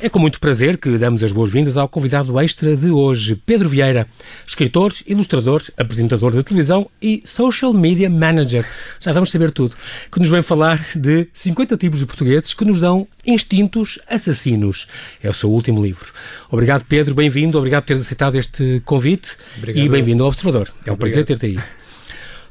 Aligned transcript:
É 0.00 0.08
com 0.08 0.20
muito 0.20 0.38
prazer 0.38 0.78
que 0.78 0.96
damos 0.96 1.24
as 1.24 1.32
boas-vindas 1.32 1.76
ao 1.76 1.88
convidado 1.88 2.38
extra 2.38 2.76
de 2.76 2.88
hoje, 2.88 3.34
Pedro 3.34 3.68
Vieira, 3.68 4.06
escritor, 4.46 4.94
ilustrador, 5.04 5.60
apresentador 5.76 6.30
de 6.30 6.42
televisão 6.44 6.88
e 7.02 7.20
social 7.24 7.72
media 7.72 8.08
manager. 8.08 8.64
Já 9.00 9.12
vamos 9.12 9.32
saber 9.32 9.50
tudo. 9.50 9.74
Que 10.12 10.20
nos 10.20 10.28
vem 10.28 10.40
falar 10.40 10.80
de 10.94 11.26
50 11.32 11.76
tipos 11.76 11.98
de 11.98 12.06
portugueses 12.06 12.54
que 12.54 12.64
nos 12.64 12.78
dão 12.78 13.08
instintos 13.26 13.98
assassinos. 14.08 14.86
É 15.20 15.28
o 15.28 15.34
seu 15.34 15.50
último 15.50 15.82
livro. 15.82 16.12
Obrigado, 16.48 16.84
Pedro. 16.84 17.16
Bem-vindo. 17.16 17.58
Obrigado 17.58 17.82
por 17.82 17.88
teres 17.88 18.02
aceitado 18.02 18.36
este 18.36 18.80
convite. 18.84 19.36
Obrigado. 19.56 19.84
E 19.84 19.88
bem-vindo 19.88 20.22
ao 20.22 20.28
Observador. 20.28 20.68
É 20.68 20.92
um 20.92 20.94
Obrigado. 20.94 20.98
prazer 20.98 21.24
ter-te 21.24 21.46
aí. 21.46 21.58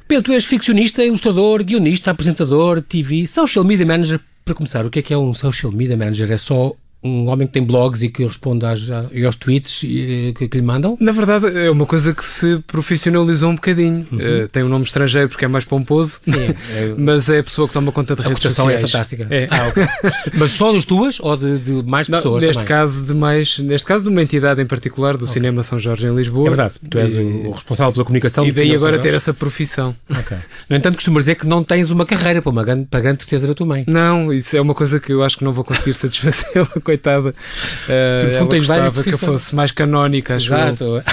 Pedro, 0.06 0.26
tu 0.26 0.32
és 0.34 0.44
ficcionista, 0.44 1.02
ilustrador, 1.02 1.64
guionista, 1.64 2.12
apresentador, 2.12 2.82
TV, 2.82 3.26
social 3.26 3.64
media 3.64 3.86
manager. 3.86 4.20
Para 4.44 4.54
começar, 4.54 4.86
o 4.86 4.90
que 4.90 5.00
é 5.00 5.02
que 5.02 5.14
é 5.14 5.18
um 5.18 5.34
social 5.34 5.72
media 5.72 5.96
manager? 5.96 6.30
É 6.30 6.38
só 6.38 6.76
um 7.08 7.28
homem 7.30 7.48
que 7.48 7.54
tem 7.54 7.64
blogs 7.64 8.02
e 8.02 8.10
que 8.10 8.26
responde 8.26 8.66
às, 8.66 8.80
aos 8.90 9.36
tweets 9.36 9.80
que, 9.80 10.48
que, 10.48 10.58
lhe 10.58 10.64
mandam? 10.64 10.98
Na 11.00 11.12
verdade, 11.12 11.58
é 11.58 11.70
uma 11.70 11.86
coisa 11.86 12.14
que 12.14 12.26
se 12.26 12.60
profissionalizou 12.68 13.52
um 13.52 13.56
bocadinho. 13.56 14.08
Uhum. 14.12 14.18
Uh, 14.18 14.48
tem 14.50 14.64
um 14.64 14.70
nome 14.70 14.86
estrangeiro 14.86 15.30
porque 15.30 15.46
é 15.46 15.48
mais 15.48 15.66
pomposo, 15.66 16.20
Sim, 16.22 16.34
é, 16.34 16.94
mas 16.98 17.30
é 17.30 17.40
a 17.40 17.44
pessoa 17.44 17.68
que 17.68 17.74
toma 17.74 17.92
conta 17.92 18.16
de 18.16 18.22
a 18.22 18.28
redes 18.28 18.46
é 18.46 18.50
sociais. 18.50 18.84
é 18.84 18.88
fantástica. 18.88 19.28
É. 19.30 19.48
Ah, 19.50 19.68
okay. 19.70 19.84
mas 20.38 20.52
só 20.52 20.72
das 20.72 20.86
tuas 20.86 21.20
ou 21.20 21.36
de, 21.36 21.58
de 21.60 21.84
mais 21.84 22.08
Não, 22.08 22.20
pessoas? 22.20 22.44
Neste 22.44 22.64
também? 22.64 22.68
caso, 22.68 23.06
de 23.06 23.14
mais, 23.14 23.60
neste 23.60 23.88
caso, 23.88 24.04
de 24.06 24.10
uma 24.10 24.22
entidade 24.22 24.62
em 24.62 24.66
particular, 24.66 25.18
do 25.18 25.24
okay. 25.24 25.34
Cinema 25.34 25.64
São 25.64 25.80
Jorge 25.80 26.08
em 26.08 26.16
Lisboa. 26.16 26.48
É 26.48 26.50
verdade, 26.50 26.74
tu 26.90 27.00
és 27.00 27.14
e, 27.14 27.20
o 27.20 27.52
responsável 27.52 27.94
pela 27.94 28.06
comunicação. 28.06 28.46
E 28.46 28.52
daí 28.52 28.76
agora 28.76 29.00
ter 29.00 29.14
essa 29.14 29.34
profissão. 29.34 29.96
Okay. 30.10 30.38
No 30.70 30.76
entanto, 30.76 30.96
costumo 30.96 31.20
dizer 31.20 31.36
que 31.36 31.46
não 31.46 31.64
tens 31.64 31.90
uma 31.90 32.06
carreira 32.06 32.42
para, 32.42 32.52
uma 32.52 32.64
grande, 32.64 32.86
para 32.86 33.00
a 33.00 33.02
grande 33.02 33.18
tristeza 33.18 33.48
da 33.48 33.54
tua 33.54 33.66
mãe. 33.66 33.84
Não, 33.88 34.34
isso 34.34 34.56
é 34.56 34.62
uma 34.62 34.74
coisa 34.74 35.00
que 35.00 35.12
eu 35.12 35.24
acho 35.24 35.38
que 35.38 35.44
não 35.44 35.54
vou 35.54 35.64
conseguir 35.64 35.94
satisfazê-la, 35.96 36.68
coitada. 36.98 37.30
Uh, 37.30 38.36
ela 38.36 38.46
gostava 38.46 39.04
que 39.04 39.14
eu 39.14 39.18
fosse 39.18 39.56
mais 39.56 39.72
canónica, 39.72 40.36
acho 40.36 40.48
Exato. 40.48 41.04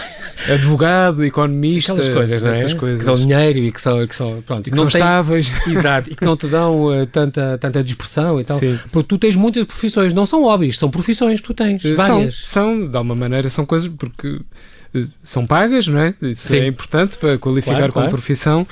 Advogado, 0.51 1.25
economista, 1.25 1.93
Aquelas 1.93 2.13
coisas, 2.13 2.43
não 2.43 2.51
é? 2.51 2.53
essas 2.53 2.75
coisas. 2.75 3.01
Que 3.01 3.07
dão 3.07 3.15
dinheiro 3.15 3.59
e 3.61 3.73
que 3.73 3.81
são, 3.81 4.07
que 4.07 4.15
são, 4.15 4.43
pronto, 4.43 4.65
que, 4.65 4.71
que 4.71 4.77
não 4.77 4.91
são 4.91 5.01
estáveis. 5.01 5.53
Exato, 5.67 6.11
e 6.11 6.17
que 6.17 6.25
não 6.25 6.37
te 6.37 6.47
dão 6.47 6.87
uh, 6.87 7.07
tanta, 7.07 7.57
tanta 7.59 7.83
dispersão 7.83 8.41
e 8.41 8.45
tal. 8.45 8.59
Sim. 8.59 8.79
Porque 8.91 9.09
tu 9.09 9.19
tens 9.19 9.37
muitas 9.37 9.65
profissões, 9.65 10.13
não 10.13 10.27
são 10.27 10.43
hobbies, 10.43 10.79
são 10.79 10.91
profissões 10.91 11.41
que 11.41 11.47
tu 11.47 11.55
tens, 11.55 11.83
várias. 11.83 12.35
São, 12.35 12.81
são 12.81 12.89
de 12.89 12.97
alguma 12.97 13.15
maneira, 13.15 13.49
são 13.49 13.65
coisas 13.65 13.91
porque 13.97 14.41
eh, 14.95 15.05
são 15.23 15.47
pagas, 15.47 15.87
não 15.87 16.01
é? 16.01 16.15
Isso 16.23 16.49
Sim. 16.49 16.59
é 16.59 16.67
importante 16.67 17.17
para 17.19 17.39
qualificar 17.39 17.77
claro, 17.77 17.93
como 17.93 18.05
claro. 18.05 18.17
profissão. 18.17 18.67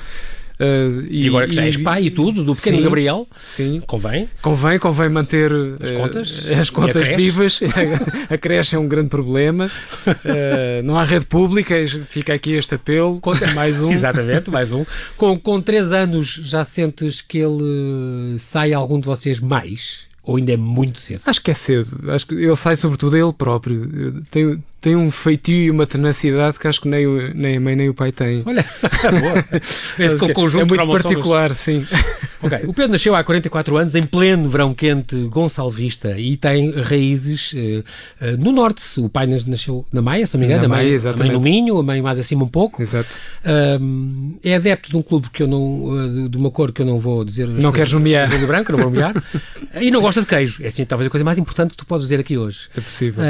Uh, 0.63 1.05
e, 1.09 1.25
e, 1.25 1.27
agora 1.27 1.47
que 1.47 1.53
já 1.53 1.65
és 1.65 1.75
pai 1.75 2.05
e 2.05 2.09
tudo, 2.09 2.43
do 2.43 2.53
pequeno 2.53 2.77
sim, 2.77 2.83
Gabriel, 2.83 3.27
sim. 3.45 3.81
convém? 3.85 4.29
Convém, 4.41 4.79
convém 4.79 5.09
manter 5.09 5.51
as 5.81 5.89
uh, 5.89 5.93
contas, 5.95 6.45
as 6.59 6.69
contas 6.69 7.07
vivas. 7.09 7.59
a 8.29 8.37
creche 8.37 8.75
é 8.75 8.79
um 8.79 8.87
grande 8.87 9.09
problema. 9.09 9.69
Uh, 10.07 10.83
não 10.85 10.97
há 10.97 11.03
rede 11.03 11.25
pública, 11.25 11.75
fica 12.07 12.33
aqui 12.33 12.53
este 12.53 12.75
apelo. 12.75 13.19
Mais 13.53 13.81
um. 13.81 13.91
Exatamente, 13.91 14.49
mais 14.49 14.71
um. 14.71 14.85
Com, 15.17 15.37
com 15.37 15.61
três 15.61 15.91
anos 15.91 16.39
já 16.43 16.63
sentes 16.63 17.19
que 17.21 17.39
ele 17.39 18.37
sai 18.39 18.73
algum 18.73 18.99
de 18.99 19.05
vocês 19.05 19.39
mais? 19.39 20.05
Ou 20.23 20.37
ainda 20.37 20.53
é 20.53 20.57
muito 20.57 21.01
cedo? 21.01 21.21
Acho 21.25 21.41
que 21.41 21.51
é 21.51 21.53
cedo. 21.53 22.11
Acho 22.11 22.27
que 22.27 22.35
ele 22.35 22.55
sai 22.55 22.75
sobretudo 22.75 23.15
a 23.15 23.19
ele 23.19 23.33
próprio. 23.33 24.23
Tem, 24.31 24.63
tem 24.83 24.97
um 24.97 25.09
feitio 25.09 25.55
e 25.55 25.71
uma 25.71 25.87
tenacidade 25.87 26.59
que 26.59 26.67
acho 26.67 26.81
que 26.81 26.89
nem, 26.89 27.07
o, 27.07 27.33
nem 27.33 27.55
a 27.55 27.59
mãe 27.61 27.73
nem 27.73 27.87
o 27.87 27.93
pai 27.93 28.11
têm. 28.11 28.43
Olha, 28.45 28.65
boa. 29.21 29.61
Esse 29.97 30.25
é, 30.25 30.33
conjunto 30.33 30.63
é 30.63 30.65
muito 30.65 30.91
particular, 30.91 31.55
sim. 31.55 31.85
Ok, 32.43 32.59
o 32.67 32.73
Pedro 32.73 32.91
nasceu 32.91 33.15
há 33.15 33.23
44 33.23 33.77
anos 33.77 33.95
em 33.95 34.03
pleno 34.03 34.49
verão 34.49 34.73
quente 34.73 35.15
gonçalvista 35.29 36.19
e 36.19 36.35
tem 36.35 36.71
raízes 36.71 37.53
uh, 37.53 37.55
uh, 37.57 38.37
no 38.37 38.51
norte. 38.51 38.83
O 38.97 39.07
pai 39.07 39.25
nasceu 39.25 39.85
na 39.93 40.01
Maia, 40.01 40.25
se 40.25 40.33
não 40.33 40.41
me 40.41 40.47
engano, 40.47 40.59
na 40.59 40.65
a, 40.65 40.77
mãe, 40.77 40.85
Maia, 40.85 40.93
exatamente. 40.93 41.21
a 41.21 41.25
mãe 41.25 41.37
no 41.37 41.41
Minho, 41.41 41.79
a 41.79 41.83
mãe 41.83 42.01
mais 42.01 42.19
acima 42.19 42.43
um 42.43 42.49
pouco. 42.49 42.81
Exato. 42.81 43.17
Uh, 43.45 44.37
é 44.43 44.55
adepto 44.55 44.89
de 44.89 44.97
um 44.97 45.01
clube 45.01 45.29
que 45.29 45.41
eu 45.41 45.47
não, 45.47 46.27
de 46.27 46.37
uma 46.37 46.51
cor 46.51 46.73
que 46.73 46.81
eu 46.81 46.85
não 46.85 46.99
vou 46.99 47.23
dizer. 47.23 47.47
Não 47.47 47.71
queres 47.71 47.93
nomear. 47.93 48.27
De 48.27 48.45
branco, 48.45 48.73
não 48.73 48.79
vou 48.79 48.91
nomear. 48.91 49.13
e 49.79 49.89
não 49.89 50.01
gosta 50.01 50.19
de 50.19 50.27
queijo. 50.27 50.61
É 50.65 50.67
assim, 50.67 50.83
talvez 50.83 51.07
a 51.07 51.09
coisa 51.09 51.23
mais 51.23 51.37
importante 51.37 51.71
que 51.71 51.77
tu 51.77 51.85
podes 51.85 52.05
dizer 52.07 52.19
aqui 52.19 52.37
hoje. 52.37 52.67
É 52.75 52.81
possível. 52.81 53.23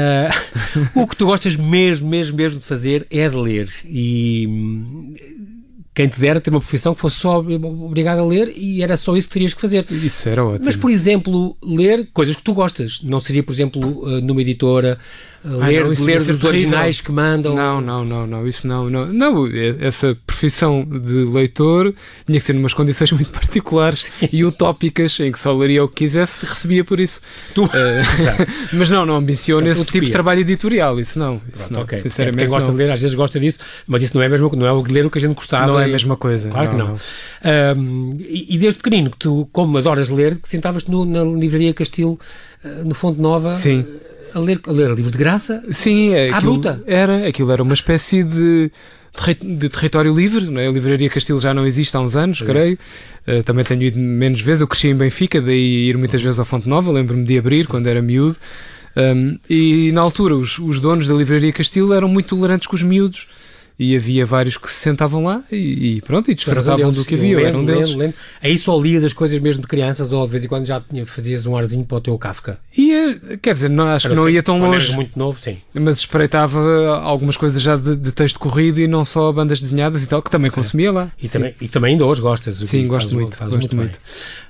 o 0.92 1.06
que 1.06 1.14
tu 1.14 1.26
gostas 1.26 1.43
mesmo, 1.56 2.08
mesmo, 2.08 2.36
mesmo 2.36 2.60
de 2.60 2.66
fazer 2.66 3.06
é 3.10 3.28
de 3.28 3.36
ler. 3.36 3.70
E 3.84 4.46
hum, 4.48 5.14
quem 5.94 6.08
te 6.08 6.18
dera 6.18 6.40
ter 6.40 6.50
uma 6.50 6.58
profissão 6.58 6.94
que 6.94 7.00
fosse 7.00 7.16
só 7.16 7.38
obrigado 7.38 8.18
a 8.18 8.24
ler 8.24 8.52
e 8.56 8.82
era 8.82 8.96
só 8.96 9.16
isso 9.16 9.28
que 9.28 9.34
terias 9.34 9.54
que 9.54 9.60
fazer. 9.60 9.86
Isso 9.90 10.28
era 10.28 10.44
ótimo. 10.44 10.64
Mas, 10.64 10.74
por 10.74 10.90
exemplo, 10.90 11.56
ler 11.62 12.08
coisas 12.12 12.34
que 12.34 12.42
tu 12.42 12.52
gostas. 12.52 13.00
Não 13.02 13.20
seria, 13.20 13.42
por 13.42 13.52
exemplo, 13.52 14.02
eh, 14.10 14.20
numa 14.20 14.40
editora 14.40 14.98
ler, 15.44 15.84
não, 15.84 16.04
ler 16.04 16.16
os 16.20 16.44
originais 16.44 17.00
que 17.00 17.12
mandam. 17.12 17.54
Não, 17.54 17.80
não, 17.80 18.04
não, 18.04 18.26
não, 18.26 18.46
isso 18.46 18.66
não, 18.66 18.88
não. 18.88 19.06
Não, 19.06 19.46
essa 19.80 20.16
profissão 20.26 20.84
de 20.84 21.24
leitor 21.24 21.94
tinha 22.24 22.38
que 22.38 22.44
ser 22.44 22.54
numas 22.54 22.72
condições 22.72 23.10
muito 23.12 23.30
particulares 23.30 24.10
e 24.32 24.44
utópicas, 24.44 25.20
em 25.20 25.30
que 25.30 25.38
só 25.38 25.52
leria 25.52 25.84
o 25.84 25.88
que 25.88 25.96
quisesse 25.96 26.46
recebia 26.46 26.84
por 26.84 26.98
isso. 26.98 27.20
Tu? 27.54 27.64
Uh, 27.64 27.68
mas 28.72 28.88
não, 28.88 29.04
não 29.04 29.16
ambiciono 29.16 29.68
esse 29.68 29.84
tipo 29.84 30.06
de 30.06 30.12
trabalho 30.12 30.40
editorial, 30.40 30.98
isso 30.98 31.18
não. 31.18 31.40
Isso 31.52 31.68
Pronto, 31.68 31.72
não, 31.72 31.82
okay. 31.82 31.98
sinceramente. 31.98 32.38
Quem 32.38 32.48
gosta 32.48 32.68
não. 32.68 32.76
de 32.76 32.82
ler, 32.82 32.90
às 32.90 33.00
vezes 33.00 33.14
gosta 33.14 33.38
disso, 33.38 33.58
mas 33.86 34.02
isso 34.02 34.16
não 34.16 34.22
é 34.22 34.28
mesmo, 34.28 34.50
não 34.56 34.66
é 34.66 34.72
o 34.72 34.82
de 34.82 34.92
ler 34.92 35.04
o 35.04 35.10
que 35.10 35.18
a 35.18 35.20
gente 35.20 35.34
gostava. 35.34 35.66
Não 35.66 35.78
é 35.78 35.84
a 35.84 35.88
mesma 35.88 36.16
coisa. 36.16 36.48
Claro 36.48 36.70
que 36.70 36.76
não. 36.76 36.88
não. 36.88 37.76
Um, 37.76 38.16
e, 38.18 38.54
e, 38.54 38.58
desde 38.58 38.78
pequenino, 38.78 39.10
que 39.10 39.18
tu, 39.18 39.48
como 39.52 39.76
adoras 39.76 40.08
ler, 40.08 40.36
que 40.36 40.48
sentavas-te 40.48 40.90
na 40.90 41.22
livraria 41.22 41.74
Castilho, 41.74 42.18
uh, 42.64 42.84
no 42.84 42.94
Fonte 42.94 43.20
Nova. 43.20 43.52
Sim. 43.54 43.80
Uh, 43.80 44.13
a 44.34 44.38
ler, 44.38 44.60
a 44.66 44.72
ler 44.72 44.90
livros 44.90 45.12
de 45.12 45.18
graça? 45.18 45.62
Sim, 45.70 46.12
é, 46.12 46.30
à 46.30 46.36
aquilo, 46.36 46.52
bruta. 46.52 46.82
Era, 46.86 47.28
aquilo 47.28 47.52
era 47.52 47.62
uma 47.62 47.74
espécie 47.74 48.22
de, 48.22 48.70
de 49.40 49.68
território 49.68 50.12
livre, 50.12 50.46
não 50.46 50.60
é? 50.60 50.66
a 50.66 50.70
Livraria 50.70 51.08
Castilho 51.08 51.40
já 51.40 51.54
não 51.54 51.64
existe 51.64 51.96
há 51.96 52.00
uns 52.00 52.16
anos, 52.16 52.38
Sim. 52.38 52.44
creio. 52.44 52.78
Uh, 53.26 53.42
também 53.42 53.64
tenho 53.64 53.82
ido 53.82 53.98
menos 53.98 54.40
vezes, 54.40 54.60
eu 54.60 54.68
cresci 54.68 54.88
em 54.88 54.94
Benfica, 54.94 55.40
daí 55.40 55.88
ir 55.88 55.96
muitas 55.96 56.22
vezes 56.22 56.38
ao 56.38 56.44
Fonte 56.44 56.68
Nova, 56.68 56.90
lembro-me 56.92 57.24
de 57.24 57.38
abrir 57.38 57.66
quando 57.66 57.86
era 57.86 58.02
miúdo. 58.02 58.36
Um, 58.96 59.38
e 59.48 59.90
na 59.92 60.00
altura 60.00 60.36
os, 60.36 60.58
os 60.58 60.78
donos 60.78 61.08
da 61.08 61.14
Livraria 61.14 61.52
Castilho 61.52 61.92
eram 61.92 62.08
muito 62.08 62.36
tolerantes 62.36 62.66
com 62.66 62.76
os 62.76 62.82
miúdos 62.82 63.26
e 63.78 63.96
havia 63.96 64.24
vários 64.24 64.56
que 64.56 64.68
se 64.68 64.76
sentavam 64.76 65.24
lá 65.24 65.42
e, 65.50 65.96
e 65.96 66.00
pronto, 66.02 66.30
e 66.30 66.34
desfrutavam 66.34 66.92
do 66.92 67.04
que 67.04 67.14
havia. 67.14 67.54
Um 67.56 67.64
deles. 67.64 67.88
Lendo, 67.88 67.98
lendo. 67.98 68.14
Aí 68.40 68.56
só 68.56 68.78
lias 68.78 69.02
as 69.02 69.12
coisas 69.12 69.38
mesmo 69.40 69.62
de 69.62 69.68
crianças 69.68 70.12
ou 70.12 70.24
de 70.24 70.30
vez 70.30 70.44
em 70.44 70.48
quando 70.48 70.64
já 70.64 70.80
tinha, 70.80 71.04
fazias 71.04 71.44
um 71.44 71.56
arzinho 71.56 71.84
para 71.84 71.96
o 71.96 72.00
teu 72.00 72.16
Kafka? 72.16 72.58
Ia, 72.76 73.18
quer 73.42 73.52
dizer, 73.52 73.70
não, 73.70 73.86
acho 73.88 74.08
que 74.08 74.14
não 74.14 74.28
ia 74.28 74.42
tão 74.42 74.60
longe. 74.60 74.92
muito 74.94 75.18
novo, 75.18 75.40
sim. 75.40 75.58
Mas 75.72 75.98
espreitava 75.98 76.98
algumas 76.98 77.36
coisas 77.36 77.60
já 77.60 77.76
de, 77.76 77.96
de, 77.96 78.12
texto 78.12 78.38
corrido 78.38 78.80
e 78.80 78.86
não 78.86 79.04
só 79.04 79.32
bandas 79.32 79.60
desenhadas 79.60 80.04
e 80.04 80.08
tal, 80.08 80.22
que 80.22 80.30
também 80.30 80.50
consumia 80.50 80.92
lá. 80.92 81.10
E, 81.20 81.28
também, 81.28 81.54
e 81.60 81.68
também 81.68 81.92
ainda 81.92 82.06
hoje 82.06 82.20
gostas. 82.20 82.56
Sim, 82.56 82.86
gosto 82.86 83.12
muito. 83.14 83.38
Gosto 83.38 83.58
muito. 83.58 83.76
muito. 83.76 84.00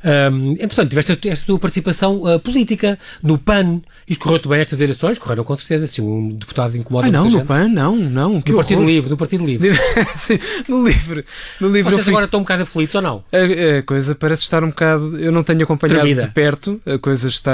Um, 0.04 0.52
entretanto, 0.52 0.90
tiveste 0.90 1.28
esta 1.28 1.46
tua 1.46 1.58
participação 1.58 2.22
uh, 2.22 2.38
política 2.38 2.98
no 3.22 3.38
PAN. 3.38 3.80
Isto 4.06 4.22
correu-te 4.22 4.48
bem 4.48 4.60
estas 4.60 4.80
eleições? 4.82 5.18
Correram 5.18 5.44
com 5.44 5.56
certeza. 5.56 5.86
Se 5.86 6.02
um 6.02 6.30
deputado 6.30 6.76
incomoda 6.76 7.08
ah, 7.08 7.10
não, 7.10 7.24
no 7.24 7.30
gente. 7.30 7.46
PAN, 7.46 7.68
não, 7.68 7.96
não. 7.96 8.34
no 8.34 8.54
Partido 8.54 8.84
Livre, 8.84 9.13
no 9.14 9.18
Partido 9.18 9.44
Livre. 9.44 9.70
Sim, 10.16 10.38
no 10.68 10.86
livro. 10.86 11.24
No 11.60 11.70
Vocês 11.70 12.08
agora 12.08 12.26
estão 12.26 12.40
um 12.40 12.42
bocado 12.42 12.64
aflitos 12.64 12.94
ou 12.94 13.02
não? 13.02 13.24
A, 13.32 13.78
a, 13.78 13.82
coisa 13.82 14.14
parece 14.14 14.42
estar 14.42 14.62
um 14.62 14.68
bocado. 14.68 15.18
Eu 15.18 15.32
não 15.32 15.42
tenho 15.42 15.62
acompanhado 15.62 16.00
Tremida. 16.00 16.22
de 16.22 16.30
perto. 16.32 16.80
A 16.84 16.98
coisa 16.98 17.28
está 17.28 17.52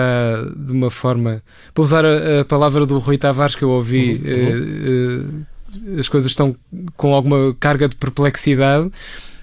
de 0.56 0.72
uma 0.72 0.90
forma. 0.90 1.42
Para 1.72 1.82
usar 1.82 2.04
a, 2.04 2.40
a 2.40 2.44
palavra 2.44 2.84
do 2.86 2.98
Rui 2.98 3.18
Tavares 3.18 3.54
que 3.54 3.62
eu 3.62 3.70
ouvi, 3.70 4.20
uhum. 4.24 5.28
uh, 5.28 5.96
uh, 5.96 6.00
as 6.00 6.08
coisas 6.08 6.30
estão 6.30 6.56
com 6.96 7.14
alguma 7.14 7.54
carga 7.58 7.88
de 7.88 7.96
perplexidade. 7.96 8.90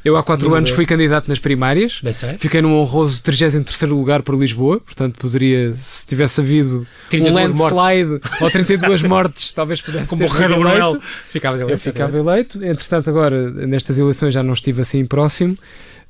Eu 0.07 0.15
há 0.15 0.23
quatro 0.23 0.53
anos 0.53 0.69
fui 0.69 0.85
candidato 0.85 1.27
nas 1.27 1.37
primárias. 1.37 1.99
Fiquei 2.39 2.61
num 2.61 2.75
honroso 2.75 3.21
33 3.21 3.91
lugar 3.91 4.21
por 4.21 4.35
Lisboa. 4.35 4.79
Portanto, 4.79 5.17
poderia, 5.19 5.73
se 5.75 6.07
tivesse 6.07 6.39
havido 6.39 6.87
um 7.13 7.33
landslide 7.33 8.09
mortes. 8.09 8.41
ou 8.41 8.49
32 8.49 9.01
mortes, 9.03 9.51
talvez 9.51 9.81
pudesse 9.81 10.09
Como 10.09 10.25
ter 10.25 10.51
eleito. 10.51 11.01
Ficava 11.29 11.57
eleito. 11.57 11.73
Eu 11.73 11.77
ficava 11.77 12.17
eleito. 12.17 12.63
Entretanto, 12.63 13.09
agora, 13.09 13.51
nestas 13.51 13.97
eleições 13.97 14.33
já 14.33 14.41
não 14.41 14.53
estive 14.53 14.81
assim 14.81 15.05
próximo. 15.05 15.57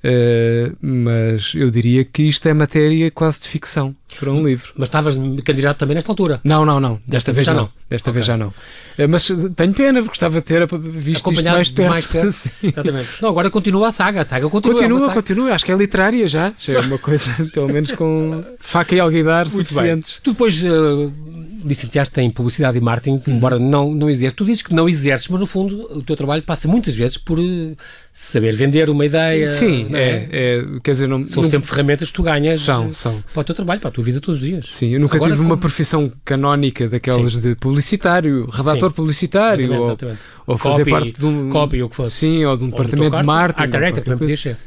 Uh, 0.03 0.75
mas 0.79 1.53
eu 1.55 1.71
diria 1.71 2.05
que 2.05 2.23
isto 2.23 2.47
é 2.47 2.53
matéria 2.53 3.09
quase 3.09 3.41
de 3.41 3.47
ficção 3.47 3.95
para 4.19 4.31
um 4.31 4.44
livro. 4.44 4.71
Mas 4.77 4.88
estavas 4.88 5.17
candidato 5.44 5.77
também 5.77 5.95
nesta 5.95 6.11
altura? 6.11 6.39
Não, 6.44 6.63
não, 6.65 6.79
não. 6.79 6.99
Desta, 7.07 7.31
Desta 7.31 7.33
vez, 7.33 7.45
já 7.45 7.53
não. 7.53 7.61
não. 7.63 7.69
Desta 7.89 8.09
okay. 8.09 8.13
vez 8.13 8.25
já 8.25 8.38
não. 8.38 8.47
Uh, 8.47 9.09
mas 9.09 9.27
tenho 9.55 9.73
pena, 9.73 9.99
porque 9.99 10.09
gostava 10.09 10.35
de 10.35 10.41
ter 10.41 10.67
visto 10.67 11.31
isto 11.31 11.44
mais 11.44 11.69
perto. 11.69 11.89
Mais 11.89 12.07
perto. 12.07 12.51
Exatamente. 12.63 13.09
Não, 13.21 13.29
agora 13.29 13.49
continua 13.49 13.88
a 13.88 13.91
saga. 13.91 14.21
A 14.21 14.23
saga 14.23 14.49
continua. 14.49 14.75
Continua, 14.75 14.99
saga. 14.99 15.13
continua. 15.13 15.53
Acho 15.53 15.65
que 15.65 15.71
é 15.71 15.75
literária 15.75 16.27
já. 16.27 16.53
Já 16.57 16.73
é 16.73 16.79
uma 16.79 16.97
coisa, 16.97 17.31
pelo 17.51 17.67
menos 17.67 17.91
com 17.94 18.44
faca 18.59 18.95
e 18.95 18.99
alguidar 18.99 19.47
suficientes. 19.47 20.13
Bem. 20.13 20.19
Tu 20.23 20.31
depois 20.31 20.63
uh, 20.63 21.11
licenciaste 21.68 22.19
em 22.22 22.30
Publicidade 22.30 22.78
e 22.78 22.81
Marketing, 22.81 23.22
uhum. 23.28 23.38
embora 23.38 23.60
não, 23.60 23.94
não 23.94 24.10
exerces. 24.10 24.36
Tu 24.36 24.46
dizes 24.46 24.62
que 24.64 24.74
não 24.74 24.88
exerces, 24.88 25.28
mas 25.28 25.40
no 25.40 25.46
fundo 25.46 25.81
o 25.92 26.02
teu 26.02 26.16
trabalho 26.16 26.44
passa 26.44 26.68
muitas 26.68 26.96
vezes 26.96 27.18
por 27.18 27.40
uh, 27.40 27.75
saber 28.12 28.56
vender 28.56 28.90
uma 28.90 29.06
ideia. 29.06 29.46
Sim, 29.48 29.90
é? 29.94 30.00
é, 30.00 30.28
é, 30.31 30.66
quer 30.84 30.92
dizer, 30.92 31.08
não, 31.08 31.25
são 31.28 31.44
não, 31.44 31.50
sempre 31.50 31.69
ferramentas 31.69 32.10
que 32.10 32.16
tu 32.16 32.24
ganhas 32.24 32.62
são, 32.62 32.92
são. 32.94 33.24
para 33.34 33.42
o 33.42 33.44
teu 33.44 33.56
trabalho, 33.56 33.80
para 33.80 33.90
a 33.90 33.92
tua 33.92 34.04
vida 34.04 34.19
todos 34.19 34.42
os 34.42 34.48
dias. 34.48 34.66
Sim, 34.69 34.94
eu 34.94 35.00
nunca 35.00 35.18
Agora, 35.18 35.31
tive 35.31 35.44
como... 35.44 35.54
uma 35.54 35.58
profissão 35.58 36.12
canónica 36.25 36.88
daquelas 36.88 37.34
sim. 37.34 37.42
de 37.42 37.56
publicitário, 37.56 38.48
redator 38.50 38.90
sim. 38.90 38.96
publicitário, 38.96 39.66
exatamente, 39.66 39.80
ou, 39.80 39.88
exatamente. 39.88 40.19
ou 40.48 40.58
fazer 40.58 40.86
copy, 40.86 40.92
parte 40.92 41.19
de 41.19 41.25
um. 41.25 41.50
Copy, 41.50 41.84
ou 41.84 41.90
que 41.90 41.96
fosse. 41.96 42.16
Sim, 42.16 42.46
ou 42.46 42.58
de 42.58 42.64
um 42.64 42.68
ou 42.68 42.72
departamento 42.72 43.18
de 43.18 43.24
marketing. 43.24 43.62
Art 43.62 43.72
director, 43.72 44.04
também 44.04 44.19
podia 44.19 44.38
ser. 44.38 44.58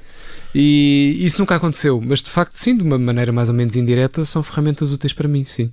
E 0.55 1.17
isso 1.21 1.41
nunca 1.41 1.55
aconteceu, 1.55 2.01
mas 2.01 2.21
de 2.23 2.31
facto, 2.31 2.55
sim, 2.55 2.77
de 2.77 2.83
uma 2.83 2.99
maneira 2.99 3.33
mais 3.33 3.49
ou 3.49 3.55
menos 3.55 3.77
indireta, 3.77 4.25
são 4.25 4.43
ferramentas 4.43 4.91
úteis 4.91 5.13
para 5.13 5.29
mim, 5.29 5.45
sim. 5.45 5.71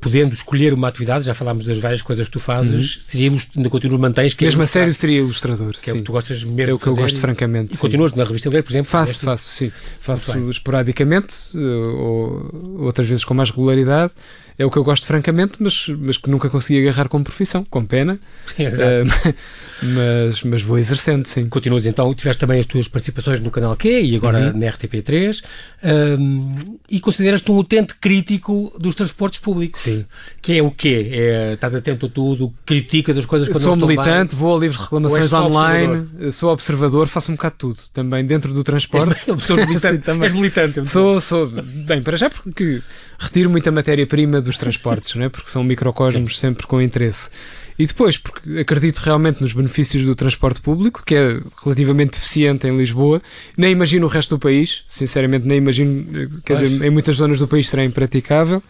Podendo 0.00 0.32
escolher 0.32 0.72
uma 0.72 0.88
atividade, 0.88 1.26
já 1.26 1.34
falámos 1.34 1.64
das 1.64 1.78
várias 1.78 2.00
coisas 2.00 2.26
que 2.26 2.32
tu 2.32 2.40
fazes, 2.40 2.96
uhum. 2.96 3.02
seria 3.02 3.30
ainda 3.56 3.68
continuas, 3.68 4.00
mantens 4.00 4.32
que 4.34 4.44
é 4.44 4.46
Mesmo 4.46 4.62
é 4.62 4.64
a 4.64 4.68
sério 4.68 4.94
seria 4.94 5.18
ilustrador, 5.18 5.72
que 5.72 5.80
sim. 5.80 5.90
É 5.90 5.92
o 5.92 5.96
que 5.96 6.02
tu 6.02 6.12
gostas 6.12 6.42
mesmo 6.42 6.70
É 6.70 6.74
o 6.74 6.78
que 6.78 6.86
eu 6.86 6.94
gosto 6.94 7.20
francamente. 7.20 7.74
E 7.74 7.78
continuas 7.78 8.12
na 8.14 8.24
revista 8.24 8.48
Ler, 8.48 8.62
por 8.62 8.72
exemplo? 8.72 8.90
Faço, 8.90 9.20
faço, 9.20 9.48
sim. 9.50 9.70
Faço 10.00 10.50
esporadicamente, 10.50 11.34
eh, 11.54 11.58
ou 11.58 12.84
outras 12.84 13.06
vezes 13.06 13.24
com 13.24 13.34
mais 13.34 13.50
regularidade 13.50 14.12
é 14.56 14.64
o 14.64 14.70
que 14.70 14.76
eu 14.76 14.84
gosto 14.84 15.04
francamente, 15.04 15.54
mas, 15.58 15.88
mas 15.98 16.16
que 16.16 16.30
nunca 16.30 16.48
consegui 16.48 16.86
agarrar 16.86 17.08
como 17.08 17.24
profissão, 17.24 17.66
com 17.68 17.84
pena. 17.84 18.20
Uh, 18.52 19.34
mas, 19.82 20.42
mas 20.44 20.62
vou 20.62 20.78
exercendo, 20.78 21.26
sim. 21.26 21.48
Continuas 21.48 21.86
então, 21.86 22.14
tiveste 22.14 22.38
também 22.38 22.60
as 22.60 22.66
tuas 22.66 22.86
participações 22.86 23.40
no 23.40 23.50
canal 23.50 23.76
Q 23.76 23.88
e 23.88 24.14
agora 24.14 24.52
uhum. 24.52 24.58
na 24.58 24.66
RTP3 24.66 25.42
um, 25.82 26.78
e 26.88 27.00
consideras-te 27.00 27.50
um 27.50 27.58
utente 27.58 27.94
crítico 27.96 28.72
dos 28.78 28.94
transportes 28.94 29.40
públicos. 29.40 29.80
Sim. 29.80 30.04
Que 30.40 30.58
é 30.58 30.62
o 30.62 30.70
quê? 30.70 31.10
É, 31.12 31.52
estás 31.54 31.74
atento 31.74 32.06
a 32.06 32.08
tudo, 32.08 32.52
criticas 32.64 33.18
as 33.18 33.26
coisas 33.26 33.48
quando 33.48 33.64
Sou 33.64 33.76
militante, 33.76 34.36
vou 34.36 34.56
a 34.56 34.60
livros 34.60 34.78
de 34.78 34.84
reclamações 34.84 35.32
online, 35.32 35.86
observador? 35.86 36.32
sou 36.32 36.52
observador, 36.52 37.08
faço 37.08 37.32
um 37.32 37.34
bocado 37.34 37.54
de 37.54 37.58
tudo, 37.58 37.78
também 37.92 38.24
dentro 38.24 38.52
do 38.52 38.62
transporte. 38.62 39.30
És, 39.30 39.48
militante, 39.50 39.98
também. 40.04 40.24
És 40.24 40.32
militante. 40.32 40.86
Sou, 40.86 41.20
sou, 41.20 41.48
bem, 41.48 42.02
para 42.02 42.16
já 42.16 42.30
porque 42.30 42.82
retiro 43.18 43.50
muita 43.50 43.72
matéria-prima 43.72 44.43
dos 44.44 44.58
transportes, 44.58 45.14
não 45.14 45.24
é? 45.24 45.28
porque 45.28 45.50
são 45.50 45.64
microcosmos 45.64 46.34
Sim. 46.34 46.48
sempre 46.48 46.66
com 46.66 46.80
interesse. 46.80 47.30
E 47.78 47.86
depois, 47.86 48.16
porque 48.16 48.60
acredito 48.60 48.98
realmente 48.98 49.40
nos 49.42 49.52
benefícios 49.52 50.04
do 50.04 50.14
transporte 50.14 50.60
público, 50.60 51.02
que 51.04 51.14
é 51.14 51.40
relativamente 51.62 52.18
eficiente 52.18 52.66
em 52.68 52.76
Lisboa. 52.76 53.20
Nem 53.56 53.72
imagino 53.72 54.06
o 54.06 54.08
resto 54.08 54.36
do 54.36 54.38
país, 54.38 54.84
sinceramente, 54.86 55.46
nem 55.46 55.58
imagino, 55.58 56.30
quer 56.44 56.58
dizer, 56.58 56.84
em 56.84 56.90
muitas 56.90 57.16
zonas 57.16 57.38
do 57.38 57.48
país 57.48 57.68
será 57.68 57.84
impraticável. 57.84 58.62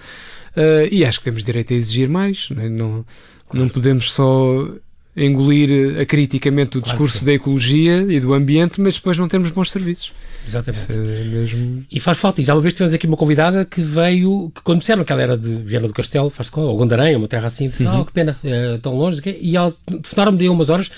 Uh, 0.57 0.89
e 0.91 1.05
acho 1.05 1.19
que 1.19 1.25
temos 1.25 1.43
direito 1.43 1.75
a 1.75 1.77
exigir 1.77 2.09
mais, 2.09 2.49
não, 2.51 2.63
é? 2.63 2.69
não, 2.69 3.07
não 3.53 3.69
podemos 3.69 4.13
só 4.13 4.69
engolir 5.17 6.01
acriticamente 6.01 6.79
o 6.79 6.81
discurso 6.81 7.19
claro 7.19 7.27
da 7.27 7.33
ecologia 7.35 8.07
e 8.09 8.19
do 8.19 8.33
ambiente, 8.33 8.81
mas 8.81 8.95
depois 8.95 9.19
não 9.19 9.29
termos 9.29 9.51
bons 9.51 9.71
serviços. 9.71 10.13
Exatamente. 10.47 10.93
É 10.93 11.25
mesmo... 11.25 11.85
E 11.91 12.01
faz 12.01 12.19
falta. 12.19 12.41
E 12.41 12.45
já 12.45 12.55
uma 12.55 12.61
vez 12.61 12.75
tivemos 12.75 12.95
aqui 12.95 13.07
uma 13.07 13.17
convidada 13.17 13.65
que 13.65 13.81
veio, 13.81 14.51
que 14.55 14.63
quando 14.63 14.81
disseram 14.81 15.05
que 15.05 15.13
ela 15.13 15.23
era 15.23 15.37
de 15.37 15.55
Viana 15.57 15.87
do 15.87 15.95
Castelo, 15.95 16.31
faz 16.31 16.51
ou 16.55 16.77
Gondarém, 16.77 17.17
uma 17.17 17.29
terra 17.29 17.47
assim, 17.47 17.69
disse, 17.69 17.87
uhum. 17.87 18.01
oh, 18.01 18.05
que 18.05 18.13
pena, 18.13 18.37
é, 18.45 18.79
tão 18.79 18.95
longe. 18.95 19.21
E 19.25 19.57
ela, 19.57 19.75
telefonaram-me 19.87 20.39
de 20.39 20.49
umas 20.49 20.71
horas, 20.71 20.91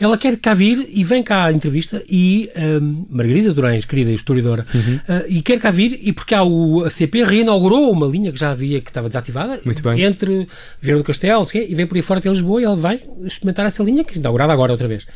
ela 0.00 0.16
quer 0.16 0.36
cá 0.38 0.54
vir 0.54 0.88
e 0.88 1.04
vem 1.04 1.22
cá 1.22 1.44
à 1.44 1.52
entrevista 1.52 2.02
e 2.08 2.50
um, 2.80 3.04
Margarida 3.10 3.52
Durães, 3.52 3.84
querida 3.84 4.10
historiadora, 4.10 4.66
uhum. 4.74 4.94
uh, 4.96 5.24
e 5.28 5.42
quer 5.42 5.60
cá 5.60 5.70
vir 5.70 6.00
e 6.02 6.10
porque 6.10 6.34
há 6.34 6.42
o, 6.42 6.84
a 6.84 6.90
CP 6.90 7.22
reinaugurou 7.22 7.92
uma 7.92 8.06
linha 8.06 8.32
que 8.32 8.40
já 8.40 8.50
havia 8.50 8.80
que 8.80 8.88
estava 8.88 9.08
desativada 9.08 9.60
entre 9.98 10.48
Viana 10.80 11.02
do 11.02 11.04
Castelo 11.04 11.46
e 11.52 11.74
vem 11.74 11.86
por 11.86 11.96
aí 11.96 12.02
fora 12.02 12.18
até 12.18 12.30
Lisboa 12.30 12.62
e 12.62 12.64
ela 12.64 12.76
vai 12.76 13.02
experimentar 13.24 13.66
essa 13.66 13.82
linha 13.82 14.02
que 14.02 14.14
é 14.14 14.16
inaugurada 14.16 14.54
agora 14.54 14.72
outra 14.72 14.88
vez. 14.88 15.06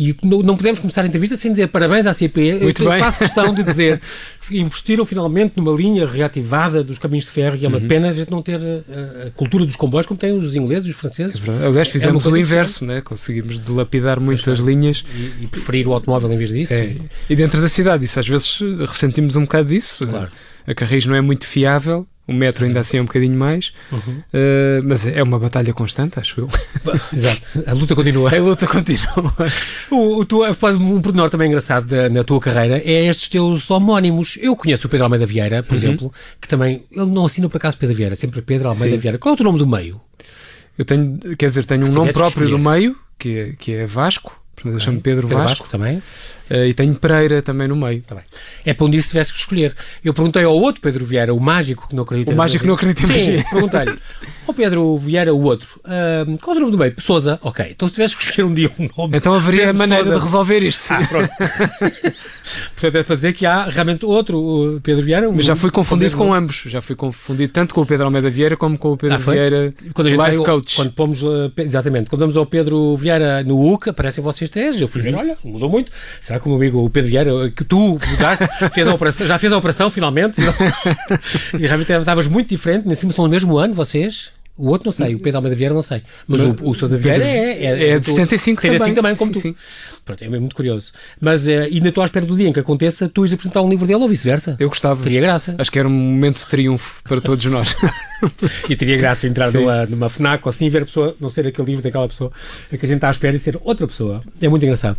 E 0.00 0.14
não, 0.22 0.56
podemos 0.56 0.78
começar 0.78 1.02
a 1.02 1.08
entrevista 1.08 1.36
sem 1.36 1.50
dizer 1.50 1.66
parabéns 1.66 2.06
à 2.06 2.14
CP. 2.14 2.60
Muito 2.60 2.84
eu 2.84 2.88
bem. 2.88 3.00
faço 3.00 3.18
questão 3.18 3.52
de 3.52 3.64
dizer 3.64 4.00
investiram 4.48 5.04
finalmente 5.04 5.54
numa 5.56 5.72
linha 5.72 6.06
reativada 6.06 6.84
dos 6.84 6.98
caminhos 6.98 7.24
de 7.24 7.32
ferro 7.32 7.56
e 7.56 7.64
é 7.64 7.68
uma 7.68 7.78
uhum. 7.78 7.88
pena 7.88 8.10
a 8.10 8.12
gente 8.12 8.30
não 8.30 8.40
ter 8.40 8.60
a, 8.60 9.26
a, 9.26 9.30
cultura 9.32 9.66
dos 9.66 9.74
comboios 9.74 10.06
como 10.06 10.16
têm 10.16 10.38
os 10.38 10.54
ingleses 10.54 10.86
e 10.86 10.90
os 10.90 10.96
franceses. 10.96 11.42
É 11.48 11.66
Aliás, 11.66 11.88
fizemos 11.88 12.24
é 12.24 12.28
o 12.28 12.36
inverso, 12.36 12.84
né? 12.84 13.00
conseguimos 13.00 13.58
dilapidar 13.58 14.20
muitas 14.20 14.60
linhas. 14.60 15.04
E, 15.16 15.42
e, 15.42 15.46
preferir 15.48 15.88
o 15.88 15.92
automóvel 15.92 16.32
em 16.32 16.36
vez 16.36 16.50
disso. 16.50 16.74
É. 16.74 16.94
E 17.28 17.34
dentro 17.34 17.60
da 17.60 17.68
cidade, 17.68 18.04
isso 18.04 18.20
às 18.20 18.28
vezes 18.28 18.60
ressentimos 18.88 19.34
um 19.34 19.40
bocado 19.40 19.68
disso. 19.70 20.06
Claro. 20.06 20.30
A 20.64 20.74
Carris 20.74 21.06
não 21.06 21.16
é 21.16 21.20
muito 21.20 21.44
fiável 21.44 22.06
o 22.28 22.32
metro 22.32 22.66
ainda 22.66 22.80
assim 22.80 22.98
é 22.98 23.00
um 23.00 23.06
bocadinho 23.06 23.36
mais, 23.36 23.72
uhum. 23.90 23.98
uh, 23.98 24.82
mas 24.84 25.06
é 25.06 25.22
uma 25.22 25.38
batalha 25.38 25.72
constante, 25.72 26.20
acho 26.20 26.42
eu. 26.42 26.48
Exato, 27.10 27.40
a 27.66 27.72
luta 27.72 27.94
continua. 27.94 28.28
A 28.36 28.38
luta 28.38 28.66
continua. 28.66 29.34
o, 29.90 30.18
o, 30.18 30.24
tu, 30.26 30.44
um 30.44 31.00
pormenor 31.00 31.30
também 31.30 31.48
engraçado 31.48 31.86
da, 31.86 32.10
na 32.10 32.22
tua 32.22 32.38
carreira 32.38 32.78
é 32.84 33.06
estes 33.06 33.30
teus 33.30 33.70
homónimos. 33.70 34.38
Eu 34.40 34.54
conheço 34.54 34.86
o 34.86 34.90
Pedro 34.90 35.06
Almeida 35.06 35.24
Vieira, 35.24 35.62
por 35.62 35.72
uhum. 35.72 35.78
exemplo, 35.78 36.12
que 36.40 36.46
também, 36.46 36.84
ele 36.92 37.06
não 37.06 37.24
assina 37.24 37.48
por 37.48 37.56
acaso 37.56 37.78
Pedro 37.78 37.96
Vieira, 37.96 38.14
sempre 38.14 38.42
Pedro 38.42 38.68
Almeida 38.68 38.96
Sim. 38.96 39.00
Vieira. 39.00 39.18
Qual 39.18 39.32
é 39.32 39.34
o 39.34 39.36
teu 39.36 39.44
nome 39.44 39.58
do 39.58 39.66
meio? 39.66 39.98
Eu 40.76 40.84
tenho, 40.84 41.18
quer 41.36 41.46
dizer, 41.46 41.64
tenho 41.64 41.86
um 41.86 41.90
nome 41.90 42.12
próprio 42.12 42.48
do 42.50 42.58
meio, 42.58 42.94
que 43.18 43.38
é, 43.38 43.52
que 43.58 43.72
é 43.72 43.86
Vasco, 43.86 44.38
portanto 44.54 44.74
eu 44.74 44.80
chamo 44.80 45.00
Pedro, 45.00 45.26
Pedro 45.26 45.42
Vasco. 45.42 45.64
Vasco 45.64 45.68
também. 45.70 46.02
Uh, 46.50 46.66
e 46.66 46.74
tenho 46.74 46.94
Pereira 46.94 47.42
também 47.42 47.68
no 47.68 47.76
meio. 47.76 48.02
Tá 48.02 48.16
é 48.64 48.74
para 48.74 48.86
um 48.86 48.90
dia 48.90 49.00
se 49.02 49.08
tivesse 49.08 49.32
que 49.32 49.38
escolher. 49.38 49.74
Eu 50.04 50.14
perguntei 50.14 50.44
ao 50.44 50.54
outro 50.54 50.80
Pedro 50.80 51.04
Vieira, 51.04 51.34
o 51.34 51.40
mágico 51.40 51.88
que 51.88 51.94
não 51.94 52.02
acredita 52.02 52.32
O 52.32 52.36
mágico 52.36 52.62
que 52.62 52.66
não 52.66 52.74
acredita 52.74 53.04
em 53.04 53.06
magia. 53.06 53.44
perguntei-lhe. 53.50 53.98
Ao 54.46 54.54
Pedro 54.54 54.96
Vieira, 54.96 55.34
o 55.34 55.42
outro, 55.42 55.80
uh, 55.84 56.38
qual 56.38 56.56
é 56.56 56.58
o 56.58 56.60
nome 56.60 56.72
do 56.72 56.78
meio? 56.78 56.94
Souza. 56.98 57.38
Ok. 57.42 57.66
Então 57.70 57.86
se 57.86 57.94
tivesse 57.94 58.16
que 58.16 58.22
escolher 58.22 58.46
um 58.46 58.54
dia 58.54 58.70
um 58.78 58.88
nome. 58.96 59.16
Então 59.16 59.34
haveria 59.34 59.66
Pedro 59.66 59.78
maneira 59.78 60.04
Sousa. 60.04 60.18
de 60.18 60.24
resolver 60.24 60.58
isto. 60.60 60.92
Ah, 60.92 61.06
pronto. 61.06 61.30
Portanto, 62.74 62.96
é 62.96 63.02
para 63.02 63.16
dizer 63.16 63.32
que 63.34 63.44
há 63.44 63.64
realmente 63.64 64.06
outro 64.06 64.80
Pedro 64.82 65.04
Vieira. 65.04 65.28
Um, 65.28 65.34
Mas 65.34 65.44
já 65.44 65.54
fui 65.54 65.70
confundido 65.70 66.16
com, 66.16 66.28
com 66.28 66.34
ambos. 66.34 66.62
Já 66.66 66.80
fui 66.80 66.96
confundido 66.96 67.52
tanto 67.52 67.74
com 67.74 67.82
o 67.82 67.86
Pedro 67.86 68.06
Almeida 68.06 68.30
Vieira 68.30 68.56
como 68.56 68.78
com 68.78 68.92
o 68.92 68.96
Pedro 68.96 69.16
ah, 69.16 69.18
Vieira 69.18 69.74
quando 69.92 70.06
a 70.06 70.10
gente 70.10 70.30
Life 70.30 70.44
Coach. 70.44 70.76
Quando 70.76 70.92
pomos, 70.92 71.22
uh, 71.22 71.52
exatamente, 71.58 72.08
quando 72.08 72.20
vamos 72.20 72.36
ao 72.36 72.46
Pedro 72.46 72.96
Vieira 72.96 73.42
no 73.42 73.72
UC, 73.72 73.90
aparecem 73.90 74.24
vocês 74.24 74.50
três. 74.50 74.80
Eu 74.80 74.88
fui 74.88 75.02
ver, 75.02 75.14
olha, 75.14 75.36
mudou 75.44 75.68
muito. 75.68 75.92
Será 76.20 76.37
que 76.38 76.46
o 76.46 76.48
meu 76.48 76.56
amigo 76.56 76.84
o 76.84 76.90
Pedro 76.90 77.10
Vieira 77.10 77.50
que 77.50 77.64
tu 77.64 77.98
mudaste, 78.10 78.44
fez 78.72 78.86
a 78.86 78.94
operação, 78.94 79.26
já 79.26 79.38
fez 79.38 79.52
a 79.52 79.56
operação 79.56 79.90
finalmente. 79.90 80.40
e 81.58 81.66
realmente 81.66 81.92
estavas 81.92 82.26
muito 82.26 82.48
diferente, 82.48 82.86
no 82.86 83.28
mesmo 83.28 83.56
ano, 83.58 83.74
vocês. 83.74 84.32
O 84.58 84.68
outro 84.68 84.86
não 84.86 84.92
sei, 84.92 85.14
o 85.14 85.18
Pedro 85.18 85.38
Almeida 85.38 85.56
Vieira 85.56 85.74
não 85.74 85.82
sei. 85.82 86.02
Mas, 86.26 86.40
mas 86.40 86.60
o, 86.60 86.68
o 86.68 86.74
Sousa 86.74 86.98
Vieira 86.98 87.24
é, 87.24 87.64
é, 87.64 87.88
é 87.90 87.98
de 87.98 88.06
75, 88.06 88.60
75 88.60 88.94
também, 88.96 89.16
como 89.16 89.32
sim, 89.32 89.38
tu. 89.38 89.40
Sim. 89.40 89.54
Pronto, 90.04 90.24
é 90.24 90.28
muito 90.28 90.56
curioso. 90.56 90.92
Mas 91.20 91.46
uh, 91.46 91.68
e 91.70 91.80
na 91.80 91.92
tua 91.92 92.04
espera 92.04 92.26
do 92.26 92.36
dia 92.36 92.48
em 92.48 92.52
que 92.52 92.58
aconteça, 92.58 93.08
tu 93.08 93.22
ires 93.22 93.34
apresentar 93.34 93.62
um 93.62 93.68
livro 93.68 93.86
dele 93.86 94.00
ou 94.00 94.08
vice-versa? 94.08 94.56
Eu 94.58 94.68
gostava. 94.68 95.02
Teria 95.02 95.20
graça. 95.20 95.54
Acho 95.58 95.70
que 95.70 95.78
era 95.78 95.86
um 95.86 95.92
momento 95.92 96.38
de 96.38 96.46
triunfo 96.46 97.00
para 97.04 97.20
todos 97.20 97.44
nós. 97.44 97.76
e 98.68 98.74
teria 98.74 98.96
graça 98.96 99.28
entrar 99.28 99.52
numa, 99.52 99.86
numa 99.86 100.08
FNAC 100.08 100.44
ou 100.44 100.50
assim 100.50 100.68
ver 100.68 100.82
a 100.82 100.86
pessoa, 100.86 101.14
não 101.20 101.30
ser 101.30 101.46
aquele 101.46 101.68
livro 101.68 101.82
daquela 101.82 102.08
pessoa 102.08 102.32
a 102.72 102.76
que 102.76 102.84
a 102.84 102.88
gente 102.88 102.96
está 102.96 103.08
à 103.08 103.10
espera 103.10 103.36
e 103.36 103.38
ser 103.38 103.58
outra 103.62 103.86
pessoa. 103.86 104.22
É 104.40 104.48
muito 104.48 104.64
engraçado. 104.64 104.96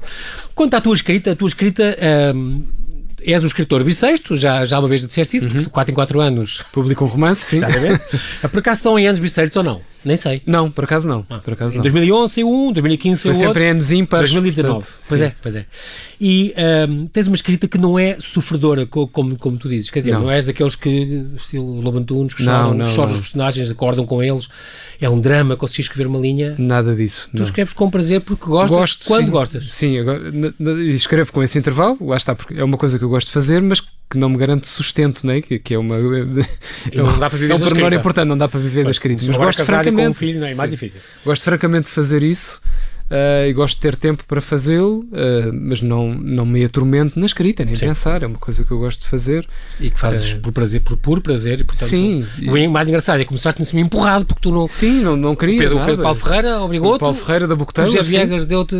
Quanto 0.56 0.76
à 0.76 0.82
tua 0.82 0.94
escrita, 0.94 1.32
a 1.32 1.36
tua 1.36 1.48
escrita. 1.48 1.98
Um, 2.36 2.64
és 3.24 3.44
um 3.44 3.48
escritor 3.48 3.84
bissexto, 3.84 4.36
já, 4.36 4.66
já 4.66 4.80
uma 4.80 4.88
vez 4.88 5.06
disseste 5.06 5.38
isso, 5.38 5.48
uhum. 5.48 5.54
porque 5.54 5.70
4 5.70 5.92
em 5.92 5.96
4 5.96 6.20
anos 6.20 6.64
publica 6.72 7.04
um 7.04 7.08
romance, 7.08 7.42
sim. 7.42 7.60
Ver? 7.60 8.00
por 8.50 8.60
acaso 8.60 8.82
são 8.82 9.00
em 9.00 9.08
anos 9.08 9.20
bissextos 9.20 9.56
ou 9.58 9.64
não? 9.64 9.82
Nem 10.04 10.16
sei. 10.16 10.42
Não, 10.46 10.72
por 10.72 10.86
acaso 10.86 11.08
não. 11.08 11.26
Ah, 11.30 11.40
por 11.40 11.54
acaso 11.54 11.78
em 11.78 11.82
2011 11.82 12.34
saiu 12.34 12.50
um, 12.50 12.72
2015 12.72 13.22
foi, 13.22 13.32
foi 13.32 13.34
sempre 13.34 13.48
outro, 13.48 13.72
anos 13.72 13.92
ímpares. 13.92 14.32
2019. 14.32 14.80
Portanto, 14.80 14.94
pois 15.08 15.22
é, 15.22 15.36
pois 15.42 15.56
é. 15.56 15.66
E 16.22 16.54
um, 16.90 17.08
tens 17.08 17.28
uma 17.28 17.36
escrita 17.36 17.68
que 17.68 17.78
não 17.78 17.98
é 17.98 18.18
sofredora, 18.20 18.86
como, 18.86 19.38
como 19.38 19.58
tu 19.58 19.68
dizes. 19.68 19.90
Quer 19.90 20.00
dizer, 20.00 20.14
não, 20.14 20.24
não 20.24 20.32
és 20.32 20.46
daqueles 20.46 20.76
que, 20.76 21.26
estilo 21.36 21.82
Lobantunes, 21.82 22.34
que 22.34 22.44
choram, 22.44 22.74
não, 22.74 22.86
não, 22.86 22.94
choram 22.94 23.14
os 23.14 23.20
personagens, 23.20 23.72
acordam 23.72 24.06
com 24.06 24.24
eles. 24.24 24.48
É 25.02 25.10
um 25.10 25.20
drama, 25.20 25.56
conseguir 25.56 25.82
escrever 25.84 26.08
uma 26.08 26.20
linha. 26.20 26.56
Nada 26.58 26.96
disso. 26.96 27.30
Tu 27.32 27.38
não. 27.38 27.44
escreves 27.44 27.74
com 27.74 27.90
prazer 27.90 28.22
porque 28.22 28.46
gostas, 28.46 28.78
Gosto, 28.78 29.06
quando 29.06 29.26
sim, 29.26 29.32
gostas. 29.32 29.74
Sim, 29.74 29.96
escrevo 30.94 31.32
com 31.32 31.42
esse 31.44 31.58
intervalo, 31.58 31.98
lá 32.02 32.18
está, 32.18 32.36
porque 32.36 32.54
é 32.56 32.64
uma 32.64 32.78
coisa 32.78 32.98
que 32.98 33.04
eu 33.04 33.10
gosto 33.10 33.28
de 33.28 33.34
fazer, 33.34 33.62
mas 33.62 33.82
que 34.10 34.18
não 34.18 34.30
me 34.30 34.38
garante 34.38 34.68
sustento, 34.68 35.26
né? 35.28 35.40
que, 35.42 35.60
que 35.60 35.74
é 35.74 35.78
uma. 35.78 35.96
É, 35.96 36.98
não 36.98 37.20
dá 37.20 37.30
para 37.30 37.38
viver 37.38 37.54
é 37.54 37.56
um 37.56 37.60
pormenor 37.60 37.94
importante, 37.94 38.28
não 38.28 38.38
dá 38.38 38.48
para 38.48 38.60
viver 38.60 38.84
da 38.84 38.92
escrita. 38.92 39.24
Mas 39.28 39.38
gosto 39.38 39.64
francamente. 39.64 40.10
Um 40.10 40.14
filho, 40.14 40.44
é 40.44 40.56
mais 40.56 40.72
difícil. 40.72 41.00
Gosto 41.24 41.44
francamente 41.44 41.86
de 41.86 41.92
fazer 41.92 42.24
isso. 42.24 42.60
Uh, 43.10 43.50
e 43.50 43.54
gosto 43.54 43.78
de 43.78 43.82
ter 43.82 43.96
tempo 43.96 44.24
para 44.24 44.40
fazê-lo, 44.40 45.00
uh, 45.00 45.52
mas 45.52 45.82
não, 45.82 46.14
não 46.14 46.46
me 46.46 46.64
atormento 46.64 47.20
na 47.20 47.26
escrita, 47.26 47.66
nem 47.66 47.74
Sim. 47.74 47.88
pensar. 47.88 48.22
É 48.22 48.28
uma 48.28 48.38
coisa 48.38 48.64
que 48.64 48.70
eu 48.70 48.78
gosto 48.78 49.02
de 49.02 49.08
fazer. 49.08 49.48
E 49.80 49.90
que 49.90 50.00
fazes 50.00 50.34
uh, 50.34 50.40
por 50.40 50.52
prazer, 50.52 50.82
por 50.82 50.96
puro 50.96 51.20
prazer. 51.20 51.60
E, 51.60 51.64
portanto, 51.64 51.90
Sim. 51.90 52.24
O 52.48 52.70
mais 52.70 52.88
engraçado 52.88 53.16
é 53.16 53.24
que 53.24 53.30
começaste 53.30 53.60
a 53.64 53.76
me 53.76 53.82
empurrado 53.82 54.28
porque 54.28 54.42
tu 54.42 54.52
não. 54.52 54.68
Sim, 54.68 55.02
não, 55.02 55.16
não 55.16 55.36
queria. 55.36 55.56
O 55.56 55.60
Pedro, 55.60 55.86
Pedro 55.86 56.04
Paulo 56.04 56.20
Ferreira 56.20 56.62
obrigou-te. 56.62 57.00
Paulo 57.00 57.16
Ferreira 57.16 57.48
da 57.48 57.56
Bocoteira. 57.56 57.90
José 57.90 58.04
Viegas 58.04 58.46
deu-te. 58.46 58.76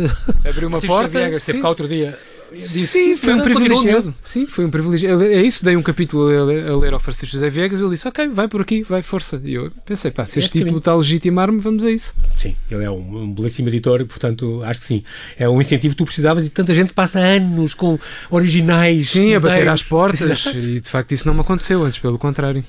Abriu 0.48 0.68
uma 0.68 0.80
porta. 0.80 1.18
Viegas, 1.18 1.44
teve 1.44 1.60
cá 1.60 1.68
outro 1.68 1.88
dia 1.88 2.16
Disse, 2.52 2.86
sim, 2.86 3.16
foi 3.16 3.34
um 3.34 3.40
privilégio. 3.40 4.14
Sim, 4.22 4.46
foi 4.46 4.64
um 4.64 4.70
privilégio. 4.70 5.22
É 5.22 5.42
isso, 5.42 5.64
dei 5.64 5.76
um 5.76 5.82
capítulo 5.82 6.28
a 6.28 6.44
ler, 6.44 6.66
a 6.66 6.76
ler 6.76 6.92
ao 6.92 7.00
Francisco 7.00 7.32
José 7.32 7.48
Viegas. 7.48 7.80
Ele 7.80 7.90
disse: 7.90 8.08
Ok, 8.08 8.28
vai 8.28 8.48
por 8.48 8.60
aqui, 8.60 8.82
vai, 8.82 9.02
força. 9.02 9.40
E 9.44 9.54
eu 9.54 9.70
pensei: 9.84 10.10
pá, 10.10 10.24
se 10.24 10.38
este 10.38 10.64
tipo 10.64 10.76
está 10.78 10.92
a 10.92 10.96
legitimar-me, 10.96 11.60
vamos 11.60 11.84
a 11.84 11.90
isso. 11.90 12.14
Sim, 12.36 12.56
ele 12.70 12.84
é 12.84 12.90
um, 12.90 13.22
um 13.22 13.32
belíssimo 13.32 13.68
editor, 13.68 14.04
portanto, 14.06 14.62
acho 14.64 14.80
que 14.80 14.86
sim. 14.86 15.04
É 15.38 15.48
um 15.48 15.60
incentivo 15.60 15.94
que 15.94 15.98
tu 15.98 16.04
precisavas 16.04 16.44
e 16.44 16.50
tanta 16.50 16.74
gente 16.74 16.92
passa 16.92 17.18
anos 17.18 17.74
com 17.74 17.98
originais. 18.30 19.10
Sim, 19.10 19.34
a 19.34 19.40
bater 19.40 19.68
às 19.68 19.82
portas. 19.82 20.20
Exato. 20.20 20.58
E 20.58 20.80
de 20.80 20.88
facto 20.88 21.12
isso 21.12 21.26
não 21.26 21.34
me 21.34 21.40
aconteceu 21.40 21.82
antes, 21.82 21.98
pelo 21.98 22.18
contrário. 22.18 22.64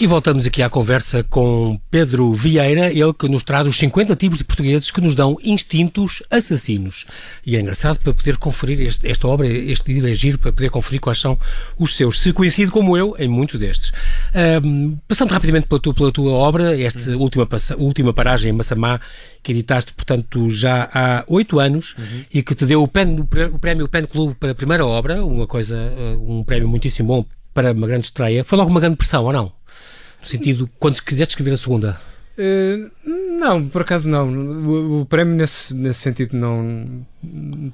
E 0.00 0.06
voltamos 0.06 0.46
aqui 0.46 0.62
à 0.62 0.70
conversa 0.70 1.24
com 1.24 1.76
Pedro 1.90 2.32
Vieira, 2.32 2.86
ele 2.92 3.12
que 3.12 3.28
nos 3.28 3.42
traz 3.42 3.66
os 3.66 3.76
50 3.76 4.14
tipos 4.14 4.38
de 4.38 4.44
portugueses 4.44 4.92
que 4.92 5.00
nos 5.00 5.16
dão 5.16 5.36
instintos 5.42 6.22
assassinos. 6.30 7.04
E 7.44 7.56
é 7.56 7.60
engraçado 7.60 7.98
para 7.98 8.14
poder 8.14 8.36
conferir 8.36 8.80
este, 8.80 9.08
esta 9.08 9.26
obra, 9.26 9.48
este 9.48 9.92
livro 9.92 10.08
é 10.08 10.14
giro, 10.14 10.38
para 10.38 10.52
poder 10.52 10.70
conferir 10.70 11.00
quais 11.00 11.18
são 11.18 11.36
os 11.76 11.96
seus, 11.96 12.20
se 12.20 12.32
coincide 12.32 12.70
como 12.70 12.96
eu 12.96 13.16
em 13.18 13.26
muitos 13.26 13.58
destes. 13.58 13.90
Um, 14.62 14.96
passando 15.08 15.32
rapidamente 15.32 15.66
pela 15.66 15.80
tua, 15.80 15.92
pela 15.92 16.12
tua 16.12 16.30
obra, 16.30 16.80
esta 16.80 17.10
uhum. 17.10 17.18
última, 17.18 17.48
última 17.76 18.12
paragem 18.14 18.50
em 18.50 18.56
Massamá, 18.56 19.00
que 19.42 19.50
editaste, 19.50 19.92
portanto, 19.92 20.48
já 20.48 20.88
há 20.94 21.24
oito 21.26 21.58
anos 21.58 21.96
uhum. 21.98 22.24
e 22.32 22.40
que 22.40 22.54
te 22.54 22.64
deu 22.66 22.84
o, 22.84 22.86
pen, 22.86 23.16
o 23.52 23.58
prémio 23.58 23.88
Pen 23.88 24.04
Club 24.04 24.36
para 24.36 24.52
a 24.52 24.54
primeira 24.54 24.86
obra, 24.86 25.24
uma 25.24 25.48
coisa, 25.48 25.76
um 26.20 26.44
prémio 26.44 26.68
muitíssimo 26.68 27.08
bom 27.08 27.26
para 27.52 27.72
uma 27.72 27.88
grande 27.88 28.04
estreia. 28.04 28.44
Foi 28.44 28.56
logo 28.56 28.70
uma 28.70 28.78
grande 28.78 28.96
pressão, 28.96 29.24
ou 29.24 29.32
não? 29.32 29.57
No 30.20 30.26
sentido, 30.26 30.70
quando 30.78 31.00
quiseste 31.02 31.32
escrever 31.32 31.52
a 31.52 31.56
segunda? 31.56 32.00
Uh, 32.38 32.90
não, 33.40 33.68
por 33.68 33.82
acaso 33.82 34.08
não. 34.08 34.28
O, 34.28 35.00
o, 35.00 35.06
prémio 35.06 35.34
nesse, 35.34 35.74
nesse 35.74 36.00
sentido 36.00 36.36
não 36.36 37.04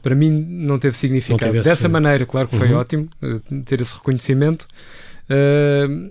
para 0.03 0.15
mim 0.15 0.31
não 0.31 0.79
teve 0.79 0.97
significado. 0.97 1.45
Não 1.45 1.53
teve 1.53 1.65
Dessa 1.65 1.87
maneira, 1.87 2.25
claro 2.25 2.49
que 2.49 2.57
foi 2.57 2.73
uhum. 2.73 2.79
ótimo 2.79 3.09
uh, 3.23 3.63
ter 3.63 3.83
esse 3.83 3.95
reconhecimento. 3.95 4.67
Uh, 5.29 6.11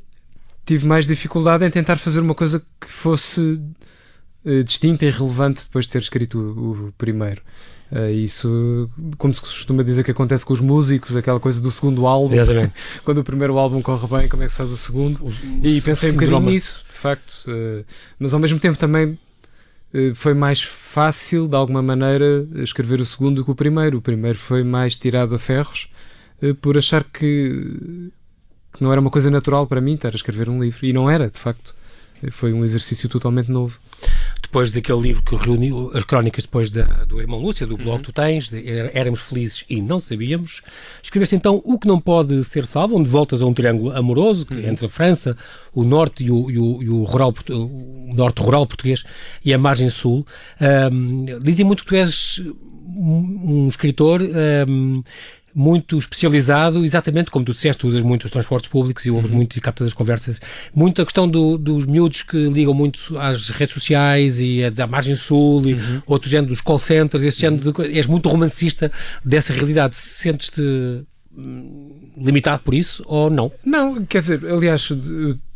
tive 0.65 0.85
mais 0.85 1.07
dificuldade 1.07 1.65
em 1.65 1.69
tentar 1.71 1.97
fazer 1.97 2.19
uma 2.19 2.35
coisa 2.35 2.63
que 2.79 2.87
fosse 2.87 3.59
distinta 4.65 5.05
e 5.05 5.09
relevante 5.09 5.63
depois 5.63 5.85
de 5.85 5.91
ter 5.91 5.99
escrito 5.99 6.37
o, 6.37 6.87
o 6.87 6.91
primeiro. 6.97 7.41
Uh, 7.93 8.09
isso, 8.09 8.89
como 9.19 9.31
se 9.31 9.39
costuma 9.39 9.83
dizer 9.83 10.03
que 10.03 10.09
acontece 10.09 10.43
com 10.43 10.51
os 10.51 10.59
músicos, 10.59 11.15
aquela 11.15 11.39
coisa 11.39 11.61
do 11.61 11.69
segundo 11.69 12.07
álbum, 12.07 12.35
quando 13.05 13.19
o 13.19 13.23
primeiro 13.23 13.55
álbum 13.55 13.83
corre 13.83 14.07
bem, 14.07 14.27
como 14.27 14.41
é 14.41 14.47
que 14.47 14.51
se 14.51 14.57
faz 14.57 14.71
o 14.71 14.77
segundo? 14.77 15.23
O, 15.23 15.31
e 15.61 15.79
pensei 15.79 16.09
um 16.09 16.13
bocadinho 16.13 16.39
nisso, 16.39 16.83
de 16.89 16.95
facto, 16.95 17.45
uh, 17.47 17.85
mas 18.17 18.33
ao 18.33 18.39
mesmo 18.39 18.57
tempo 18.57 18.79
também 18.79 19.09
uh, 19.93 20.15
foi 20.15 20.33
mais 20.33 20.63
fácil, 20.63 21.47
de 21.47 21.55
alguma 21.55 21.83
maneira, 21.83 22.47
escrever 22.55 22.99
o 22.99 23.05
segundo 23.05 23.35
do 23.35 23.45
que 23.45 23.51
o 23.51 23.55
primeiro. 23.55 23.99
O 23.99 24.01
primeiro 24.01 24.39
foi 24.39 24.63
mais 24.63 24.95
tirado 24.95 25.35
a 25.35 25.39
ferros 25.39 25.87
por 26.61 26.75
achar 26.75 27.03
que, 27.03 28.09
que 28.73 28.81
não 28.81 28.91
era 28.91 28.99
uma 28.99 29.11
coisa 29.11 29.29
natural 29.29 29.67
para 29.67 29.79
mim 29.79 29.93
estar 29.93 30.13
a 30.13 30.15
escrever 30.15 30.49
um 30.49 30.59
livro, 30.59 30.83
e 30.83 30.91
não 30.91 31.07
era, 31.07 31.29
de 31.29 31.37
facto. 31.37 31.75
Foi 32.31 32.53
um 32.53 32.63
exercício 32.63 33.07
totalmente 33.07 33.51
novo 33.51 33.79
depois 34.43 34.71
daquele 34.71 34.99
livro 34.99 35.23
que 35.23 35.35
reuniu 35.35 35.91
as 35.93 36.03
crónicas 36.03 36.43
depois 36.45 36.69
da, 36.69 36.83
do 37.05 37.19
Irmão 37.19 37.39
Lúcia, 37.39 37.65
do 37.65 37.75
blog 37.75 37.97
uhum. 37.97 38.03
Tu 38.03 38.13
Tens, 38.13 38.49
de, 38.49 38.63
Éramos 38.93 39.21
Felizes 39.21 39.65
e 39.69 39.81
Não 39.81 39.99
Sabíamos, 39.99 40.61
escreveste 41.01 41.35
então 41.35 41.61
O 41.65 41.79
que 41.79 41.87
Não 41.87 41.99
Pode 41.99 42.43
Ser 42.43 42.65
Salvo, 42.65 42.97
onde 42.97 43.09
voltas 43.09 43.41
a 43.41 43.45
um 43.45 43.53
triângulo 43.53 43.95
amoroso 43.95 44.45
uhum. 44.51 44.59
entre 44.59 44.85
a 44.85 44.89
França, 44.89 45.35
o 45.73 45.83
norte 45.83 46.23
e 46.23 46.31
o, 46.31 46.51
e 46.51 46.57
o, 46.59 46.83
e 46.83 46.89
o 46.89 47.03
rural, 47.03 47.33
o 47.49 48.13
norte 48.13 48.41
rural 48.41 48.67
português 48.67 49.03
e 49.43 49.53
a 49.53 49.57
margem 49.57 49.89
sul. 49.89 50.25
Um, 50.91 51.25
dizem 51.41 51.65
muito 51.65 51.83
que 51.83 51.89
tu 51.89 51.95
és 51.95 52.41
um 52.95 53.67
escritor 53.67 54.21
um, 54.67 55.03
muito 55.53 55.97
especializado, 55.97 56.83
exatamente 56.83 57.29
como 57.29 57.45
tu 57.45 57.53
disseste, 57.53 57.81
tu 57.81 57.87
usas 57.87 58.01
muito 58.01 58.25
os 58.25 58.31
transportes 58.31 58.69
públicos 58.69 59.05
e 59.05 59.11
ouves 59.11 59.29
uhum. 59.29 59.37
muito 59.37 59.57
e 59.57 59.61
captas 59.61 59.87
as 59.87 59.93
conversas. 59.93 60.41
Muito 60.73 61.01
a 61.01 61.05
questão 61.05 61.27
do, 61.27 61.57
dos 61.57 61.85
miúdos 61.85 62.23
que 62.23 62.37
ligam 62.49 62.73
muito 62.73 63.17
às 63.19 63.49
redes 63.49 63.73
sociais 63.73 64.39
e 64.39 64.63
a, 64.63 64.69
da 64.69 64.87
margem 64.87 65.15
sul 65.15 65.67
e 65.67 65.73
uhum. 65.73 66.01
outro 66.05 66.29
género 66.29 66.49
dos 66.49 66.61
call 66.61 66.79
centers, 66.79 67.23
esse 67.23 67.39
género 67.39 67.71
de, 67.71 67.97
és 67.97 68.07
muito 68.07 68.29
romancista 68.29 68.91
dessa 69.23 69.53
realidade. 69.53 69.95
Sentes-te 69.95 70.61
hum, 71.35 72.11
limitado 72.17 72.63
por 72.63 72.73
isso 72.73 73.03
ou 73.05 73.29
não? 73.29 73.51
Não, 73.65 74.03
quer 74.05 74.21
dizer, 74.21 74.45
aliás, 74.45 74.89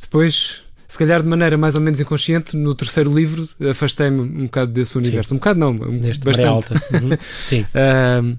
depois 0.02 0.64
se 0.88 0.98
calhar 0.98 1.22
de 1.22 1.28
maneira 1.28 1.58
mais 1.58 1.76
ou 1.76 1.82
menos 1.82 2.00
inconsciente, 2.00 2.56
no 2.56 2.74
terceiro 2.74 3.14
livro 3.14 3.48
afastei-me 3.70 4.22
um 4.22 4.46
bocado 4.46 4.72
desse 4.72 4.98
universo. 4.98 5.30
Sim. 5.30 5.36
Um 5.36 5.38
bocado 5.38 5.60
não, 5.60 5.74
Neste 5.74 6.24
bastante. 6.24 6.48
Alta. 6.48 6.74
Uhum. 6.94 7.18
Sim. 7.44 7.62
uh, 7.62 8.38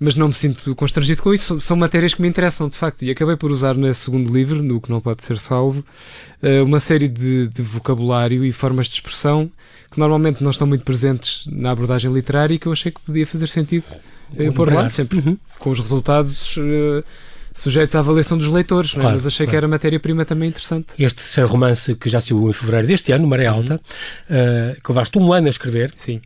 mas 0.00 0.14
não 0.14 0.28
me 0.28 0.34
sinto 0.34 0.74
constrangido 0.74 1.22
com 1.22 1.34
isso. 1.34 1.60
São 1.60 1.76
matérias 1.76 2.14
que 2.14 2.22
me 2.22 2.26
interessam, 2.26 2.70
de 2.70 2.76
facto. 2.76 3.02
E 3.02 3.10
acabei 3.10 3.36
por 3.36 3.50
usar 3.50 3.74
nesse 3.74 4.00
segundo 4.00 4.32
livro, 4.32 4.62
no 4.62 4.80
Que 4.80 4.90
Não 4.90 4.98
Pode 4.98 5.22
Ser 5.22 5.38
Salvo, 5.38 5.84
eh, 6.42 6.62
uma 6.62 6.80
série 6.80 7.06
de, 7.06 7.48
de 7.48 7.60
vocabulário 7.60 8.42
e 8.42 8.50
formas 8.50 8.88
de 8.88 8.94
expressão 8.94 9.50
que 9.90 9.98
normalmente 9.98 10.42
não 10.42 10.50
estão 10.50 10.66
muito 10.66 10.84
presentes 10.84 11.44
na 11.46 11.72
abordagem 11.72 12.10
literária 12.12 12.54
e 12.54 12.58
que 12.58 12.66
eu 12.66 12.72
achei 12.72 12.90
que 12.90 13.00
podia 13.00 13.26
fazer 13.26 13.48
sentido 13.48 13.84
uh, 14.38 14.52
pôr 14.52 14.72
lá, 14.72 14.88
sempre 14.88 15.18
uhum. 15.18 15.36
com 15.58 15.70
os 15.70 15.78
resultados. 15.78 16.56
Uh, 16.56 17.04
sujeitos 17.52 17.96
à 17.96 17.98
avaliação 17.98 18.38
dos 18.38 18.46
leitores, 18.46 18.92
é? 18.92 19.00
claro, 19.00 19.16
mas 19.16 19.26
achei 19.26 19.44
claro. 19.44 19.50
que 19.50 19.56
era 19.56 19.68
matéria-prima 19.68 20.24
também 20.24 20.48
interessante. 20.48 20.94
Este 20.96 21.16
terceiro 21.16 21.50
romance 21.50 21.94
que 21.96 22.08
já 22.08 22.20
saiu 22.20 22.48
em 22.48 22.52
fevereiro 22.52 22.86
deste 22.86 23.10
ano, 23.10 23.26
Maré 23.26 23.46
Alta, 23.46 23.80
uhum. 24.30 24.36
uh, 24.36 24.80
que 24.80 24.92
levaste 24.92 25.18
um 25.18 25.32
ano 25.32 25.48
a 25.48 25.50
escrever. 25.50 25.92
Sim 25.96 26.22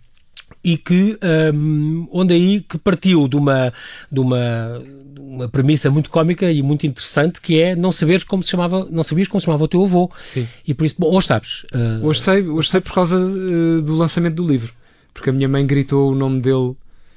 e 0.64 0.78
que 0.78 1.18
um, 1.54 2.08
onde 2.10 2.32
aí 2.32 2.60
que 2.62 2.78
partiu 2.78 3.28
de 3.28 3.36
uma 3.36 3.72
de 4.10 4.18
uma, 4.18 4.82
uma 5.18 5.48
premissa 5.48 5.90
muito 5.90 6.08
cómica 6.08 6.50
e 6.50 6.62
muito 6.62 6.86
interessante 6.86 7.40
que 7.40 7.60
é 7.60 7.76
não 7.76 7.92
saberes 7.92 8.24
como 8.24 8.42
se 8.42 8.50
chamava 8.50 8.86
não 8.90 9.02
sabias 9.02 9.28
como 9.28 9.40
se 9.40 9.44
chamava 9.44 9.64
o 9.64 9.68
teu 9.68 9.84
avô 9.84 10.10
sim 10.24 10.48
e 10.66 10.72
por 10.72 10.86
isso 10.86 10.94
bom, 10.98 11.14
hoje 11.14 11.26
sabes 11.26 11.66
uh... 11.74 12.06
hoje 12.06 12.20
sei 12.20 12.48
hoje 12.48 12.70
sei 12.70 12.80
por 12.80 12.94
causa 12.94 13.18
uh, 13.18 13.82
do 13.82 13.94
lançamento 13.94 14.36
do 14.36 14.46
livro 14.46 14.72
porque 15.12 15.28
a 15.28 15.32
minha 15.32 15.48
mãe 15.48 15.66
gritou 15.66 16.10
o 16.10 16.14
nome 16.14 16.40
dele 16.40 16.74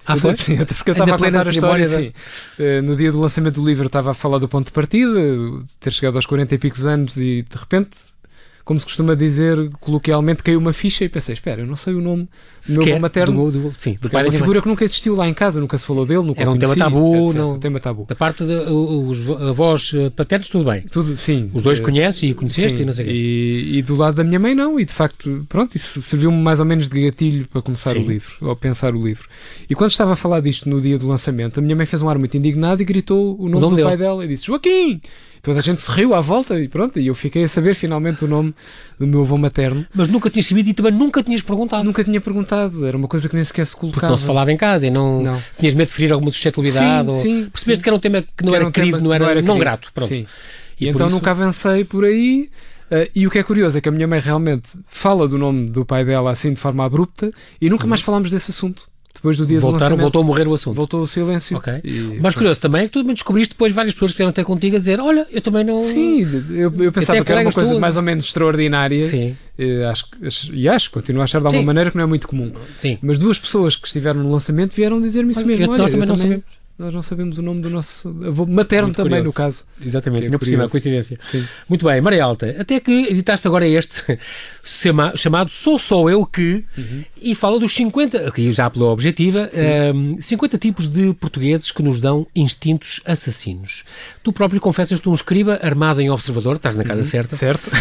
ah, 0.10 0.16
foi? 0.16 0.38
Sim, 0.38 0.56
porque 0.64 0.92
eu 0.92 0.94
estava 0.94 1.16
a 1.16 1.18
contar 1.18 1.46
a 1.46 1.52
história, 1.52 1.86
sim. 1.86 2.14
Uh, 2.58 2.82
no 2.82 2.96
dia 2.96 3.12
do 3.12 3.20
lançamento 3.20 3.56
do 3.56 3.68
livro 3.68 3.88
estava 3.88 4.12
a 4.12 4.14
falar 4.14 4.38
do 4.38 4.48
ponto 4.48 4.68
de 4.68 4.72
partida, 4.72 5.20
ter 5.82 5.92
chegado 5.92 6.16
aos 6.16 6.26
40 6.26 6.56
e 6.56 6.58
picos 6.58 6.86
anos 6.86 7.18
e 7.18 7.42
de 7.42 7.58
repente 7.58 7.90
como 8.68 8.78
se 8.78 8.86
costuma 8.86 9.16
dizer 9.16 9.70
coloquialmente, 9.80 10.44
caiu 10.44 10.60
uma 10.60 10.74
ficha 10.74 11.06
e 11.06 11.08
pensei, 11.08 11.32
espera, 11.32 11.62
eu 11.62 11.66
não 11.66 11.78
sei 11.78 11.94
o 11.94 12.02
nome 12.02 12.28
do 12.68 12.84
meu 12.84 13.00
materno. 13.00 13.50
Do, 13.50 13.70
do, 13.70 13.74
sim, 13.78 13.98
do 14.02 14.10
pai 14.10 14.26
é 14.26 14.26
uma 14.26 14.34
figura 14.34 14.62
que 14.62 14.68
nunca 14.68 14.84
existiu 14.84 15.16
lá 15.16 15.26
em 15.26 15.34
casa, 15.34 15.62
nunca 15.62 15.78
se 15.78 15.86
falou 15.86 16.06
dele, 16.06 16.24
nunca 16.24 16.42
Era 16.42 16.52
um 16.52 16.58
tema 16.58 16.76
tabu, 16.76 17.34
não, 17.34 17.54
um 17.54 17.60
tema 17.60 17.80
tabu. 17.80 18.06
Da 18.10 18.14
parte 18.14 18.44
dos 18.44 19.30
avós 19.30 19.94
eh, 19.96 20.10
paternos, 20.10 20.50
tudo 20.50 20.70
bem. 20.70 20.82
Tudo, 20.82 21.16
sim. 21.16 21.50
Os 21.54 21.64
dois 21.64 21.80
uh, 21.80 21.82
conheces 21.82 22.24
e 22.24 22.34
conheceste 22.34 22.76
sim, 22.76 22.84
e 22.84 22.86
não 22.86 22.92
sei 22.92 23.08
e, 23.08 23.78
e, 23.78 23.82
do 23.82 23.96
lado 23.96 24.16
da 24.16 24.24
minha 24.26 24.38
mãe 24.38 24.54
não, 24.54 24.78
e 24.78 24.84
de 24.84 24.92
facto, 24.92 25.46
pronto, 25.48 25.74
isso 25.74 26.02
serviu-me 26.02 26.38
mais 26.38 26.60
ou 26.60 26.66
menos 26.66 26.90
de 26.90 27.06
gatilho 27.06 27.48
para 27.48 27.62
começar 27.62 27.94
sim. 27.94 28.04
o 28.04 28.06
livro, 28.06 28.36
ou 28.42 28.54
pensar 28.54 28.94
o 28.94 29.02
livro. 29.02 29.30
E 29.70 29.76
quando 29.76 29.92
estava 29.92 30.12
a 30.12 30.18
falar 30.18 30.42
disto 30.42 30.70
no 30.70 30.82
dia 30.82 30.98
do 30.98 31.08
lançamento, 31.08 31.62
a 31.62 31.64
minha 31.64 31.76
mãe 31.76 31.86
fez 31.86 32.02
um 32.02 32.10
ar 32.10 32.18
muito 32.18 32.36
indignado 32.36 32.82
e 32.82 32.86
gritou 32.86 33.34
o 33.40 33.44
nome, 33.44 33.56
o 33.56 33.60
nome 33.62 33.70
do 33.70 33.76
dele. 33.78 33.88
pai 33.88 33.98
dela 33.98 34.26
e 34.26 34.28
disse, 34.28 34.46
Joaquim! 34.46 35.00
Toda 35.42 35.60
a 35.60 35.64
gente 35.64 35.82
se 35.82 35.92
riu 35.92 36.14
à 36.14 36.22
volta 36.22 36.60
e 36.60 36.68
pronto, 36.68 37.00
e 37.00 37.08
eu 37.08 37.16
fiquei 37.16 37.44
a 37.44 37.48
saber 37.48 37.74
finalmente 37.74 38.24
o 38.26 38.28
nome 38.28 38.54
do 39.00 39.08
meu 39.08 39.22
avô 39.22 39.38
materno. 39.38 39.86
Mas 39.94 40.08
nunca 40.08 40.30
tinhas 40.30 40.46
sabido 40.48 40.70
e 40.70 40.74
também 40.74 40.92
nunca 40.92 41.24
tinhas 41.24 41.42
perguntado. 41.42 41.84
Nunca 41.84 42.04
tinha 42.04 42.20
perguntado, 42.20 42.86
era 42.86 42.98
uma 42.98 43.08
coisa 43.08 43.30
que 43.30 43.36
nem 43.36 43.44
sequer 43.44 43.66
se 43.66 43.76
colocava. 43.76 44.02
Porque 44.02 44.12
não 44.12 44.18
se 44.18 44.26
falava 44.26 44.52
em 44.52 44.58
casa 44.58 44.88
e 44.88 44.90
não, 44.90 45.22
não. 45.22 45.44
tinhas 45.60 45.74
medo 45.74 45.88
de 45.88 45.94
ferir 45.94 46.12
alguma 46.12 46.32
suscetibilidade. 46.32 47.08
Sim, 47.08 47.16
ou... 47.16 47.22
sim, 47.22 47.50
Percebeste 47.50 47.80
sim. 47.80 47.84
que 47.84 47.90
era 47.90 47.96
um 47.96 48.00
tema 48.00 48.22
que 48.22 48.44
não 48.44 48.52
que 48.52 48.56
era, 48.56 48.68
um 48.68 48.72
querido, 48.72 49.02
não 49.02 49.14
era, 49.14 49.26
não, 49.26 49.32
era 49.32 49.42
não 49.42 49.58
grato. 49.58 49.92
Pronto. 49.94 50.10
Sim. 50.10 50.26
E, 50.80 50.86
e 50.86 50.90
então 50.90 51.08
isso... 51.08 51.16
nunca 51.16 51.32
avancei 51.32 51.84
por 51.84 52.06
aí. 52.06 52.50
Uh, 52.90 53.10
e 53.14 53.28
o 53.28 53.30
que 53.30 53.38
é 53.38 53.44
curioso 53.44 53.78
é 53.78 53.82
que 53.82 53.90
a 53.90 53.92
minha 53.92 54.08
mãe 54.08 54.20
realmente 54.20 54.80
fala 54.88 55.28
do 55.28 55.38
nome 55.38 55.70
do 55.70 55.84
pai 55.84 56.06
dela 56.06 56.32
assim 56.32 56.54
de 56.54 56.60
forma 56.60 56.86
abrupta 56.86 57.34
e 57.60 57.70
nunca 57.70 57.84
uhum. 57.84 57.90
mais 57.90 58.02
falámos 58.02 58.32
desse 58.32 58.50
assunto 58.50 58.88
depois 59.18 59.38
do 59.38 59.46
dia 59.46 59.60
Voltaram, 59.60 59.78
do 59.78 59.84
lançamento. 59.84 60.02
Voltou 60.02 60.22
a 60.22 60.26
morrer 60.26 60.48
o 60.48 60.54
assunto. 60.54 60.76
Voltou 60.76 61.02
o 61.02 61.08
silêncio. 61.08 61.58
Ok. 61.58 61.74
E, 61.84 62.18
Mas 62.22 62.36
curioso 62.36 62.60
também 62.62 62.82
é 62.82 62.86
que 62.86 62.92
tu 62.92 63.00
também 63.00 63.14
descobriste 63.14 63.54
depois 63.54 63.74
várias 63.74 63.94
pessoas 63.94 64.12
que 64.12 64.18
vieram 64.18 64.30
até 64.30 64.44
contigo 64.44 64.76
a 64.76 64.80
dizer 64.80 65.00
olha, 65.00 65.28
eu 65.32 65.42
também 65.42 65.64
não... 65.64 65.78
Sim, 65.78 66.22
eu, 66.52 66.74
eu 66.78 66.92
pensava 66.92 67.24
que 67.24 67.32
era 67.32 67.42
uma 67.42 67.52
coisa 67.52 67.74
tu... 67.74 67.80
mais 67.80 67.98
ou 67.98 68.04
menos 68.04 68.26
extraordinária. 68.26 69.08
Sim. 69.08 69.36
E 69.58 69.84
acho, 69.84 70.06
e 70.54 70.70
acho, 70.70 70.92
continuo 70.92 71.22
a 71.22 71.24
achar 71.24 71.40
de 71.40 71.46
alguma 71.46 71.62
Sim. 71.62 71.66
maneira 71.66 71.90
que 71.90 71.98
não 71.98 72.04
é 72.04 72.08
muito 72.08 72.28
comum. 72.28 72.52
Sim. 72.80 72.98
Mas 73.02 73.18
duas 73.18 73.40
pessoas 73.40 73.76
que 73.76 73.88
estiveram 73.88 74.22
no 74.22 74.32
lançamento 74.32 74.72
vieram 74.74 75.02
dizer-me 75.02 75.32
isso 75.32 75.46
mesmo. 75.46 75.72
Olha, 75.72 75.80
nós 75.80 75.92
também, 75.92 76.08
também 76.08 76.08
não 76.08 76.16
sabemos. 76.16 76.67
Nós 76.78 76.94
não 76.94 77.02
sabemos 77.02 77.40
o 77.40 77.42
nome 77.42 77.60
do 77.60 77.72
nosso 77.72 78.10
avô 78.24 78.46
materno 78.46 78.90
Muito 78.90 78.98
também, 78.98 79.10
curioso. 79.10 79.26
no 79.26 79.34
caso. 79.34 79.66
Exatamente, 79.84 80.24
é 80.24 80.26
ainda 80.26 80.38
por 80.38 80.46
cima, 80.46 80.70
coincidência. 80.70 81.18
Sim. 81.24 81.44
Muito 81.68 81.84
bem, 81.84 82.00
Maria 82.02 82.24
Alta, 82.24 82.56
até 82.60 82.80
que 82.80 82.92
editaste 82.92 83.48
agora 83.48 83.68
este 83.68 84.20
chamado 85.16 85.50
Sou 85.50 85.80
Só 85.80 86.08
Eu 86.08 86.24
Que 86.24 86.64
uhum. 86.78 87.04
e 87.20 87.34
fala 87.34 87.60
dos 87.60 87.74
50, 87.74 88.28
aqui 88.28 88.52
já 88.52 88.70
pela 88.70 88.86
objetiva, 88.86 89.50
um, 89.54 90.16
ehm, 90.16 90.22
50 90.22 90.58
tipos 90.60 90.88
de 90.88 91.16
portugueses 91.16 91.72
que 91.72 91.82
nos 91.82 92.00
dão 92.00 92.28
instintos 92.36 93.02
assassinos. 93.06 93.84
Tu 94.22 94.32
próprio 94.32 94.62
confessas-te 94.62 95.10
um 95.10 95.14
escriba 95.16 95.60
armado 95.64 96.00
em 96.00 96.12
observador, 96.12 96.58
estás 96.58 96.78
na 96.78 96.84
casa 96.84 97.02
uhum. 97.02 97.08
certa. 97.08 97.36
Certo. 97.36 97.68
uh, 97.68 97.72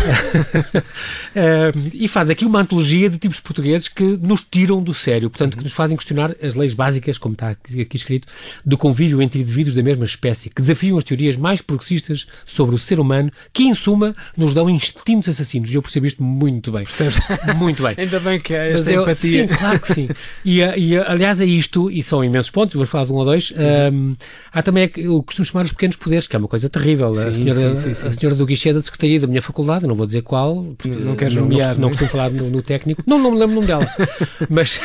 e 1.92 2.08
faz 2.08 2.30
aqui 2.30 2.46
uma 2.46 2.60
antologia 2.60 3.10
de 3.10 3.18
tipos 3.18 3.40
portugueses 3.40 3.88
que 3.88 4.04
nos 4.04 4.42
tiram 4.42 4.82
do 4.82 4.94
sério, 4.94 5.28
portanto, 5.28 5.52
uhum. 5.52 5.58
que 5.58 5.64
nos 5.64 5.74
fazem 5.74 5.98
questionar 5.98 6.34
as 6.42 6.54
leis 6.54 6.72
básicas, 6.72 7.18
como 7.18 7.34
está 7.34 7.50
aqui 7.50 7.96
escrito, 7.96 8.26
do 8.64 8.78
convívio 8.86 9.20
entre 9.20 9.40
indivíduos 9.40 9.74
da 9.74 9.82
mesma 9.82 10.04
espécie, 10.04 10.48
que 10.48 10.62
desafiam 10.62 10.96
as 10.96 11.02
teorias 11.02 11.36
mais 11.36 11.60
progressistas 11.60 12.24
sobre 12.44 12.76
o 12.76 12.78
ser 12.78 13.00
humano, 13.00 13.32
que, 13.52 13.64
em 13.64 13.74
suma, 13.74 14.14
nos 14.36 14.54
dão 14.54 14.70
instintos 14.70 15.28
assassinos. 15.28 15.72
E 15.72 15.74
eu 15.74 15.82
percebo 15.82 16.06
isto 16.06 16.22
muito 16.22 16.70
bem. 16.70 16.84
Percebes? 16.84 17.18
Muito 17.56 17.82
bem. 17.82 17.96
Ainda 17.98 18.20
bem 18.20 18.38
que 18.38 18.54
há 18.54 18.64
esta 18.64 18.92
eu, 18.92 19.02
empatia. 19.02 19.48
Sim, 19.48 19.48
claro 19.48 19.80
que 19.80 19.92
sim. 19.92 20.08
E, 20.44 20.60
e, 20.60 20.96
aliás, 20.98 21.40
é 21.40 21.44
isto, 21.44 21.90
e 21.90 22.00
são 22.00 22.22
imensos 22.22 22.48
pontos, 22.48 22.76
vou 22.76 22.86
falar 22.86 23.06
de 23.06 23.12
um 23.12 23.16
ou 23.16 23.24
dois. 23.24 23.52
Um, 23.92 24.14
há 24.52 24.62
também, 24.62 24.88
eu 24.96 25.20
costumo 25.24 25.44
chamar 25.44 25.64
os 25.64 25.72
pequenos 25.72 25.96
poderes, 25.96 26.28
que 26.28 26.36
é 26.36 26.38
uma 26.38 26.46
coisa 26.46 26.68
terrível. 26.68 27.12
Sim, 27.12 27.28
a, 27.28 27.34
senhora, 27.34 27.74
sim, 27.74 27.92
sim, 27.92 28.06
a 28.06 28.12
senhora 28.12 28.36
do 28.36 28.46
guichê 28.46 28.72
da 28.72 28.80
Secretaria 28.80 29.18
da 29.18 29.26
minha 29.26 29.42
faculdade, 29.42 29.84
não 29.84 29.96
vou 29.96 30.06
dizer 30.06 30.22
qual, 30.22 30.62
porque 30.78 30.88
não, 30.88 31.06
não 31.06 31.16
queres 31.16 31.34
nomear, 31.34 31.70
não, 31.70 31.74
não, 31.74 31.80
não 31.80 31.88
costumo 31.88 32.10
falar 32.10 32.30
no, 32.30 32.48
no, 32.48 32.62
técnico, 32.62 33.02
não, 33.04 33.18
não 33.18 33.32
me 33.32 33.38
lembro 33.38 33.52
o 33.52 33.54
nome 33.56 33.66
dela, 33.66 33.86
mas, 34.48 34.80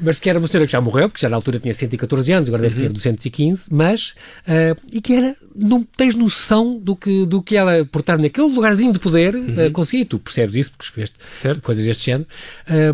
mas 0.00 0.18
que 0.18 0.28
era 0.28 0.40
uma 0.40 0.48
senhora 0.48 0.66
que 0.66 0.72
já 0.72 0.80
morreu, 0.80 1.08
porque 1.08 1.22
já 1.22 1.28
na 1.28 1.36
altura 1.36 1.60
tinha 1.60 1.72
114 1.72 2.32
anos, 2.32 2.48
agora 2.48 2.62
deve 2.62 2.80
ter 2.80 2.88
215, 2.90 3.43
uhum. 3.50 3.56
mas, 3.70 4.14
uh, 4.46 4.80
e 4.90 5.00
que 5.00 5.12
era, 5.14 5.36
não 5.54 5.82
tens 5.82 6.14
noção 6.14 6.78
do 6.78 6.96
que, 6.96 7.24
do 7.26 7.42
que 7.42 7.56
ela, 7.56 7.84
portar 7.84 8.18
naquele 8.18 8.52
lugarzinho 8.52 8.92
de 8.92 8.98
poder, 8.98 9.34
uhum. 9.34 9.66
uh, 9.66 9.70
conseguia, 9.72 10.02
e 10.02 10.04
tu 10.04 10.18
percebes 10.18 10.54
isso, 10.54 10.70
porque 10.72 10.84
escreveste 10.84 11.16
certo. 11.34 11.62
coisas 11.62 11.84
deste 11.84 12.06
género, 12.06 12.28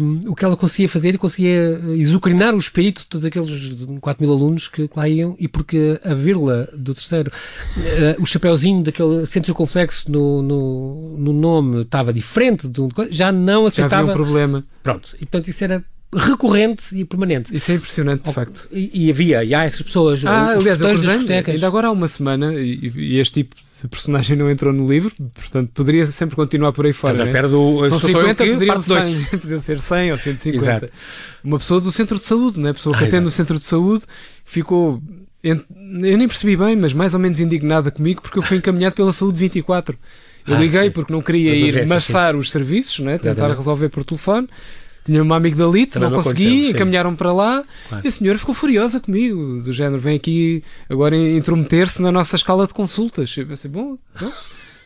um, 0.01 0.31
o 0.31 0.35
que 0.35 0.45
ela 0.45 0.57
conseguia 0.57 0.89
fazer 0.89 1.15
e 1.15 1.19
conseguia 1.19 1.81
exucrinar 1.97 2.55
o 2.55 2.59
espírito 2.59 3.01
de 3.01 3.07
todos 3.07 3.27
aqueles 3.27 3.77
4 4.01 4.25
mil 4.25 4.35
alunos 4.35 4.69
que, 4.69 4.89
que 4.89 4.99
lá 4.99 5.09
iam, 5.09 5.37
e 5.39 5.49
porque 5.49 6.01
a 6.05 6.15
vírgula 6.15 6.69
do 6.77 6.95
terceiro, 6.95 7.31
uh, 7.77 8.23
o 8.23 8.27
chapéuzinho 8.27 8.83
daquele 8.83 9.25
centro 9.27 9.55
complexo 9.55 10.11
no, 10.11 10.43
no, 10.43 11.17
no 11.19 11.33
nome 11.33 11.83
estava 11.83 12.13
diferente, 12.13 12.69
de 12.69 12.81
um, 12.81 12.89
já 13.11 13.33
não 13.33 13.67
aceitava. 13.67 14.07
Já 14.07 14.11
havia 14.11 14.13
um 14.13 14.25
problema. 14.25 14.65
Pronto, 14.83 15.15
e 15.17 15.21
portanto 15.21 15.49
isso 15.49 15.65
era 15.65 15.85
recorrente 16.13 16.97
e 16.99 17.05
permanente. 17.05 17.55
Isso 17.55 17.71
é 17.71 17.75
impressionante, 17.75 18.25
de 18.25 18.33
facto. 18.33 18.69
E, 18.73 19.07
e, 19.07 19.11
havia, 19.11 19.45
e 19.45 19.55
há 19.55 19.65
essas 19.65 19.83
pessoas, 19.83 20.25
ah, 20.25 20.51
aliás, 20.51 20.81
eu 20.81 20.89
ainda 20.89 21.67
agora 21.67 21.89
há 21.89 21.91
uma 21.91 22.09
semana, 22.09 22.55
e, 22.55 22.93
e, 22.97 23.19
este 23.19 23.45
tipo 23.45 23.57
de 23.81 23.89
personagem 23.89 24.37
não 24.37 24.51
entrou 24.51 24.73
no 24.73 24.87
livro, 24.87 25.13
portanto 25.33 25.71
poderia 25.73 26.05
sempre 26.07 26.37
continuar 26.37 26.73
por 26.73 26.85
aí 26.85 26.93
fora. 26.93 27.15
Estás 27.15 27.29
né? 27.29 27.33
espera 27.33 27.49
do... 27.49 27.87
São 27.89 28.01
50, 28.01 28.45
poderiam, 28.45 28.81
100, 28.81 29.25
poderiam 29.39 29.61
ser 29.61 29.81
100 29.81 30.13
ou 30.13 30.19
150. 30.19 30.65
Exato. 30.65 30.93
Uma 31.45 31.59
pessoa 31.59 31.81
do 31.81 31.91
centro 31.91 32.19
de 32.19 32.25
saúde, 32.25 32.61
né? 32.61 32.73
pessoa 32.73 32.97
que 32.97 33.05
ah, 33.05 33.07
atende 33.07 33.29
o 33.29 33.31
centro 33.31 33.59
de 33.59 33.65
saúde, 33.65 34.05
ficou 34.45 35.01
eu 35.43 35.59
nem 35.73 36.29
percebi 36.29 36.55
bem, 36.55 36.77
mas 36.77 36.93
mais 36.93 37.15
ou 37.15 37.21
menos 37.21 37.41
indignada 37.41 37.91
comigo 37.91 38.21
porque 38.21 38.39
eu 38.39 38.43
fui 38.43 38.59
encaminhado 38.59 38.95
pela 38.95 39.11
Saúde 39.11 39.39
24. 39.39 39.99
Eu 40.47 40.55
ah, 40.55 40.59
liguei 40.59 40.85
sim. 40.85 40.91
porque 40.91 41.13
não 41.13 41.23
queria 41.23 41.55
ir 41.55 41.87
massar 41.87 42.37
os 42.37 42.51
serviços, 42.51 42.99
né? 42.99 43.17
tentar 43.17 43.49
resolver 43.49 43.89
por 43.89 44.05
telefone. 44.05 44.49
Tinha 45.11 45.25
uma 45.25 45.37
amigdalite, 45.39 45.99
não 45.99 46.13
consegui, 46.13 46.71
encaminharam 46.71 47.17
para 47.17 47.33
lá 47.33 47.65
claro. 47.89 48.05
e 48.05 48.09
a 48.09 48.11
senhora 48.13 48.39
ficou 48.39 48.55
furiosa 48.55 49.01
comigo, 49.01 49.61
do 49.61 49.73
género, 49.73 50.01
vem 50.01 50.15
aqui 50.15 50.63
agora 50.89 51.17
intrometer-se 51.17 52.01
na 52.01 52.13
nossa 52.13 52.37
escala 52.37 52.65
de 52.65 52.73
consultas. 52.73 53.37
Eu 53.37 53.45
pensei, 53.45 53.69
bom, 53.69 53.99
bom 54.21 54.33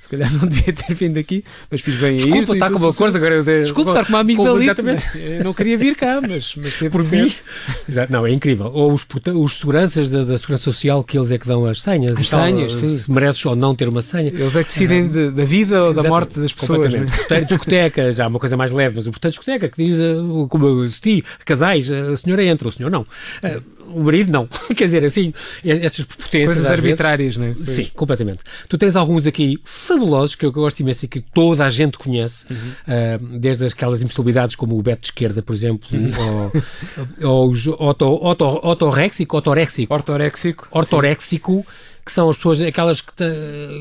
se 0.04 0.10
calhar 0.10 0.30
não 0.32 0.46
devia 0.46 0.72
ter 0.72 0.94
vindo 0.94 1.18
aqui, 1.18 1.42
mas 1.70 1.80
fiz 1.80 1.94
bem 1.94 2.16
Desculpa, 2.16 2.36
Desculpa, 2.36 2.54
está 2.54 2.70
com 2.70 2.84
o 2.84 2.88
acordo 2.88 3.16
agora. 3.16 3.42
De... 3.42 3.60
Desculpa, 3.62 3.90
estar 3.90 4.04
com 4.04 4.12
uma 4.12 4.62
Exatamente. 4.62 5.06
Eu 5.18 5.44
não 5.44 5.54
queria 5.54 5.78
vir 5.78 5.96
cá, 5.96 6.20
mas, 6.20 6.54
mas 6.56 6.74
teve 6.74 6.90
Por 6.90 7.02
mim. 7.02 7.32
Exato. 7.88 8.12
Não, 8.12 8.26
é 8.26 8.30
incrível. 8.30 8.70
Ou 8.72 8.92
os, 8.92 9.06
os 9.34 9.58
seguranças 9.58 10.10
da, 10.10 10.22
da 10.22 10.36
Segurança 10.36 10.64
Social 10.64 11.02
que 11.02 11.16
eles 11.16 11.32
é 11.32 11.38
que 11.38 11.46
dão 11.46 11.64
as 11.64 11.80
senhas. 11.80 12.18
As 12.18 12.28
senhas, 12.28 12.74
sim. 12.76 12.96
Se 12.96 13.10
mereces 13.10 13.44
ou 13.46 13.56
não 13.56 13.74
ter 13.74 13.88
uma 13.88 14.02
senha. 14.02 14.28
Eles 14.28 14.54
é 14.54 14.62
que 14.62 14.68
decidem 14.68 15.08
de, 15.08 15.30
da 15.30 15.44
vida 15.44 15.84
ou 15.84 15.94
da 15.94 16.02
morte 16.02 16.38
das 16.38 16.52
pessoas. 16.52 16.92
Né? 16.92 17.06
Portanto, 17.06 17.48
discoteca, 17.48 18.12
já 18.12 18.28
uma 18.28 18.38
coisa 18.38 18.56
mais 18.56 18.72
leve, 18.72 18.96
mas 18.96 19.06
o 19.06 19.10
portanto 19.10 19.32
discoteca 19.32 19.68
que 19.68 19.84
diz, 19.84 19.98
uh, 19.98 20.46
como 20.48 20.66
eu 20.66 20.82
assisti, 20.82 21.24
casais, 21.46 21.90
a 21.90 22.16
senhora 22.16 22.44
entra, 22.44 22.68
o 22.68 22.72
senhor 22.72 22.90
não. 22.90 23.02
Uh, 23.02 23.62
o 23.88 24.04
marido 24.04 24.30
não. 24.30 24.46
Quer 24.76 24.84
dizer, 24.84 25.04
assim, 25.04 25.32
estas 25.64 26.04
potências. 26.04 26.54
Coisas 26.54 26.70
arbitrárias, 26.70 27.36
vezes, 27.36 27.56
não 27.56 27.62
é? 27.62 27.64
Sim, 27.64 27.90
completamente. 27.94 28.40
Tu 28.68 28.78
tens 28.78 28.96
alguns 28.96 29.26
aqui 29.26 29.58
fabulosos 29.64 30.34
que 30.34 30.44
eu 30.44 30.52
gosto 30.52 30.80
imenso 30.80 31.04
e 31.04 31.08
que 31.08 31.20
toda 31.20 31.64
a 31.64 31.70
gente 31.70 31.98
conhece, 31.98 32.46
uhum. 32.50 32.56
uh, 32.56 33.38
desde 33.38 33.66
aquelas 33.66 34.02
impossibilidades 34.02 34.56
como 34.56 34.78
o 34.78 34.82
Beto 34.82 35.02
de 35.02 35.06
esquerda, 35.08 35.42
por 35.42 35.54
exemplo, 35.54 35.88
uhum. 35.92 36.52
ou, 37.20 37.30
ou 37.30 37.50
os 37.50 37.66
oto, 37.66 38.06
oto, 38.06 38.44
otoréxico, 38.44 39.36
otoréxico. 39.36 39.92
Ortoréxico. 39.94 40.68
Ortoréxico 40.70 41.64
que 42.04 42.12
são 42.12 42.28
as 42.28 42.36
pessoas, 42.36 42.60
aquelas 42.60 43.00
que 43.00 43.14
te, 43.14 43.24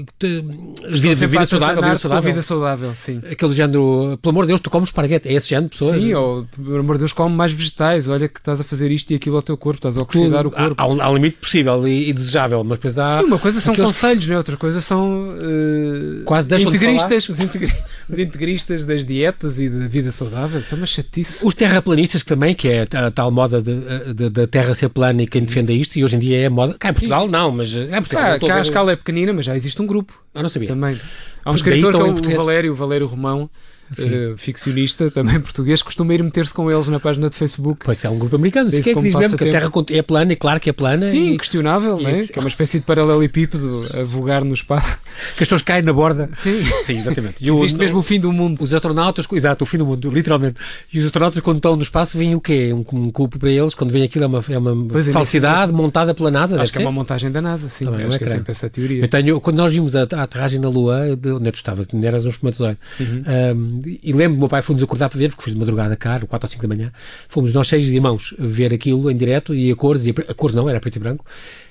que 0.07 0.13
te 0.17 0.41
de 0.41 1.27
vida 1.27 1.45
saudável, 1.45 1.83
vida 1.83 1.97
saudável. 1.97 2.31
vida 2.31 2.41
saudável, 2.41 2.95
sim. 2.95 3.21
Aquele 3.29 3.53
género, 3.53 4.17
pelo 4.21 4.31
amor 4.31 4.45
de 4.45 4.47
Deus, 4.49 4.61
tu 4.61 4.69
comes 4.69 4.89
esparguete, 4.89 5.27
é 5.27 5.33
esse 5.33 5.49
género 5.49 5.65
de 5.65 5.77
pessoas? 5.77 6.01
Sim, 6.01 6.13
ou 6.13 6.45
pelo 6.55 6.79
amor 6.79 6.95
de 6.95 6.99
Deus, 6.99 7.11
come 7.11 7.35
mais 7.35 7.51
vegetais, 7.51 8.07
olha 8.07 8.29
que 8.29 8.39
estás 8.39 8.61
a 8.61 8.63
fazer 8.63 8.91
isto 8.91 9.11
e 9.11 9.15
aquilo 9.15 9.35
ao 9.35 9.41
teu 9.41 9.57
corpo, 9.57 9.79
estás 9.79 9.97
a 9.97 10.01
oxidar 10.01 10.43
tu, 10.43 10.47
o 10.47 10.51
corpo. 10.51 10.81
Há, 10.81 11.05
há, 11.05 11.09
um 11.09 11.15
limite 11.15 11.37
possível 11.37 11.85
e, 11.85 12.09
e, 12.09 12.13
desejável, 12.13 12.63
mas 12.63 12.77
depois 12.77 12.97
há... 12.97 13.19
Sim, 13.19 13.25
uma 13.25 13.39
coisa 13.39 13.59
são 13.59 13.73
aqueles... 13.73 13.89
conselhos, 13.89 14.27
né? 14.27 14.37
outra 14.37 14.55
coisa 14.55 14.79
são 14.79 15.29
uh, 15.29 16.23
quase 16.23 16.47
integristas, 16.55 17.23
de 17.25 17.31
os, 17.31 17.39
integri 17.41 17.73
os 18.09 18.19
integristas 18.19 18.85
das 18.85 19.05
dietas 19.05 19.59
e 19.59 19.67
da 19.69 19.87
vida 19.87 20.11
saudável, 20.11 20.61
isso 20.61 20.73
é 20.73 20.77
uma 20.77 20.87
chatice. 20.87 21.45
Os 21.45 21.53
terraplanistas 21.53 22.23
também, 22.23 22.55
que 22.55 22.69
é 22.69 22.87
a, 22.93 23.11
tal 23.11 23.31
moda 23.31 23.61
da 23.61 24.47
terra 24.47 24.73
ser 24.73 24.89
plana 24.89 25.23
e 25.23 25.27
quem 25.27 25.43
defenda 25.43 25.73
isto, 25.73 25.97
e 25.97 26.05
hoje 26.05 26.15
em 26.15 26.19
dia 26.19 26.39
é 26.39 26.45
a 26.45 26.49
moda, 26.49 26.75
cá 26.79 26.89
em 26.89 26.93
Portugal 26.93 27.25
Sim. 27.25 27.31
não, 27.31 27.51
mas 27.51 27.75
é 27.75 27.95
Cá, 28.13 28.39
cá 28.39 28.55
a 28.55 28.61
escala 28.61 28.91
é 28.91 28.95
pequenina, 28.95 29.33
mas 29.33 29.45
já 29.45 29.55
existe 29.55 29.81
um 29.81 29.85
grupo. 29.85 30.13
Ah, 30.33 30.41
não 30.41 30.49
sabia. 30.49 30.69
Também. 30.69 30.99
Há 31.43 31.51
um 31.51 31.55
escritor 31.55 31.93
que 31.93 32.31
é 32.31 32.33
o 32.33 32.37
Valério, 32.37 32.71
o 32.71 32.75
Valério 32.75 33.07
Romão, 33.07 33.49
uh, 33.91 34.37
ficcionista, 34.37 35.09
também 35.11 35.39
português, 35.39 35.81
costuma 35.81 36.13
ir 36.13 36.23
meter-se 36.23 36.53
com 36.53 36.69
eles 36.71 36.87
na 36.87 36.99
página 36.99 37.29
de 37.29 37.35
Facebook. 37.35 37.85
Pois 37.85 38.03
é, 38.03 38.09
um 38.09 38.17
grupo 38.17 38.35
americano. 38.35 38.71
Se 38.71 38.81
que 38.81 38.91
é 38.91 38.93
que 38.93 39.01
diz 39.01 39.13
mesmo 39.13 39.37
que 39.37 39.47
a 39.47 39.51
Terra 39.51 39.71
é 39.89 40.01
plana, 40.01 40.33
e 40.33 40.35
claro 40.35 40.59
que 40.59 40.69
é 40.69 40.73
plana. 40.73 41.05
Sim, 41.05 41.33
e... 41.33 41.37
questionável, 41.37 41.99
e... 41.99 42.03
né? 42.03 42.23
que 42.23 42.37
é 42.37 42.41
uma 42.41 42.49
espécie 42.49 42.79
de 42.79 42.85
paralelepípedo 42.85 43.87
a 43.93 44.03
vogar 44.03 44.43
no 44.43 44.53
espaço. 44.53 44.99
Que 45.37 45.43
as 45.43 45.47
pessoas 45.47 45.61
caem 45.61 45.83
na 45.83 45.93
borda. 45.93 46.29
Sim, 46.33 46.63
Sim 46.85 46.97
exatamente. 46.97 47.35
E 47.43 47.49
o, 47.49 47.57
Existe 47.59 47.77
mesmo 47.77 47.99
o 47.99 48.03
fim 48.03 48.19
do 48.19 48.31
mundo. 48.31 48.61
Os 48.61 48.73
astronautas, 48.73 49.25
exato, 49.31 49.63
o 49.63 49.67
fim 49.67 49.77
do 49.77 49.85
mundo, 49.85 50.09
literalmente. 50.09 50.59
E 50.91 50.99
os 50.99 51.05
astronautas, 51.05 51.39
quando 51.39 51.57
estão 51.57 51.75
no 51.75 51.81
espaço, 51.81 52.17
vêm 52.17 52.35
o 52.35 52.41
quê? 52.41 52.73
Um, 52.73 52.83
um 52.97 53.11
culpo 53.11 53.39
para 53.39 53.49
eles, 53.49 53.73
quando 53.73 53.91
vem 53.91 54.03
aquilo, 54.03 54.25
é 54.25 54.27
uma, 54.27 54.43
é 54.47 54.57
uma 54.57 54.87
pois 54.89 55.07
é, 55.07 55.11
falsidade 55.11 55.71
é, 55.71 55.75
montada 55.75 56.13
pela 56.13 56.29
NASA. 56.29 56.59
Acho 56.59 56.71
que 56.71 56.77
ser? 56.77 56.83
é 56.83 56.85
uma 56.85 56.91
montagem 56.91 57.31
da 57.31 57.41
NASA, 57.41 57.67
sim. 57.67 57.85
Também, 57.85 58.05
acho 58.05 58.15
é 58.15 58.19
que 58.19 58.25
é 58.25 58.27
sempre 58.27 58.51
essa 58.51 58.69
teoria. 58.69 59.01
Eu 59.01 59.07
tenho, 59.07 59.39
quando 59.41 59.57
nós 59.57 59.71
vimos 59.71 59.95
a, 59.95 60.01
a 60.01 60.23
aterragem 60.23 60.59
na 60.59 60.69
Lua, 60.69 61.15
de 61.15 61.31
onde 61.31 61.51
tu 61.51 61.55
estavas, 61.55 61.87
eras 62.03 62.25
um 62.25 62.29
espermatozoide, 62.29 62.77
uhum. 62.99 63.23
um, 63.55 63.72
e 64.01 64.13
lembro-me, 64.13 64.39
meu 64.39 64.49
pai 64.49 64.61
fomos 64.61 64.81
acordar 64.83 65.09
para 65.09 65.17
ver, 65.19 65.29
porque 65.29 65.43
fui 65.43 65.53
de 65.53 65.59
madrugada 65.59 65.95
cá, 65.95 66.19
4 66.19 66.45
ou 66.45 66.51
5 66.51 66.61
da 66.61 66.67
manhã, 66.67 66.91
fomos 67.27 67.53
nós 67.53 67.67
seis 67.67 67.87
irmãos 67.87 68.33
ver 68.37 68.73
aquilo 68.73 69.09
em 69.09 69.15
direto 69.15 69.53
e 69.53 69.71
a 69.71 69.75
cores, 69.75 70.05
e 70.05 70.11
a, 70.11 70.31
a 70.31 70.33
cores 70.33 70.55
não, 70.55 70.69
era 70.69 70.79
preto 70.79 70.97
e 70.97 70.99
branco, 70.99 71.25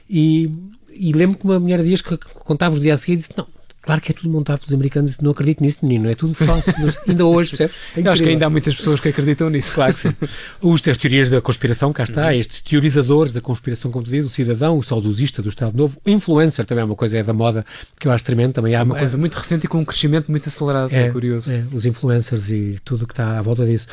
e, 0.08 0.50
e 0.94 1.12
lembro 1.12 1.38
que 1.38 1.44
uma 1.44 1.58
mulher 1.58 1.82
dias 1.82 2.00
que 2.00 2.16
contávamos 2.16 2.78
o 2.78 2.82
dia 2.82 2.94
a 2.94 2.96
seguir 2.96 3.16
disse, 3.16 3.32
não, 3.36 3.46
Claro 3.82 4.00
que 4.00 4.12
é 4.12 4.14
tudo 4.14 4.30
montado 4.30 4.60
pelos 4.60 4.72
americanos, 4.72 5.18
não 5.18 5.32
acredito 5.32 5.60
nisso, 5.60 5.78
menino, 5.82 6.08
é 6.08 6.14
tudo 6.14 6.34
falso, 6.34 6.70
ainda 7.06 7.26
hoje, 7.26 7.50
percebe? 7.50 7.72
É 7.96 8.00
Eu 8.00 8.12
acho 8.12 8.22
que 8.22 8.28
ainda 8.28 8.46
há 8.46 8.50
muitas 8.50 8.76
pessoas 8.76 9.00
que 9.00 9.08
acreditam 9.08 9.50
nisso. 9.50 9.74
Claro 9.74 9.92
que 9.92 10.00
sim. 10.00 10.14
Os, 10.62 10.86
as 10.86 10.96
teorias 10.96 11.28
da 11.28 11.40
conspiração, 11.40 11.92
cá 11.92 12.04
está, 12.04 12.26
uhum. 12.26 12.30
estes 12.30 12.60
teorizadores 12.60 13.32
da 13.32 13.40
conspiração, 13.40 13.90
como 13.90 14.04
tu 14.04 14.10
dizes, 14.10 14.30
o 14.30 14.32
cidadão, 14.32 14.78
o 14.78 14.84
saudosista 14.84 15.42
do 15.42 15.48
Estado 15.48 15.76
Novo, 15.76 15.98
o 16.04 16.10
influencer 16.10 16.64
também 16.64 16.82
é 16.82 16.84
uma 16.84 16.94
coisa, 16.94 17.18
é 17.18 17.24
da 17.24 17.32
moda, 17.32 17.66
que 17.98 18.06
eu 18.06 18.12
acho 18.12 18.22
tremendo, 18.22 18.52
também 18.52 18.76
há... 18.76 18.80
É 18.80 18.82
uma 18.84 18.96
coisa 18.96 19.18
muito 19.18 19.34
recente 19.34 19.64
e 19.64 19.68
com 19.68 19.78
um 19.78 19.84
crescimento 19.84 20.30
muito 20.30 20.48
acelerado, 20.48 20.92
é, 20.92 21.06
é 21.06 21.10
curioso. 21.10 21.52
É, 21.52 21.64
os 21.72 21.84
influencers 21.84 22.50
e 22.50 22.78
tudo 22.84 23.02
o 23.02 23.06
que 23.06 23.14
está 23.14 23.36
à 23.36 23.42
volta 23.42 23.66
disso. 23.66 23.88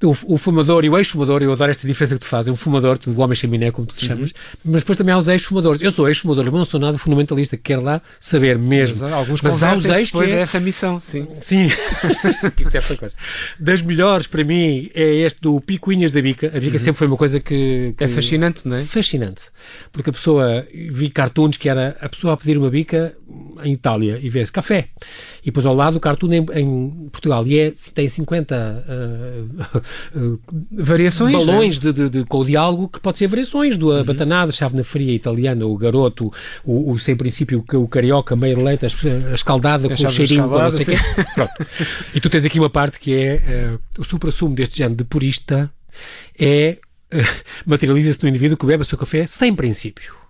O, 0.00 0.34
o 0.34 0.38
fumador 0.38 0.84
e 0.84 0.88
o 0.88 0.96
ex-fumador, 0.96 1.42
eu 1.42 1.52
adoro 1.52 1.70
esta 1.70 1.86
diferença 1.86 2.14
que 2.14 2.20
tu 2.20 2.28
fazes, 2.28 2.52
o 2.52 2.56
fumador, 2.56 2.96
o 3.08 3.20
homem 3.20 3.34
chaminé, 3.34 3.72
como 3.72 3.88
tu 3.88 3.96
te 3.96 4.06
chamas, 4.06 4.30
uhum. 4.30 4.72
mas 4.72 4.82
depois 4.82 4.96
também 4.96 5.12
há 5.12 5.18
os 5.18 5.28
ex-fumadores. 5.28 5.82
Eu 5.82 5.90
sou 5.90 6.06
ex-fumador, 6.06 6.44
mas 6.44 6.54
não 6.54 6.64
sou 6.64 6.78
nada 6.78 6.96
fundamentalista, 6.96 7.56
que 7.56 7.64
quero 7.64 7.82
lá 7.82 8.00
saber 8.20 8.56
mesmo 8.56 9.04
Mas 9.42 9.62
há 9.62 9.74
os 9.74 9.84
ex 9.84 10.10
que 10.10 10.18
é... 10.18 10.40
essa 10.40 10.60
missão, 10.60 11.00
sim. 11.00 11.26
Sim, 11.40 11.66
isso 12.58 12.76
é 12.76 12.80
outra 12.80 12.96
coisa. 12.96 13.14
Das 13.58 13.82
melhores 13.82 14.26
para 14.26 14.44
mim 14.44 14.90
é 14.94 15.14
este 15.16 15.40
do 15.40 15.60
Picuinhas 15.60 16.12
da 16.12 16.20
Bica. 16.20 16.48
A 16.48 16.60
Bica 16.60 16.72
uhum. 16.72 16.78
sempre 16.78 16.98
foi 16.98 17.06
uma 17.06 17.16
coisa 17.16 17.40
que, 17.40 17.94
que, 17.96 18.04
É 18.04 18.08
fascinante, 18.08 18.66
não 18.66 18.76
é? 18.76 18.84
Fascinante. 18.84 19.42
Porque 19.92 20.10
a 20.10 20.12
pessoa, 20.12 20.66
vi 20.90 21.10
cartoons 21.10 21.56
que 21.56 21.68
era 21.68 21.96
a 22.00 22.08
pessoa 22.08 22.34
a 22.34 22.36
pedir 22.36 22.58
uma 22.58 22.70
bica 22.70 23.16
em 23.62 23.72
Itália 23.72 24.18
e 24.20 24.28
vê-se 24.28 24.50
café. 24.50 24.88
E 25.42 25.46
depois 25.46 25.66
ao 25.66 25.74
lado 25.74 25.96
o 25.96 26.00
cartoon 26.00 26.32
em, 26.32 26.46
em 26.54 27.08
Portugal. 27.10 27.46
E 27.46 27.58
é, 27.58 27.72
tem 27.92 28.08
50 28.08 28.84
uh, 28.86 30.18
uh, 30.18 30.40
variações 30.70 31.32
balões 31.32 31.80
né? 31.80 31.92
de, 31.92 32.02
de, 32.04 32.10
de, 32.10 32.24
com 32.24 32.38
o 32.38 32.44
diálogo 32.44 32.88
que 32.88 33.00
pode 33.00 33.18
ser 33.18 33.26
variações 33.26 33.76
do 33.76 33.90
uhum. 33.90 34.04
batanada, 34.04 34.52
chave 34.52 34.76
na 34.76 34.84
fria 34.84 35.12
italiana, 35.12 35.66
o 35.66 35.76
garoto, 35.76 36.32
o, 36.64 36.92
o 36.92 36.98
sem 36.98 37.16
princípio 37.16 37.64
o 37.74 37.88
carioca, 37.88 38.36
meio 38.36 38.62
leite, 38.62 38.86
a 38.86 39.34
escaldada 39.34 39.88
com 39.88 39.94
o 39.94 40.10
cheirinho, 40.10 40.48
com 40.48 40.70
sei 40.70 40.96
quê. 40.96 41.02
Pronto. 41.34 41.52
E 42.14 42.20
tu 42.20 42.30
tens 42.30 42.44
aqui 42.44 42.58
uma 42.58 42.70
parte 42.70 43.00
que 43.00 43.14
é 43.14 43.74
uh, 43.74 44.00
o 44.00 44.04
supra-sumo 44.04 44.54
deste 44.54 44.78
género 44.78 44.96
de 44.96 45.04
purista 45.04 45.70
é 46.38 46.78
materializa-se 47.66 48.22
no 48.22 48.28
indivíduo 48.28 48.56
que 48.56 48.66
bebe 48.66 48.82
o 48.82 48.86
seu 48.86 48.96
café 48.96 49.26
sem 49.26 49.54
princípio. 49.54 50.21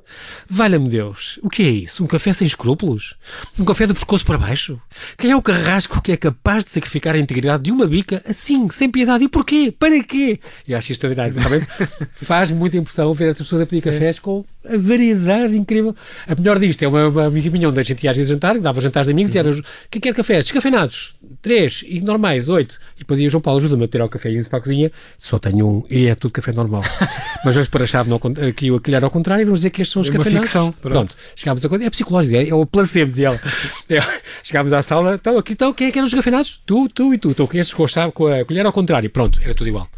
Valha-me 0.49 0.88
Deus, 0.88 1.38
o 1.43 1.49
que 1.49 1.62
é 1.62 1.71
isso? 1.71 2.03
Um 2.05 2.07
café 2.07 2.33
sem 2.33 2.47
escrúpulos? 2.47 3.15
Um 3.59 3.65
café 3.65 3.87
do 3.87 3.95
pescoço 3.95 4.25
para 4.25 4.38
baixo? 4.38 4.81
Quem 5.17 5.31
é 5.31 5.37
o 5.37 5.43
carrasco 5.43 6.01
que 6.03 6.12
é 6.12 6.17
capaz 6.17 6.65
de 6.65 6.71
sacrificar 6.71 7.15
a 7.15 7.19
integridade 7.19 7.62
de 7.62 7.73
uma 7.73 7.87
bica 7.87 8.23
assim, 8.27 8.69
sem 8.71 8.91
piedade? 8.91 9.25
E 9.25 9.29
porquê? 9.29 9.75
Para 9.77 10.03
quê? 10.03 10.41
Eu 10.67 10.77
acho 10.77 10.93
isto 10.93 11.07
extraordinário, 11.07 11.35
realmente 11.35 11.67
faz 12.15 12.51
muita 12.51 12.77
impressão 12.77 13.12
ver 13.15 13.31
essas 13.31 13.47
pessoas 13.47 13.62
a 13.62 13.67
pedir 13.67 13.83
cafés 13.83 14.19
com 14.19 14.45
a 14.69 14.77
variedade 14.77 15.57
incrível. 15.57 15.95
A 16.27 16.35
melhor 16.35 16.59
disto 16.59 16.83
é 16.83 16.88
uma, 16.88 17.09
uma 17.09 17.25
amiga 17.27 17.51
minha 17.51 17.69
onde 17.69 17.81
a 17.81 17.83
gente 17.83 18.05
ia 18.05 18.11
às 18.11 18.17
vezes 18.17 18.33
jantar, 18.33 18.59
dava 18.59 18.81
jantares 18.81 19.07
de 19.07 19.12
amigos 19.12 19.33
uhum. 19.33 19.37
e 19.37 19.38
era 19.38 19.62
quem 19.91 20.01
quer 20.01 20.15
cafés? 20.15 20.45
Descafeinados, 20.45 21.15
três, 21.41 21.85
e 21.87 22.01
normais, 22.01 22.49
oito. 22.49 22.79
E 22.97 23.01
depois 23.01 23.21
ia 23.21 23.29
João 23.29 23.41
Paulo, 23.41 23.59
ajuda-me 23.59 23.85
a 23.85 23.88
tirar 23.88 24.05
o 24.05 24.09
café 24.09 24.31
e 24.31 24.45
para 24.45 24.59
a 24.59 24.62
cozinha, 24.62 24.93
só 25.19 25.38
tenho 25.38 25.67
um, 25.67 25.85
e 25.91 26.07
é 26.07 26.15
tudo 26.15 26.33
café 26.33 26.53
normal. 26.53 26.83
Mas 27.45 27.55
vamos 27.55 27.69
para 27.69 27.85
a 27.85 27.87
chave 27.87 28.11
aqui 28.49 28.71
o 28.71 28.77
aquilhar 28.77 29.05
ao 29.05 29.11
contrário 29.11 29.43
e 29.43 29.45
vamos 29.45 29.61
dizer 29.61 29.71
que 29.71 29.83
estes 29.83 29.93
são 29.93 30.02
os 30.09 30.15
é 30.15 30.19
cafeinados 30.19 30.49
ficção. 30.49 30.73
Pronto. 30.73 30.93
Pronto. 30.93 31.17
Chegámos 31.35 31.65
a 31.65 31.69
coisa. 31.69 31.85
É 31.85 31.91
psicológico, 31.91 32.37
é, 32.37 32.49
é 32.49 32.55
o 32.55 32.67
placebo, 32.67 33.11
dizia 33.11 33.29
ela. 33.29 33.41
É, 33.88 34.01
chegámos 34.43 34.73
à 34.73 34.81
sala, 34.81 35.17
então 35.17 35.37
aqui 35.37 35.53
estão, 35.53 35.73
quem 35.73 35.88
é 35.88 35.91
que 35.91 35.99
eram 35.99 36.07
os 36.07 36.15
gafeinados? 36.15 36.62
Tu, 36.65 36.88
tu 36.88 37.12
e 37.12 37.19
tu. 37.19 37.31
Então 37.31 37.47
conheces 37.47 37.75
com, 37.75 37.85
a, 37.85 38.12
com 38.12 38.27
a 38.27 38.45
colher 38.45 38.65
ao 38.65 38.73
contrário. 38.73 39.11
Pronto, 39.11 39.41
era 39.43 39.55
tudo 39.55 39.69
igual. 39.69 39.88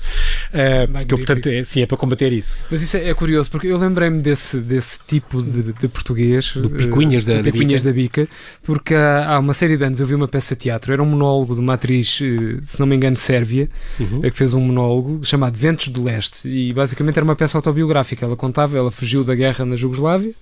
Uh, 0.55 1.05
que 1.05 1.13
eu, 1.13 1.19
portanto, 1.19 1.47
é, 1.49 1.65
sim, 1.65 1.83
é 1.83 1.87
para 1.87 1.97
combater 1.97 2.33
isso. 2.33 2.57
Mas 2.71 2.81
isso 2.81 2.97
é, 2.97 3.09
é 3.09 3.15
curioso, 3.15 3.51
porque 3.51 3.67
eu 3.67 3.77
lembrei-me 3.77 4.23
desse, 4.23 4.59
desse 4.59 5.01
tipo 5.05 5.43
de, 5.43 5.73
de 5.73 5.89
português. 5.89 6.53
Do 6.53 6.71
Picuinhas 6.71 7.25
da, 7.25 7.39
da, 7.39 7.43
Picuinhas 7.43 7.83
bica. 7.83 7.93
da 7.93 7.93
Bica, 7.93 8.29
porque 8.63 8.95
há, 8.95 9.35
há, 9.35 9.39
uma 9.41 9.53
série 9.53 9.77
de 9.77 9.85
anos 9.85 9.99
eu 9.99 10.07
vi 10.07 10.15
uma 10.15 10.29
peça 10.29 10.55
de 10.55 10.61
teatro, 10.61 10.93
era 10.93 11.03
um 11.03 11.07
monólogo 11.07 11.55
de 11.55 11.61
uma 11.61 11.75
atriz, 11.75 12.21
eh, 12.23 12.61
se 12.63 12.79
não 12.79 12.87
me 12.87 12.95
engano, 12.95 13.17
sérvia, 13.17 13.69
uhum. 13.99 14.21
Eh, 14.23 14.31
que 14.31 14.37
fez 14.37 14.55
um 14.55 14.61
monólogo 14.61 15.21
chamado 15.25 15.57
Ventos 15.57 15.89
do 15.89 16.05
Leste, 16.05 16.49
e 16.49 16.73
basicamente 16.73 17.17
era 17.17 17.25
uma 17.25 17.35
peça 17.35 17.59
autobiográfica. 17.59 18.25
Ela 18.25 18.37
contava, 18.37 18.79
ela 18.79 18.93
fugiu 18.93 19.25
da 19.25 19.35
guerra 19.35 19.65
na 19.65 19.75
Jugoslávia 19.75 20.35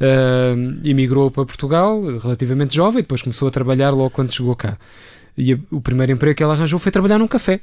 uh, 0.00 0.88
emigrou 0.88 1.30
para 1.30 1.44
Portugal, 1.44 2.02
relativamente 2.18 2.74
jovem, 2.74 3.02
depois 3.02 3.22
começou 3.22 3.48
a 3.48 3.50
trabalhar 3.50 3.90
logo 3.90 4.10
quando 4.10 4.32
chegou 4.32 4.54
cá. 4.56 4.76
E 5.36 5.52
a, 5.52 5.58
o 5.70 5.80
primeiro 5.80 6.12
emprego 6.12 6.36
que 6.36 6.42
ela 6.42 6.54
arranjou 6.54 6.78
foi 6.78 6.92
trabalhar 6.92 7.18
num 7.18 7.26
café 7.26 7.60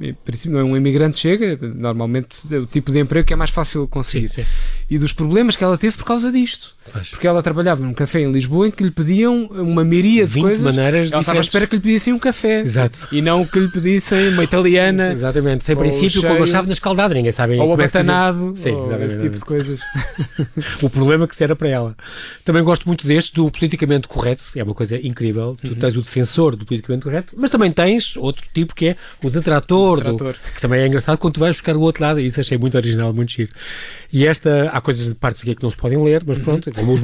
em 0.00 0.14
princípio 0.14 0.52
não 0.52 0.60
é 0.60 0.64
um 0.64 0.76
imigrante 0.76 1.18
chega, 1.18 1.58
normalmente 1.74 2.36
é 2.52 2.58
o 2.58 2.66
tipo 2.66 2.92
de 2.92 3.00
emprego 3.00 3.26
que 3.26 3.32
é 3.32 3.36
mais 3.36 3.50
fácil 3.50 3.86
conseguir. 3.88 4.30
Sim, 4.30 4.42
sim. 4.42 4.48
E 4.88 4.98
dos 4.98 5.12
problemas 5.12 5.56
que 5.56 5.64
ela 5.64 5.76
teve 5.76 5.96
por 5.96 6.04
causa 6.04 6.30
disto. 6.30 6.76
Pois. 6.92 7.08
Porque 7.08 7.26
ela 7.26 7.42
trabalhava 7.42 7.82
num 7.82 7.92
café 7.92 8.20
em 8.20 8.30
Lisboa 8.30 8.68
em 8.68 8.70
que 8.70 8.82
lhe 8.84 8.90
pediam 8.90 9.46
uma 9.46 9.84
miríade 9.84 10.32
de 10.32 10.40
coisas. 10.40 10.62
maneiras 10.62 11.10
ela 11.10 11.22
estava 11.22 11.38
à 11.38 11.40
espera 11.40 11.66
que 11.66 11.76
lhe 11.76 11.82
pedissem 11.82 12.12
um 12.12 12.18
café. 12.18 12.60
Exato. 12.60 13.00
E 13.10 13.20
não 13.20 13.44
que 13.44 13.58
lhe 13.58 13.68
pedissem 13.68 14.28
uma 14.28 14.44
italiana. 14.44 15.12
Exatamente. 15.12 15.64
Sem 15.64 15.76
princípio, 15.76 16.20
cheio, 16.20 16.28
com 16.28 16.34
uma 16.34 16.46
chave 16.46 16.68
na 16.68 16.72
escaldada, 16.72 17.14
ninguém 17.14 17.32
sabe 17.32 17.56
Ou 17.56 17.72
abatanado, 17.72 18.52
é 18.54 18.60
Sim, 18.60 18.72
ou 18.72 19.02
esse 19.04 19.20
tipo 19.20 19.36
de 19.36 19.44
coisas. 19.44 19.80
o 20.80 20.88
problema 20.88 21.26
que 21.26 21.42
era 21.42 21.56
para 21.56 21.68
ela. 21.68 21.96
Também 22.44 22.62
gosto 22.62 22.86
muito 22.86 23.06
deste, 23.06 23.34
do 23.34 23.50
politicamente 23.50 24.06
correto. 24.06 24.44
É 24.54 24.62
uma 24.62 24.74
coisa 24.74 24.96
incrível. 24.96 25.56
Tu 25.60 25.68
uhum. 25.68 25.74
tens 25.74 25.96
o 25.96 26.02
defensor 26.02 26.54
do 26.54 26.64
politicamente 26.64 27.04
correto, 27.04 27.34
mas 27.36 27.50
também 27.50 27.70
tens 27.70 28.16
outro 28.16 28.46
tipo 28.52 28.74
que 28.74 28.88
é 28.88 28.96
o 29.22 29.30
detrator, 29.30 29.55
o 29.58 29.96
detrator. 29.96 30.32
Do, 30.32 30.52
que 30.54 30.60
também 30.60 30.80
é 30.80 30.86
engraçado 30.86 31.18
quando 31.18 31.34
tu 31.34 31.40
vais 31.40 31.54
buscar 31.56 31.76
o 31.76 31.80
outro 31.80 32.02
lado. 32.02 32.20
E 32.20 32.26
isso 32.26 32.40
achei 32.40 32.58
muito 32.58 32.76
original, 32.76 33.12
muito 33.12 33.32
giro. 33.32 33.50
E 34.12 34.26
esta, 34.26 34.70
há 34.72 34.80
coisas 34.80 35.08
de 35.08 35.14
partes 35.14 35.42
aqui 35.42 35.54
que 35.54 35.62
não 35.62 35.70
se 35.70 35.76
podem 35.76 36.02
ler, 36.02 36.22
mas 36.26 36.38
uhum. 36.38 36.44
pronto, 36.44 36.70
como 36.72 36.92
os, 36.92 37.00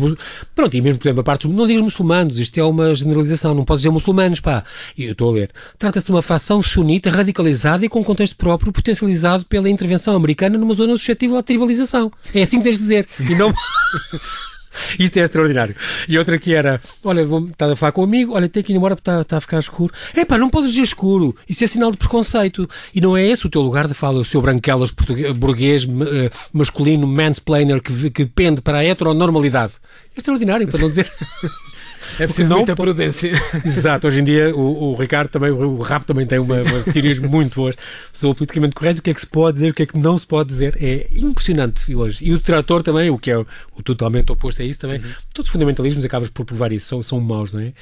pronto, 0.55 0.77
e 0.77 0.81
mesmo, 0.81 0.99
por 0.99 1.09
exemplo, 1.09 1.21
a 1.21 1.25
parte, 1.25 1.49
não 1.49 1.67
digas 1.67 1.83
muçulmanos, 1.83 2.39
isto 2.39 2.59
é 2.59 2.65
uma 2.65 2.95
generalização, 2.95 3.55
não 3.55 3.65
podes 3.65 3.83
dizer 3.83 3.91
muçulmanos, 3.91 4.41
pá. 4.41 4.65
E 4.97 5.05
eu 5.05 5.13
estou 5.13 5.31
a 5.31 5.33
ler. 5.33 5.51
Trata-se 5.79 6.07
de 6.07 6.13
uma 6.13 6.23
facção 6.23 6.63
sunita 6.63 7.11
radicalizada 7.11 7.85
e 7.85 7.89
com 7.89 8.03
contexto 8.03 8.37
próprio, 8.37 8.73
potencializado 8.73 9.45
pela 9.45 9.69
intervenção 9.69 10.15
americana 10.15 10.57
numa 10.57 10.75
zona 10.75 10.97
suscetível 10.97 11.37
à 11.37 11.43
tribalização. 11.43 12.13
É 12.35 12.43
assim 12.43 12.59
que 12.59 12.65
tens 12.65 12.77
de 12.77 12.83
dizer. 12.83 13.07
Sim. 13.09 13.33
E 13.33 13.35
não... 13.35 13.53
Isto 14.99 15.19
é 15.19 15.23
extraordinário. 15.23 15.75
E 16.09 16.19
outra 16.19 16.39
que 16.39 16.55
era: 16.55 16.81
olha, 17.05 17.25
vou 17.25 17.49
estar 17.49 17.71
a 17.71 17.77
falar 17.77 17.93
com 17.93 18.03
um 18.03 18.05
amigo, 18.05 18.33
olha, 18.35 18.49
tem 18.49 18.63
que 18.63 18.73
ir 18.73 18.77
embora 18.77 18.97
porque 18.97 19.11
está, 19.11 19.37
a 19.37 19.41
ficar 19.41 19.59
escuro. 19.59 19.93
É 20.15 20.25
pá, 20.25 20.39
não 20.39 20.49
podes 20.49 20.71
dizer 20.71 20.83
escuro. 20.83 21.37
Isso 21.49 21.65
é 21.65 21.67
sinal 21.67 21.91
de 21.91 21.99
preconceito. 21.99 22.69
E 22.95 23.01
não 23.01 23.17
é 23.17 23.27
esse 23.27 23.47
o 23.47 23.51
teu 23.51 23.61
lugar 23.61 23.87
de 23.87 23.95
fala, 23.95 24.19
o 24.19 24.25
seu 24.25 24.41
branquelas 24.41 24.91
burguês, 25.37 25.85
uh, 25.85 25.89
masculino, 26.53 27.07
mansplainer 27.07 27.81
que, 27.81 28.11
que 28.11 28.27
pende 28.27 28.61
para 28.61 28.79
a 28.79 28.85
heteronormalidade. 28.85 29.75
É 30.15 30.19
extraordinário, 30.19 30.69
para 30.69 30.81
não 30.81 30.89
dizer. 30.89 31.11
É 32.19 32.27
preciso 32.27 32.55
muita 32.55 32.75
prudência. 32.75 33.33
Exato, 33.65 34.07
hoje 34.07 34.21
em 34.21 34.25
dia 34.25 34.55
o, 34.55 34.93
o 34.93 34.95
Ricardo 34.95 35.29
também, 35.29 35.51
o 35.51 35.81
Rap 35.81 36.05
também 36.05 36.27
tem 36.27 36.39
uma, 36.39 36.63
umas 36.63 36.85
teorias 36.85 37.19
muito 37.19 37.57
boas 37.57 37.77
sobre 38.13 38.33
o 38.33 38.35
politicamente 38.37 38.75
correto, 38.75 39.01
o 39.01 39.03
que 39.03 39.11
é 39.11 39.15
que 39.15 39.21
se 39.21 39.27
pode 39.27 39.55
dizer, 39.55 39.71
o 39.71 39.75
que 39.75 39.83
é 39.83 39.87
que 39.87 39.99
não 39.99 40.19
se 40.19 40.27
pode 40.27 40.49
dizer. 40.49 40.77
É 40.81 41.09
impressionante 41.15 41.95
hoje. 41.95 42.25
E 42.25 42.33
o 42.33 42.41
trator 42.41 42.83
também, 42.83 43.11
o 43.11 43.19
que 43.19 43.31
é 43.31 43.39
o, 43.39 43.47
o 43.77 43.83
totalmente 43.83 44.31
oposto 44.31 44.63
a 44.63 44.65
isso 44.65 44.81
também. 44.81 44.99
Uhum. 44.99 45.11
Todos 45.33 45.49
os 45.49 45.53
fundamentalismos 45.53 46.05
acabas 46.05 46.29
por 46.31 46.45
provar 46.45 46.73
isso, 46.73 46.87
são, 46.87 47.03
são 47.03 47.21
maus, 47.21 47.53
não 47.53 47.61
é? 47.61 47.73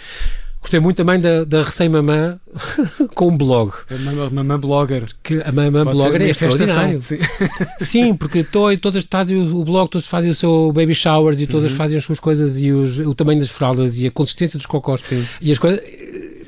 Gostei 0.60 0.78
muito 0.78 0.98
também 0.98 1.18
da, 1.18 1.44
da 1.44 1.62
Recém-Mamã 1.62 2.38
com 3.14 3.28
um 3.28 3.36
blog. 3.36 3.72
A 3.90 4.30
Mamã 4.30 4.60
Blogger. 4.60 5.06
Que 5.22 5.40
a 5.42 5.50
Mamã 5.50 5.84
Blogger 5.84 6.20
é 6.20 6.28
extraordinário. 6.28 7.00
Sim. 7.00 7.18
sim, 7.80 8.14
porque 8.14 8.44
to, 8.44 8.76
todas 8.78 9.06
fazem 9.10 9.40
o 9.40 9.64
blog, 9.64 9.90
todos 9.90 10.06
fazem 10.06 10.30
o 10.30 10.34
seu 10.34 10.70
baby 10.72 10.94
showers 10.94 11.40
e 11.40 11.46
todas 11.46 11.70
uhum. 11.70 11.76
fazem 11.76 11.96
as 11.96 12.04
suas 12.04 12.20
coisas 12.20 12.58
e 12.58 12.70
os, 12.70 12.98
o 12.98 13.14
tamanho 13.14 13.40
das 13.40 13.50
fraldas 13.50 13.96
e 13.96 14.06
a 14.06 14.10
consistência 14.10 14.58
dos 14.58 14.66
cocós. 14.66 15.00
Sim. 15.02 15.26
E 15.40 15.50
as 15.50 15.58
coisas 15.58 15.80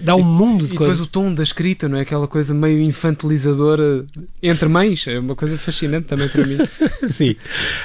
dá 0.02 0.14
um 0.14 0.22
mundo 0.22 0.66
de 0.66 0.74
e 0.74 0.76
coisas. 0.76 0.98
E 0.98 1.00
depois 1.00 1.00
o 1.00 1.06
tom 1.06 1.34
da 1.34 1.42
escrita, 1.42 1.88
não 1.88 1.96
é? 1.96 2.02
Aquela 2.02 2.26
coisa 2.26 2.52
meio 2.52 2.80
infantilizadora 2.80 4.04
entre 4.42 4.68
mães, 4.68 5.06
é 5.06 5.18
uma 5.18 5.34
coisa 5.34 5.56
fascinante 5.56 6.06
também 6.08 6.28
para 6.28 6.46
mim. 6.46 6.58
Sim. 7.10 7.36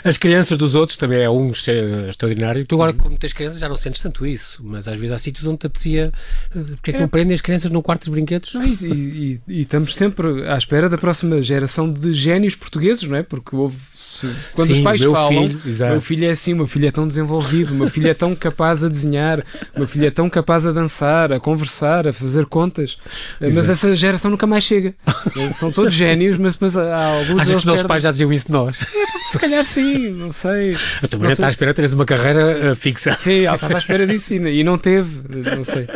As 0.03 0.17
crianças 0.17 0.57
dos 0.57 0.75
outros 0.75 0.97
também 0.97 1.21
é 1.21 1.29
um 1.29 1.51
extraordinário. 1.51 2.65
Tu 2.65 2.75
agora, 2.75 2.91
uhum. 2.91 2.97
como 2.97 3.17
tens 3.17 3.33
crianças, 3.33 3.59
já 3.59 3.69
não 3.69 3.77
sentes 3.77 4.01
tanto 4.01 4.25
isso, 4.25 4.61
mas 4.63 4.87
às 4.87 4.95
vezes 4.95 5.11
há 5.11 5.19
sítios 5.19 5.45
onde 5.47 5.59
te 5.59 5.67
apetecia. 5.67 6.11
Eh, 6.55 6.59
porque 6.75 6.91
é 6.91 6.93
que 6.93 6.97
é. 6.97 7.01
não 7.01 7.07
prendem 7.07 7.33
as 7.33 7.41
crianças 7.41 7.69
no 7.71 7.81
quarto 7.81 8.01
dos 8.01 8.09
brinquedos? 8.09 8.53
Não, 8.53 8.63
e, 8.63 8.73
e, 8.83 9.41
e, 9.47 9.61
estamos 9.61 9.95
sempre 9.95 10.47
à 10.47 10.57
espera 10.57 10.89
da 10.89 10.97
próxima 10.97 11.41
geração 11.41 11.91
de 11.91 12.13
génios 12.13 12.55
portugueses, 12.55 13.03
não 13.03 13.15
é? 13.15 13.23
Porque 13.23 13.55
houve 13.55 13.77
quando 14.53 14.67
Sim, 14.67 14.73
os 14.73 14.79
pais 14.79 15.01
falam, 15.01 15.47
filho, 15.47 15.61
meu 15.89 16.01
filho 16.01 16.25
é 16.25 16.31
assim, 16.31 16.53
meu 16.53 16.67
filho 16.67 16.87
é 16.87 16.91
tão 16.91 17.07
desenvolvido, 17.07 17.73
meu 17.73 17.89
filho 17.89 18.09
é 18.09 18.13
tão 18.13 18.35
capaz 18.35 18.83
a 18.83 18.89
desenhar, 18.89 19.43
meu 19.75 19.87
filho 19.87 20.05
é 20.05 20.11
tão 20.11 20.29
capaz 20.29 20.65
a 20.65 20.71
dançar, 20.71 21.31
a 21.31 21.39
conversar, 21.39 22.07
a 22.07 22.13
fazer 22.13 22.45
contas. 22.45 22.97
Exato. 23.41 23.55
Mas 23.55 23.69
essa 23.69 23.95
geração 23.95 24.31
nunca 24.31 24.47
mais 24.47 24.63
chega. 24.63 24.93
São 25.53 25.71
todos 25.71 25.93
génios, 25.95 26.37
mas, 26.37 26.57
mas 26.59 26.77
há 26.77 27.05
alguns. 27.05 27.41
Achas 27.41 27.51
que 27.51 27.57
os 27.57 27.65
nossos 27.65 27.85
pais 27.85 28.03
já 28.03 28.11
diziam 28.11 28.31
isso 28.31 28.47
de 28.47 28.53
nós? 28.53 28.77
É, 28.77 29.31
se 29.31 29.39
calhar 29.39 29.63
sim, 29.65 30.11
não 30.11 30.31
sei. 30.31 30.77
Eu 31.01 31.07
também 31.07 31.31
está 31.31 31.47
à 31.47 31.49
espera 31.49 31.71
de 31.71 31.75
teres 31.75 31.93
uma 31.93 32.05
carreira 32.05 32.71
uh, 32.71 32.75
fixa. 32.75 33.13
Sim, 33.13 33.41
ela 33.41 33.55
estava 33.55 33.75
à 33.75 33.77
espera 33.77 34.05
disso 34.05 34.33
e 34.33 34.63
não 34.63 34.77
teve, 34.77 35.21
não 35.55 35.63
sei. 35.63 35.87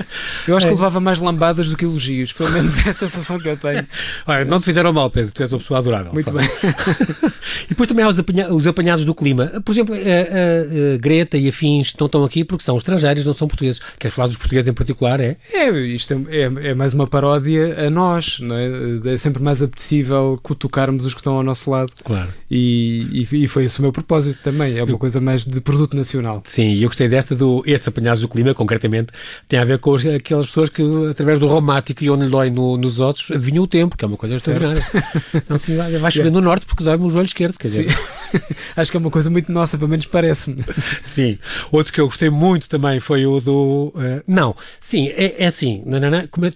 Eu 0.48 0.56
acho 0.56 0.66
é. 0.66 0.70
que 0.70 0.76
levava 0.76 1.00
mais 1.00 1.20
lambadas 1.20 1.68
do 1.68 1.78
que 1.78 1.86
elogios, 1.86 2.34
pelo 2.34 2.52
menos 2.52 2.86
é 2.86 2.90
a 2.90 2.94
sensação 2.94 3.40
que 3.40 3.50
eu 3.50 3.58
tenho. 3.58 3.86
Olha, 4.26 4.46
não 4.46 4.60
te 4.60 4.66
fizeram 4.66 4.94
mal, 4.94 5.10
Pedro, 5.10 5.32
tu 5.34 5.42
és 5.42 5.52
uma 5.52 5.60
pessoa 5.60 5.80
adorável. 5.80 6.14
Muito 6.14 6.32
bem. 6.32 6.48
e 7.66 7.70
depois 7.70 7.88
também 7.88 8.06
há 8.06 8.10
os, 8.12 8.19
apanha 8.19 8.54
os 8.54 8.67
apanhados 8.67 9.06
do 9.06 9.13
clima. 9.13 9.47
Por 9.63 9.71
exemplo, 9.71 9.95
a, 9.95 9.97
a, 9.97 10.93
a, 10.93 10.97
Greta 10.97 11.38
e 11.38 11.47
afins 11.47 11.93
não 12.00 12.06
estão 12.06 12.24
aqui 12.24 12.43
porque 12.43 12.63
são 12.63 12.78
estrangeiros, 12.78 13.26
não 13.26 13.34
são 13.34 13.47
portugueses. 13.47 13.82
Queres 14.00 14.15
falar 14.15 14.28
dos 14.28 14.38
portugueses 14.38 14.67
em 14.67 14.74
particular, 14.74 15.19
é? 15.19 15.38
É, 15.54 15.69
isto 15.69 16.13
é, 16.30 16.38
é, 16.38 16.69
é 16.69 16.74
mais 16.74 16.93
uma 16.93 17.08
paródia 17.08 17.88
a 17.88 17.89
nós, 17.89 18.39
não 18.39 18.56
é? 18.56 19.13
É 19.13 19.17
sempre 19.17 19.41
mais 19.41 19.62
apetecível 19.62 20.39
cutucarmos 20.41 21.06
os 21.06 21.13
que 21.13 21.19
estão 21.19 21.36
ao 21.36 21.43
nosso 21.43 21.69
lado. 21.69 21.91
Claro. 22.04 22.30
E, 22.50 23.26
e, 23.32 23.43
e 23.43 23.47
foi 23.47 23.65
esse 23.65 23.80
o 23.80 23.82
meu 23.82 23.91
propósito 23.91 24.39
também. 24.43 24.78
É 24.78 24.84
uma 24.84 24.91
eu, 24.91 24.97
coisa 24.97 25.19
mais 25.19 25.45
de 25.45 25.62
produto 25.62 25.95
nacional. 25.95 26.41
Sim, 26.45 26.76
eu 26.76 26.88
gostei 26.88 27.08
desta 27.08 27.36
do 27.36 27.63
estes 27.65 27.88
apanhados 27.88 28.21
do 28.21 28.28
clima, 28.28 28.54
concretamente, 28.54 29.08
tem 29.47 29.60
a 29.60 29.65
ver 29.65 29.80
com 29.80 29.91
os, 29.91 30.06
aquelas 30.06 30.47
pessoas 30.47 30.69
que, 30.69 30.84
através 31.10 31.39
do 31.39 31.47
romático 31.47 32.04
e 32.04 32.10
onde 32.10 32.28
dói 32.28 32.50
no, 32.50 32.78
nos 32.78 33.00
ossos, 33.00 33.32
adivinham 33.32 33.63
o 33.63 33.67
tempo, 33.67 33.97
que 33.97 34.06
é 34.06 34.08
uma 34.08 34.17
coisa 34.17 34.36
extraordinária. 34.36 34.86
não, 35.47 35.56
assim, 35.56 35.76
vai 35.76 36.12
chover 36.12 36.32
no 36.32 36.41
norte 36.41 36.65
porque 36.65 36.84
dói-me 36.84 37.06
o 37.06 37.10
joelho 37.10 37.26
esquerdo, 37.26 37.58
quer 37.58 37.67
dizer. 37.67 37.88
Acho 38.76 38.92
que 38.92 38.98
é 38.98 39.00
uma 39.00 39.12
coisa 39.12 39.30
muito 39.30 39.52
nossa, 39.52 39.78
pelo 39.78 39.90
menos 39.90 40.06
parece-me. 40.06 40.64
Sim. 41.04 41.38
Outro 41.72 41.94
que 41.94 42.00
eu 42.00 42.06
gostei 42.06 42.30
muito 42.30 42.70
também 42.70 43.00
foi 43.00 43.26
o 43.26 43.40
do. 43.40 43.94
Uh, 43.96 44.24
não. 44.28 44.56
Sim, 44.80 45.08
é, 45.10 45.44
é 45.44 45.48
assim. 45.48 45.84
Não. 45.86 46.00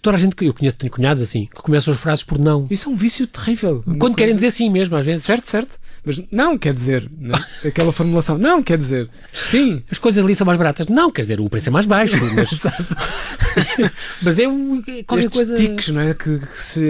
Toda 0.01 0.17
a 0.17 0.19
gente 0.19 0.35
que 0.35 0.45
eu 0.45 0.53
conheço, 0.53 0.77
tenho 0.77 0.91
cunhados 0.91 1.21
assim, 1.21 1.45
que 1.45 1.61
começam 1.61 1.93
as 1.93 1.99
frases 1.99 2.23
por 2.23 2.39
não. 2.39 2.67
Isso 2.69 2.89
é 2.89 2.91
um 2.91 2.95
vício 2.95 3.27
terrível. 3.27 3.83
Quando 3.83 3.99
coisa... 3.99 4.15
querem 4.15 4.35
dizer 4.35 4.51
sim 4.51 4.69
mesmo, 4.69 4.95
às 4.95 5.05
vezes. 5.05 5.23
Certo, 5.23 5.45
certo. 5.49 5.77
Mas 6.05 6.21
não 6.31 6.57
quer 6.57 6.73
dizer. 6.73 7.09
Não? 7.17 7.37
Aquela 7.65 7.91
formulação. 7.91 8.37
Não 8.37 8.61
quer 8.61 8.77
dizer. 8.77 9.09
Sim. 9.33 9.83
As 9.91 9.97
coisas 9.97 10.23
ali 10.23 10.35
são 10.35 10.45
mais 10.45 10.57
baratas. 10.57 10.87
Não 10.87 11.11
quer 11.11 11.21
dizer, 11.21 11.39
o 11.39 11.49
preço 11.49 11.69
é 11.69 11.71
mais 11.71 11.85
baixo. 11.85 12.15
Mas, 12.35 13.91
mas 14.21 14.39
é 14.39 14.47
um, 14.47 14.81
qualquer 15.05 15.25
Estes 15.25 15.29
coisa. 15.29 15.55
tiques, 15.55 15.89
não 15.89 16.01
é? 16.01 16.13
Que, 16.13 16.39
que 16.39 16.63
se 16.63 16.83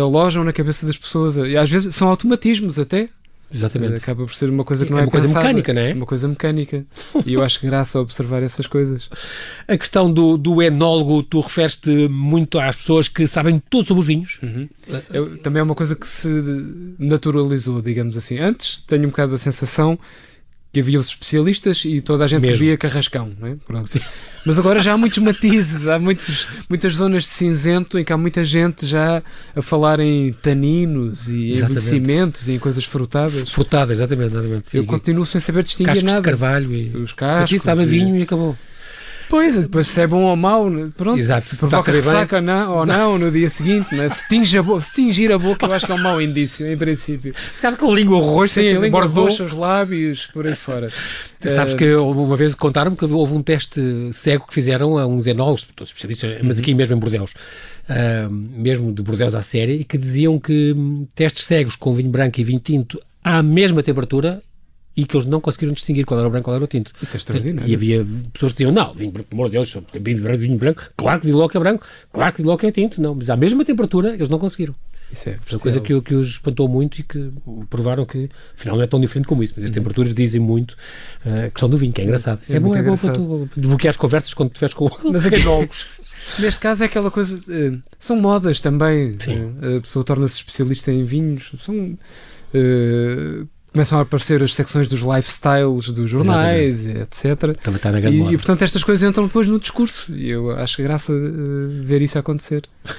alojam 0.00 0.44
na 0.44 0.52
cabeça 0.52 0.86
das 0.86 0.96
pessoas. 0.96 1.36
E 1.36 1.56
às 1.56 1.70
vezes 1.70 1.94
são 1.94 2.08
automatismos 2.08 2.78
até. 2.78 3.08
Exatamente. 3.52 3.94
Acaba 3.96 4.24
por 4.24 4.34
ser 4.34 4.50
uma 4.50 4.64
coisa 4.64 4.84
que 4.84 4.90
não 4.90 4.98
é, 4.98 5.02
é 5.02 5.04
uma 5.04 5.10
coisa 5.10 5.28
mecânica, 5.28 5.72
não 5.72 5.82
é? 5.82 5.92
Uma 5.92 6.06
coisa 6.06 6.28
mecânica. 6.28 6.84
E 7.24 7.34
eu 7.34 7.42
acho 7.42 7.60
graça 7.64 7.98
a 7.98 8.02
observar 8.02 8.42
essas 8.42 8.66
coisas. 8.66 9.08
A 9.68 9.76
questão 9.76 10.12
do, 10.12 10.36
do 10.36 10.62
enólogo, 10.62 11.22
tu 11.22 11.40
referes-te 11.40 12.08
muito 12.08 12.58
às 12.58 12.76
pessoas 12.76 13.08
que 13.08 13.26
sabem 13.26 13.62
tudo 13.70 13.86
sobre 13.86 14.00
os 14.00 14.06
vinhos. 14.06 14.38
Uhum. 14.42 14.68
Eu, 15.12 15.38
também 15.38 15.60
é 15.60 15.62
uma 15.62 15.74
coisa 15.74 15.94
que 15.94 16.06
se 16.06 16.28
naturalizou, 16.98 17.80
digamos 17.80 18.16
assim. 18.16 18.38
Antes 18.38 18.80
tenho 18.86 19.04
um 19.04 19.10
bocado 19.10 19.34
a 19.34 19.38
sensação 19.38 19.98
que 20.76 20.80
havia 20.80 20.98
os 20.98 21.06
especialistas 21.06 21.84
e 21.86 22.02
toda 22.02 22.24
a 22.24 22.26
gente 22.26 22.42
Mesmo. 22.42 22.58
via 22.58 22.76
carrascão, 22.76 23.32
é? 23.42 23.56
Mas 24.44 24.58
agora 24.58 24.82
já 24.82 24.92
há 24.92 24.98
muitos 24.98 25.16
matizes, 25.18 25.88
há 25.88 25.98
muitos, 25.98 26.46
muitas 26.68 26.92
zonas 26.94 27.22
de 27.22 27.30
cinzento 27.30 27.98
em 27.98 28.04
que 28.04 28.12
há 28.12 28.16
muita 28.16 28.44
gente 28.44 28.84
já 28.84 29.22
a 29.54 29.62
falar 29.62 30.00
em 30.00 30.34
taninos 30.34 31.28
e 31.28 31.52
exatamente. 31.52 31.78
envelhecimentos 31.78 32.48
e 32.48 32.52
em 32.52 32.58
coisas 32.58 32.84
frutadas. 32.84 33.48
Frutadas, 33.48 33.98
exatamente. 33.98 34.36
exatamente. 34.36 34.76
Eu 34.76 34.84
continuo 34.84 35.24
sem 35.24 35.40
saber 35.40 35.64
distinguir 35.64 36.04
nada. 36.04 36.18
de 36.18 36.24
carvalho 36.24 36.72
e 36.74 36.94
os 36.94 37.14
cascos. 37.14 37.44
Aqui 37.44 37.56
estava 37.56 37.82
e... 37.82 37.86
vinho 37.86 38.14
e 38.14 38.22
acabou. 38.22 38.54
Pois, 39.28 39.56
depois 39.56 39.86
se 39.88 40.00
é 40.00 40.06
bom 40.06 40.22
ou 40.22 40.36
mau, 40.36 40.70
pronto, 40.96 41.18
Exato, 41.18 41.46
se 41.46 41.56
provoca 41.56 41.90
ressaca 41.90 42.36
ou 42.36 42.42
não, 42.42 42.76
ou 42.76 42.86
não 42.86 43.18
no 43.18 43.30
dia 43.30 43.48
seguinte, 43.48 43.94
né? 43.94 44.08
se, 44.08 44.26
tinge 44.28 44.58
a 44.58 44.80
se 44.80 44.92
tingir 44.92 45.32
a 45.32 45.38
boca 45.38 45.66
eu 45.66 45.72
acho 45.72 45.86
que 45.86 45.92
é 45.92 45.94
um 45.94 46.02
mau 46.02 46.20
indício, 46.20 46.66
em 46.70 46.76
princípio. 46.76 47.34
Se 47.54 47.60
calhar 47.60 47.78
com 47.78 47.90
a 47.90 47.94
língua 47.94 48.18
roxa, 48.18 48.60
Sim, 48.60 48.76
a 48.76 48.80
língua 48.80 49.06
roxa, 49.06 49.44
os 49.44 49.52
lábios, 49.52 50.26
por 50.32 50.46
aí 50.46 50.54
fora. 50.54 50.90
Sabes 51.40 51.74
uh, 51.74 51.76
que 51.76 51.94
uma 51.94 52.36
vez 52.36 52.54
contaram-me 52.54 52.96
que 52.96 53.04
houve 53.04 53.34
um 53.34 53.42
teste 53.42 53.80
cego 54.12 54.46
que 54.46 54.54
fizeram 54.54 54.98
a 54.98 55.06
uns 55.06 55.26
enólogos, 55.26 55.66
todos 55.74 55.90
especialistas, 55.90 56.38
mas 56.42 56.58
aqui 56.58 56.74
mesmo 56.74 56.96
em 56.96 56.98
Bordeus, 56.98 57.32
uh, 57.32 58.30
mesmo 58.30 58.92
de 58.92 59.02
Bordeus 59.02 59.34
à 59.34 59.42
série, 59.42 59.80
e 59.80 59.84
que 59.84 59.98
diziam 59.98 60.38
que 60.38 60.72
hum, 60.72 61.06
testes 61.14 61.44
cegos 61.44 61.76
com 61.76 61.92
vinho 61.92 62.10
branco 62.10 62.40
e 62.40 62.44
vinho 62.44 62.60
tinto 62.60 63.00
à 63.22 63.42
mesma 63.42 63.82
temperatura 63.82 64.40
e 64.96 65.04
que 65.04 65.16
eles 65.16 65.26
não 65.26 65.40
conseguiram 65.40 65.74
distinguir 65.74 66.06
qual 66.06 66.18
era 66.18 66.28
o 66.28 66.30
branco 66.30 66.44
e 66.44 66.46
qual 66.46 66.56
era 66.56 66.64
o 66.64 66.68
tinto. 66.68 66.92
Isso 67.02 67.16
é 67.16 67.18
extraordinário. 67.18 67.70
E 67.70 67.74
havia 67.74 68.06
pessoas 68.32 68.52
que 68.52 68.58
diziam, 68.58 68.72
não, 68.72 68.94
vinho 68.94 69.10
branco, 69.10 69.28
pelo 69.28 69.42
amor 69.42 69.50
de 69.50 69.56
Deus, 69.56 69.76
vinho 70.00 70.22
branco, 70.22 70.38
vinho 70.38 70.58
branco, 70.58 70.82
claro 70.96 71.20
que 71.20 71.30
logo 71.30 71.52
é 71.54 71.60
branco, 71.60 71.86
claro 72.12 72.34
que 72.34 72.42
logo 72.42 72.66
é 72.66 72.70
tinto, 72.70 73.00
não, 73.00 73.14
mas 73.14 73.28
à 73.28 73.36
mesma 73.36 73.64
temperatura 73.64 74.14
eles 74.14 74.28
não 74.28 74.38
conseguiram. 74.38 74.74
Isso 75.12 75.28
é 75.28 75.38
uma 75.52 75.60
coisa 75.60 75.80
que, 75.80 76.00
que 76.00 76.14
os 76.14 76.28
espantou 76.28 76.68
muito 76.68 76.98
e 76.98 77.02
que 77.04 77.30
provaram 77.70 78.04
que 78.04 78.28
afinal 78.58 78.76
não 78.76 78.82
é 78.82 78.86
tão 78.88 79.00
diferente 79.00 79.28
como 79.28 79.42
isso, 79.42 79.52
mas 79.56 79.64
as 79.64 79.70
uhum. 79.70 79.74
temperaturas 79.74 80.12
dizem 80.12 80.40
muito 80.40 80.72
uh, 81.24 81.46
a 81.46 81.50
questão 81.50 81.68
do 81.68 81.78
vinho, 81.78 81.92
que 81.92 82.00
é 82.00 82.04
engraçado. 82.04 82.42
Isso 82.42 82.52
é, 82.52 82.56
é 82.56 82.60
bom, 82.60 82.74
é 82.74 82.82
bom 82.82 82.96
para 82.96 83.12
tu 83.12 83.48
desbloquear 83.56 83.90
as 83.90 83.96
conversas 83.96 84.34
quando 84.34 84.48
estiveres 84.48 84.74
com 84.74 84.90
mas 85.10 85.26
enólogos. 85.26 85.86
Neste 86.40 86.58
caso 86.58 86.82
é 86.82 86.86
aquela 86.86 87.10
coisa. 87.10 87.36
Uh, 87.36 87.80
são 88.00 88.16
modas 88.16 88.60
também. 88.60 89.12
Uh, 89.12 89.76
a 89.78 89.80
pessoa 89.80 90.04
torna-se 90.04 90.38
especialista 90.38 90.90
em 90.90 91.04
vinhos. 91.04 91.52
São. 91.56 91.96
Uh, 92.52 93.46
começam 93.76 93.98
a 93.98 94.02
aparecer 94.02 94.42
as 94.42 94.54
secções 94.54 94.88
dos 94.88 95.00
lifestyles 95.00 95.90
dos 95.90 96.10
jornais, 96.10 96.86
Exatamente. 96.86 97.02
etc. 97.02 97.62
Também 97.62 97.76
está 97.76 97.92
na 97.92 98.00
grande 98.00 98.16
e, 98.16 98.32
e, 98.32 98.36
portanto, 98.38 98.62
estas 98.62 98.82
coisas 98.82 99.06
entram 99.06 99.26
depois 99.26 99.46
no 99.46 99.60
discurso. 99.60 100.14
E 100.16 100.30
eu 100.30 100.50
acho 100.52 100.82
graça 100.82 101.12
uh, 101.12 101.68
ver 101.82 102.00
isso 102.00 102.18
acontecer. 102.18 102.62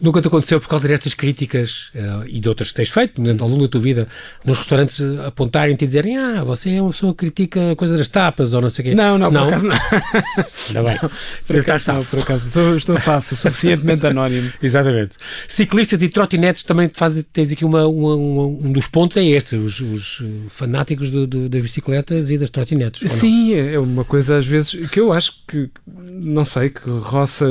Nunca 0.00 0.20
te 0.20 0.26
aconteceu 0.26 0.60
por 0.60 0.68
causa 0.68 0.88
destas 0.88 1.14
críticas 1.14 1.92
uh, 1.94 2.26
e 2.26 2.40
de 2.40 2.48
outras 2.48 2.70
que 2.70 2.74
tens 2.74 2.90
feito 2.90 3.22
ao 3.40 3.48
longo 3.48 3.62
da 3.62 3.68
tua 3.68 3.80
vida, 3.80 4.08
nos 4.44 4.58
restaurantes 4.58 5.00
apontarem-te 5.24 5.84
e 5.84 5.86
dizerem 5.86 6.18
ah, 6.18 6.42
você 6.42 6.74
é 6.74 6.82
uma 6.82 6.90
pessoa 6.90 7.12
que 7.12 7.18
critica 7.18 7.72
a 7.72 7.76
coisa 7.76 7.96
das 7.96 8.08
tapas 8.08 8.52
ou 8.54 8.60
não 8.60 8.70
sei 8.70 8.86
o 8.86 8.88
quê. 8.88 8.94
Não, 8.96 9.16
não, 9.16 9.30
não, 9.30 9.44
por 9.44 9.54
acaso 9.54 9.68
não. 9.68 9.76
Ainda 9.76 10.82
bem. 10.82 10.98
Não, 11.00 11.10
por, 11.46 11.58
acaso, 11.60 11.92
não, 11.92 12.04
por 12.04 12.18
acaso 12.18 12.48
sou, 12.48 12.76
estou 12.76 12.98
safo, 12.98 13.36
suficientemente 13.36 14.04
anónimo. 14.04 14.52
Exatamente. 14.60 15.12
Ciclistas 15.46 16.02
e 16.02 16.08
trotinetes 16.08 16.64
também 16.64 16.90
faz, 16.92 17.24
tens 17.32 17.52
aqui 17.52 17.64
uma, 17.64 17.86
uma, 17.86 18.16
uma, 18.16 18.46
um 18.46 18.72
dos 18.72 18.88
pontos 18.88 19.16
é 19.16 19.24
este, 19.24 19.54
os, 19.54 19.78
os 19.78 20.07
eh, 20.22 20.48
fanáticos 20.48 21.10
do, 21.10 21.26
do, 21.26 21.48
das 21.48 21.62
bicicletas 21.62 22.30
e 22.30 22.38
das 22.38 22.50
trotinetes. 22.50 23.10
Sim, 23.10 23.54
é 23.54 23.78
uma 23.78 24.04
coisa 24.04 24.38
às 24.38 24.46
vezes 24.46 24.88
que 24.90 25.00
eu 25.00 25.12
acho 25.12 25.32
que, 25.46 25.70
não 25.86 26.44
sei, 26.44 26.70
que 26.70 26.88
roça 26.88 27.46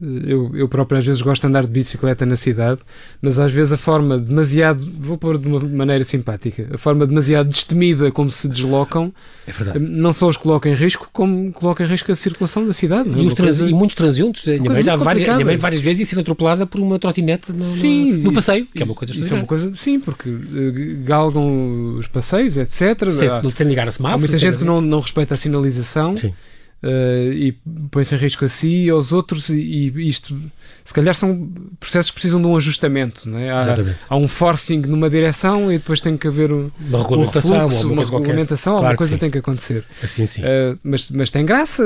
eu, 0.00 0.50
eu 0.54 0.68
próprio 0.68 0.98
às 0.98 1.04
vezes 1.04 1.20
gosto 1.20 1.40
de 1.42 1.48
andar 1.48 1.62
de 1.62 1.68
bicicleta 1.68 2.24
na 2.24 2.36
cidade, 2.36 2.80
mas 3.20 3.38
às 3.38 3.50
vezes 3.50 3.72
a 3.72 3.76
forma 3.76 4.16
demasiado, 4.16 4.84
vou 5.00 5.18
pôr 5.18 5.36
de 5.36 5.48
uma 5.48 5.60
maneira 5.60 6.04
simpática, 6.04 6.68
a 6.72 6.78
forma 6.78 7.04
demasiado 7.04 7.48
destemida 7.48 8.10
como 8.12 8.30
se 8.30 8.48
deslocam, 8.48 9.12
é 9.46 9.78
não 9.78 10.12
só 10.12 10.28
os 10.28 10.36
coloca 10.36 10.68
em 10.68 10.74
risco, 10.74 11.08
como 11.12 11.52
coloca 11.52 11.82
em 11.82 11.86
risco 11.86 12.12
a 12.12 12.14
circulação 12.14 12.64
da 12.64 12.72
cidade. 12.72 13.10
E, 13.10 13.26
é 13.26 13.34
coisa, 13.34 13.68
e 13.68 13.74
muitos 13.74 13.96
transeuntes. 13.96 14.46
A 14.46 14.52
minha 14.52 14.70
mãe 14.70 14.84
já 14.84 14.94
várias, 14.94 15.26
minha 15.26 15.44
mãe 15.44 15.56
várias 15.56 15.82
vezes 15.82 16.00
ia 16.00 16.06
ser 16.06 16.20
atropelada 16.20 16.64
por 16.64 16.80
uma 16.80 16.98
trotinete 16.98 17.52
no, 17.52 17.62
sim, 17.62 18.12
no, 18.12 18.24
no 18.24 18.32
passeio, 18.32 18.66
que 18.66 18.82
é 18.82 18.86
uma 18.86 18.94
coisa 18.94 19.18
Isso 19.18 19.34
é 19.34 19.36
uma 19.36 19.46
coisa, 19.46 19.70
sim, 19.74 19.98
porque 19.98 20.28
uh, 20.28 21.02
galgam 21.04 21.96
os 21.98 22.06
passeios, 22.06 22.56
etc. 22.56 23.10
Sem, 23.10 23.50
sem 23.50 23.66
ligar 23.66 23.88
a 23.88 23.92
semáforo. 23.92 24.16
Há 24.16 24.18
muita 24.18 24.38
gente 24.38 24.58
que 24.58 24.64
não, 24.64 24.80
não 24.80 25.00
respeita 25.00 25.34
a 25.34 25.36
sinalização. 25.36 26.16
Sim 26.16 26.32
uh, 26.82 27.32
e 27.32 27.52
põe-se 27.90 28.14
em 28.14 28.18
risco 28.18 28.44
a 28.44 28.48
si 28.48 28.84
e 28.84 28.90
aos 28.90 29.12
outros, 29.12 29.48
e, 29.48 29.92
e, 29.94 30.08
isto 30.08 30.40
se 30.84 30.94
calhar 30.94 31.14
são 31.14 31.50
processos 31.78 32.10
que 32.10 32.14
precisam 32.14 32.40
de 32.40 32.46
um 32.46 32.56
ajustamento. 32.56 33.28
É? 33.36 33.50
há, 33.50 33.76
há, 34.08 34.16
um 34.16 34.26
forcing 34.26 34.80
numa 34.80 35.10
direção 35.10 35.70
e 35.72 35.78
depois 35.78 36.00
tem 36.00 36.16
que 36.16 36.26
haver 36.26 36.50
um, 36.50 36.70
uma 36.80 37.02
regulamentação, 37.02 37.56
um 37.56 37.68
refluxo, 37.68 37.92
uma 37.92 38.04
regulamentação, 38.04 38.72
claro 38.74 38.86
alguma 38.86 38.96
coisa 38.96 39.18
tem 39.18 39.30
que 39.30 39.38
acontecer. 39.38 39.84
Assim, 40.02 40.26
sim. 40.26 40.42
Uh, 40.42 40.78
mas, 40.82 41.10
mas 41.10 41.30
tem 41.30 41.44
graça 41.44 41.82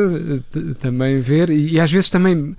também 0.81 1.21
ver, 1.21 1.51
e, 1.51 1.73
e 1.73 1.81
às 1.81 1.91
vezes 1.91 2.11
também 2.11 2.57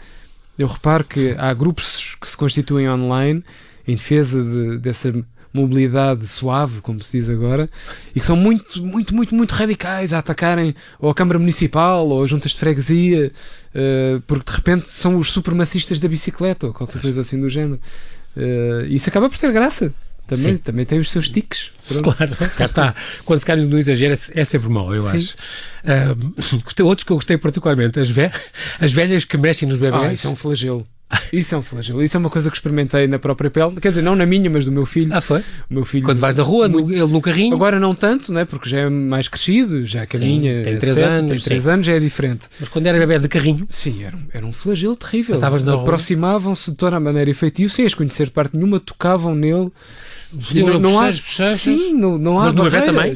eu 0.57 0.67
reparo 0.67 1.03
que 1.03 1.33
há 1.37 1.53
grupos 1.53 2.15
que 2.19 2.27
se 2.27 2.37
constituem 2.37 2.89
online 2.89 3.43
em 3.87 3.95
defesa 3.95 4.43
de, 4.43 4.77
dessa 4.77 5.13
mobilidade 5.53 6.27
suave, 6.27 6.81
como 6.81 7.01
se 7.01 7.17
diz 7.17 7.29
agora, 7.29 7.69
e 8.15 8.19
que 8.19 8.25
são 8.25 8.35
muito, 8.35 8.83
muito, 8.83 9.13
muito, 9.13 9.35
muito 9.35 9.51
radicais 9.51 10.11
a 10.11 10.17
atacarem 10.17 10.75
ou 10.99 11.09
a 11.09 11.13
Câmara 11.13 11.37
Municipal 11.37 12.07
ou 12.07 12.23
as 12.23 12.29
juntas 12.29 12.51
de 12.51 12.57
freguesia, 12.57 13.31
uh, 13.75 14.21
porque 14.21 14.51
de 14.51 14.57
repente 14.57 14.89
são 14.89 15.17
os 15.17 15.31
supremacistas 15.31 15.99
da 15.99 16.07
bicicleta 16.07 16.67
ou 16.67 16.73
qualquer 16.73 17.01
coisa 17.01 17.21
assim 17.21 17.39
do 17.39 17.47
género. 17.47 17.79
Uh, 18.35 18.85
isso 18.89 19.07
acaba 19.09 19.29
por 19.29 19.37
ter 19.37 19.51
graça. 19.51 19.93
Também, 20.25 20.55
também 20.55 20.85
tem 20.85 20.99
os 20.99 21.11
seus 21.11 21.27
tiques. 21.29 21.69
Pronto. 21.87 22.15
Claro, 22.15 22.35
cá 22.55 22.63
está. 22.63 22.95
Quando 23.25 23.39
se 23.39 23.45
cai 23.45 23.57
no 23.57 23.77
exagero 23.77 24.13
é, 24.13 24.41
é 24.41 24.45
sempre 24.45 24.69
mau, 24.69 24.95
eu 24.95 25.03
Sim. 25.03 25.17
acho. 25.17 25.35
Uh, 25.83 26.85
outros 26.85 27.03
que 27.03 27.11
eu 27.11 27.17
gostei 27.17 27.37
particularmente, 27.37 27.99
as, 27.99 28.09
ve 28.09 28.31
as 28.79 28.93
velhas 28.93 29.25
que 29.25 29.37
mexem 29.37 29.67
nos 29.67 29.77
bebês. 29.77 30.01
Ah, 30.01 30.13
isso 30.13 30.27
é 30.27 30.29
um 30.29 30.35
flagelo. 30.35 30.87
Isso 31.31 31.55
é 31.55 31.57
um 31.57 31.61
flagelo. 31.61 32.03
Isso 32.03 32.15
é 32.15 32.19
uma 32.19 32.29
coisa 32.29 32.49
que 32.49 32.55
experimentei 32.55 33.07
na 33.07 33.19
própria 33.19 33.49
pele. 33.49 33.79
Quer 33.81 33.89
dizer, 33.89 34.01
não 34.01 34.15
na 34.15 34.25
minha, 34.25 34.49
mas 34.49 34.65
do 34.65 34.71
meu 34.71 34.85
filho. 34.85 35.13
Ah, 35.13 35.21
foi? 35.21 35.41
O 35.69 35.73
meu 35.73 35.85
filho 35.85 36.05
Quando 36.05 36.19
vais 36.19 36.35
na 36.35 36.43
rua, 36.43 36.67
muito... 36.67 36.91
ele 36.91 37.11
no 37.11 37.21
carrinho. 37.21 37.53
Agora 37.55 37.79
não 37.79 37.93
tanto, 37.93 38.31
né? 38.31 38.45
porque 38.45 38.69
já 38.69 38.79
é 38.79 38.89
mais 38.89 39.27
crescido, 39.27 39.85
já 39.85 40.05
caminha. 40.05 40.61
Tem 40.63 40.77
3 40.77 40.97
anos. 40.99 41.31
Tem 41.31 41.41
3 41.41 41.67
anos, 41.67 41.85
já 41.85 41.93
é 41.93 41.99
diferente. 41.99 42.47
Mas 42.59 42.69
quando 42.69 42.87
era 42.87 42.97
bebê 42.97 43.19
de 43.19 43.27
carrinho. 43.27 43.65
Sim, 43.69 44.03
era, 44.03 44.17
era 44.33 44.45
um 44.45 44.53
flagelo 44.53 44.95
terrível. 44.95 45.33
Passavas 45.35 45.63
na 45.63 45.73
Aproximavam-se 45.73 46.71
de 46.71 46.77
toda 46.77 46.97
a 46.97 46.99
maneira 46.99 47.29
efetiva, 47.29 47.69
sem 47.69 47.85
as 47.85 47.93
conhecer 47.93 48.25
de 48.25 48.31
parte 48.31 48.55
nenhuma, 48.55 48.79
tocavam 48.79 49.35
nele. 49.35 49.71
Não, 50.55 50.79
não 50.79 50.99
há. 50.99 51.13
Sim, 51.13 51.93
não, 51.93 52.17
não 52.17 52.39
há. 52.39 52.45
Mas 52.45 52.53
no 52.53 52.63
bebê 52.63 53.13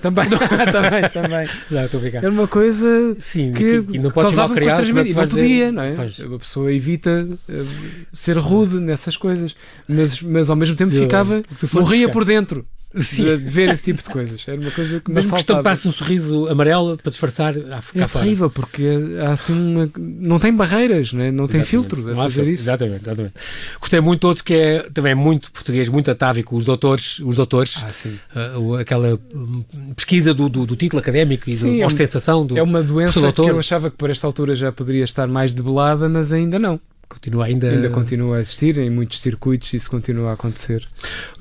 também? 0.00 0.28
Também, 0.28 0.48
também, 0.72 1.08
também. 1.10 1.48
Não, 1.70 1.84
estou 1.84 1.98
a 1.98 2.00
brincar. 2.00 2.18
Era 2.18 2.30
uma 2.30 2.48
coisa 2.48 3.16
Sim, 3.18 3.52
que, 3.52 3.82
que 3.82 3.98
não 3.98 4.10
causava 4.10 4.54
constrangimento 4.54 5.10
e 5.10 5.14
não 5.14 5.28
podia, 5.28 5.72
não 5.72 5.82
é? 5.82 5.92
Pois. 5.92 6.20
A 6.20 6.38
pessoa 6.38 6.72
evita 6.72 7.28
uh, 7.48 7.66
ser 8.12 8.36
rude 8.38 8.80
nessas 8.80 9.16
coisas, 9.16 9.54
mas, 9.88 10.20
mas 10.22 10.50
ao 10.50 10.56
mesmo 10.56 10.76
tempo 10.76 10.92
ficava, 10.92 11.42
morria 11.72 12.08
por 12.08 12.24
dentro. 12.24 12.66
Sim. 12.94 13.24
De, 13.24 13.36
ver 13.36 13.68
esse 13.68 13.84
tipo 13.84 14.02
de 14.02 14.10
coisas. 14.10 14.44
Era 14.46 14.60
uma 14.60 14.70
coisa 14.70 15.00
que 15.00 15.10
Mesmo 15.12 15.32
que 15.32 15.38
estampasse 15.38 15.86
um 15.86 15.92
sorriso 15.92 16.48
amarelo 16.48 16.96
para 16.96 17.10
disfarçar 17.10 17.54
a 17.56 17.80
É 17.94 18.06
terrível, 18.06 18.50
porque 18.50 18.84
há 19.24 19.32
assim 19.32 19.52
uma, 19.52 19.90
não 19.96 20.38
tem 20.40 20.52
barreiras, 20.52 21.12
não, 21.12 21.22
é? 21.22 21.30
não 21.30 21.46
tem 21.46 21.62
filtro 21.62 22.10
a 22.10 22.16
fazer 22.16 22.48
isso. 22.48 22.64
Exatamente, 22.64 23.02
exatamente. 23.04 23.34
Gostei 23.78 24.00
muito 24.00 24.26
outro 24.26 24.42
que 24.42 24.54
é 24.54 24.90
também 24.92 25.14
muito 25.14 25.52
português, 25.52 25.88
muito 25.88 26.10
atávico, 26.10 26.56
os 26.56 26.64
doutores, 26.64 27.20
os 27.20 27.36
doutores 27.36 27.76
ah, 27.82 27.92
sim. 27.92 28.18
Uh, 28.56 28.74
aquela 28.74 29.18
hum, 29.34 29.64
pesquisa 29.94 30.34
do, 30.34 30.48
do, 30.48 30.66
do, 30.66 30.74
título 30.74 31.00
académico 31.00 31.48
e 31.48 31.54
sim, 31.54 31.78
da 31.78 31.86
ostentação 31.86 32.44
do 32.44 32.58
É 32.58 32.62
uma 32.62 32.82
doença 32.82 33.32
que 33.32 33.40
eu 33.40 33.58
achava 33.58 33.90
que 33.90 33.96
por 33.96 34.10
esta 34.10 34.26
altura 34.26 34.54
já 34.56 34.72
poderia 34.72 35.04
estar 35.04 35.28
mais 35.28 35.52
debelada, 35.52 36.08
mas 36.08 36.32
ainda 36.32 36.58
não. 36.58 36.80
Continua 37.10 37.46
ainda... 37.46 37.68
ainda 37.68 37.90
continua 37.90 38.36
a 38.36 38.40
existir 38.40 38.78
em 38.78 38.88
muitos 38.88 39.20
circuitos, 39.20 39.74
isso 39.74 39.90
continua 39.90 40.30
a 40.30 40.34
acontecer. 40.34 40.86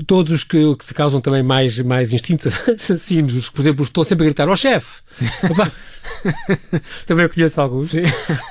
Todos 0.08 0.34
os 0.34 0.44
que, 0.44 0.76
que 0.76 0.94
causam 0.96 1.22
também 1.22 1.44
mais, 1.44 1.78
mais 1.80 2.12
instintos 2.12 2.48
assassinos, 2.68 3.36
os 3.36 3.50
que, 3.50 3.56
por 3.56 3.62
exemplo, 3.62 3.84
estão 3.84 4.04
sempre 4.04 4.26
a 4.26 4.28
gritar, 4.28 4.50
ó 4.50 4.54
oh, 4.54 4.56
chefe! 4.56 5.02
também 7.06 7.24
eu 7.24 7.30
conheço 7.30 7.60
alguns. 7.60 7.92
Sim. 7.92 8.04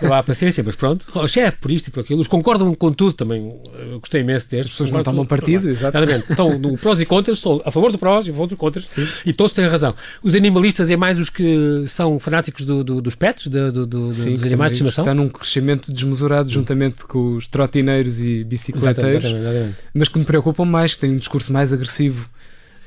Não 0.02 0.12
há 0.12 0.22
paciência, 0.22 0.62
mas 0.64 0.74
pronto. 0.74 1.06
O 1.14 1.20
oh, 1.20 1.28
chefe, 1.28 1.58
por 1.58 1.70
isto 1.70 1.88
e 1.88 1.90
por 1.90 2.00
aquilo. 2.00 2.20
Os 2.20 2.26
concordam 2.26 2.74
com 2.74 2.92
tudo 2.92 3.12
também. 3.12 3.54
Eu 3.90 4.00
gostei 4.00 4.20
imenso 4.20 4.48
destes. 4.48 4.66
As 4.66 4.72
pessoas 4.72 4.90
não 4.90 5.02
tomam 5.02 5.26
partido, 5.26 5.68
exatamente. 5.68 6.26
Então, 6.30 6.58
no 6.58 6.76
prós 6.76 7.00
e 7.00 7.06
contras, 7.06 7.38
sou 7.38 7.62
a 7.64 7.70
favor 7.70 7.92
do 7.92 7.98
prós 7.98 8.26
e 8.26 8.30
a 8.30 8.32
favor 8.32 8.46
dos 8.46 8.56
contras. 8.56 8.84
Sim. 8.88 9.06
E 9.24 9.32
todos 9.32 9.52
têm 9.52 9.66
razão. 9.66 9.94
Os 10.22 10.34
animalistas 10.34 10.90
é 10.90 10.96
mais 10.96 11.18
os 11.18 11.30
que 11.30 11.84
são 11.86 12.18
fanáticos 12.18 12.64
do, 12.64 12.82
do, 12.82 13.00
dos 13.00 13.14
pets, 13.14 13.46
do, 13.46 14.12
Sim, 14.12 14.34
dos 14.34 14.44
animais 14.44 14.72
de 14.72 14.74
estimação. 14.74 15.04
Está 15.04 15.14
num 15.14 15.28
crescimento 15.28 15.92
desmesurado 15.92 16.50
juntamente 16.50 17.04
com 17.08 17.36
os 17.36 17.48
trotineiros 17.48 18.20
e 18.20 18.44
bicicleteiros. 18.44 19.24
Exatamente, 19.24 19.48
exatamente. 19.48 19.76
Mas 19.94 20.08
que 20.08 20.18
me 20.18 20.24
preocupam 20.24 20.64
mais, 20.64 20.94
que 20.94 21.00
têm 21.00 21.12
um 21.12 21.16
discurso 21.16 21.52
mais 21.52 21.72
agressivo. 21.72 22.28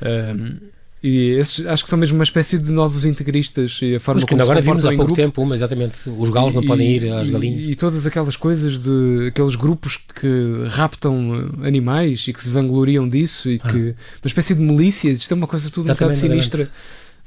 Um, 0.02 0.72
e 1.04 1.32
esses 1.32 1.66
acho 1.66 1.84
que 1.84 1.90
são 1.90 1.98
mesmo 1.98 2.16
uma 2.16 2.24
espécie 2.24 2.60
de 2.60 2.72
novos 2.72 3.06
integristas 3.06 3.80
e 3.82 3.96
a 3.96 4.00
forma 4.00 4.22
Mas 4.22 4.24
que 4.24 4.30
como 4.30 4.44
agora 4.44 4.62
vimos 4.62 4.86
há 4.86 4.90
pouco 4.90 5.06
grupo. 5.06 5.16
tempo, 5.16 5.44
mas 5.46 5.60
exatamente, 5.60 5.98
os 6.08 6.30
galos 6.30 6.54
e, 6.54 6.56
não 6.56 6.64
podem 6.64 6.92
ir 6.92 7.12
às 7.12 7.28
galinhas. 7.28 7.60
E, 7.60 7.72
e, 7.72 7.76
todas 7.76 8.06
aquelas 8.06 8.36
coisas 8.36 8.78
de 8.78 9.28
aqueles 9.30 9.56
grupos 9.56 9.98
que 9.98 10.68
raptam 10.70 11.50
animais 11.64 12.26
e 12.28 12.34
que 12.34 12.42
se 12.42 12.52
vangloriam 12.52 13.10
disso 13.10 13.50
e 13.50 13.60
ah. 13.64 13.72
que 13.72 13.78
uma 13.78 14.28
espécie 14.28 14.54
de 14.54 14.62
milícias, 14.62 15.18
isto 15.18 15.34
é 15.34 15.36
uma 15.36 15.48
coisa 15.48 15.72
tudo 15.72 15.88
exatamente, 15.88 16.18
um 16.18 16.22
bocado 16.22 16.34
sinistra. 16.34 16.70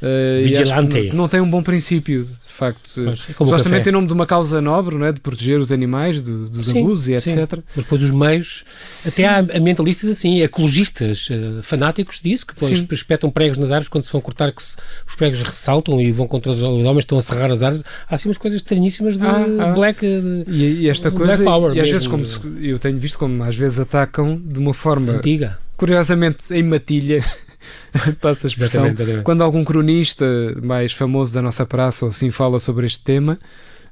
Uh, 0.04 0.44
Vigilante. 0.44 1.08
Que 1.08 1.16
não 1.16 1.28
tem 1.28 1.40
um 1.40 1.48
bom 1.48 1.62
princípio 1.62 2.26
facto. 2.54 2.80
Pois, 2.94 3.20
é 3.28 3.32
supostamente 3.32 3.88
em 3.88 3.92
nome 3.92 4.06
de 4.06 4.12
uma 4.12 4.26
causa 4.26 4.60
nobre, 4.60 4.96
não 4.96 5.04
é? 5.04 5.12
de 5.12 5.20
proteger 5.20 5.58
os 5.58 5.72
animais 5.72 6.22
do, 6.22 6.48
dos 6.48 6.68
sim, 6.68 6.80
abusos 6.80 7.08
e 7.08 7.14
etc. 7.14 7.26
Sim. 7.26 7.62
Mas 7.74 7.84
depois 7.84 8.02
os 8.02 8.10
meios, 8.10 8.64
sim. 8.80 9.08
até 9.08 9.26
há 9.26 9.58
ambientalistas 9.58 10.08
assim, 10.08 10.40
ecologistas, 10.40 11.28
uh, 11.30 11.62
fanáticos 11.62 12.20
disso, 12.20 12.46
que 12.46 12.54
depois 12.54 12.80
espetam 12.92 13.30
pregos 13.30 13.58
nas 13.58 13.70
árvores 13.70 13.88
quando 13.88 14.04
se 14.04 14.12
vão 14.12 14.20
cortar, 14.20 14.52
que 14.52 14.62
se, 14.62 14.76
os 15.06 15.14
pregos 15.16 15.42
ressaltam 15.42 16.00
e 16.00 16.12
vão 16.12 16.28
contra 16.28 16.52
os, 16.52 16.58
os 16.58 16.62
homens 16.62 16.98
que 16.98 17.00
estão 17.00 17.18
a 17.18 17.22
serrar 17.22 17.50
as 17.50 17.62
árvores. 17.62 17.84
Há 18.08 18.14
assim 18.14 18.28
umas 18.28 18.38
coisas 18.38 18.60
estranhíssimas 18.60 19.18
de 19.18 19.26
ah, 19.26 19.46
ah. 19.60 19.72
black. 19.72 20.00
De, 20.00 20.44
e, 20.48 20.82
e, 20.82 20.88
esta 20.88 21.10
coisa, 21.10 21.42
power 21.42 21.74
e 21.74 21.80
às 21.80 21.90
vezes, 21.90 22.06
como 22.06 22.24
se, 22.24 22.40
eu 22.60 22.78
tenho 22.78 22.98
visto 22.98 23.18
como 23.18 23.42
às 23.42 23.56
vezes 23.56 23.80
atacam 23.80 24.40
de 24.42 24.58
uma 24.58 24.72
forma 24.72 25.12
antiga. 25.12 25.58
Curiosamente, 25.76 26.54
em 26.54 26.62
matilha, 26.62 27.24
passa 28.20 28.46
a 28.46 28.48
expressão, 28.48 28.87
exatamente, 28.87 29.22
quando 29.22 29.42
algum 29.42 29.64
cronista 29.64 30.24
mais 30.62 30.92
famoso 30.92 31.33
da 31.33 31.42
nossa 31.42 31.64
praça 31.64 32.05
ou 32.05 32.11
assim 32.11 32.31
fala 32.31 32.59
sobre 32.59 32.87
este 32.87 33.00
tema, 33.00 33.38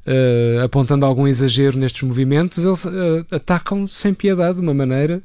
uh, 0.07 0.65
apontando 0.65 1.07
algum 1.07 1.27
exagero 1.27 1.79
nestes 1.79 2.03
movimentos, 2.03 2.65
eles 2.65 2.85
uh, 2.85 3.27
atacam 3.31 3.87
sem 3.87 4.15
piedade, 4.15 4.57
de 4.57 4.63
uma 4.63 4.75
maneira 4.75 5.23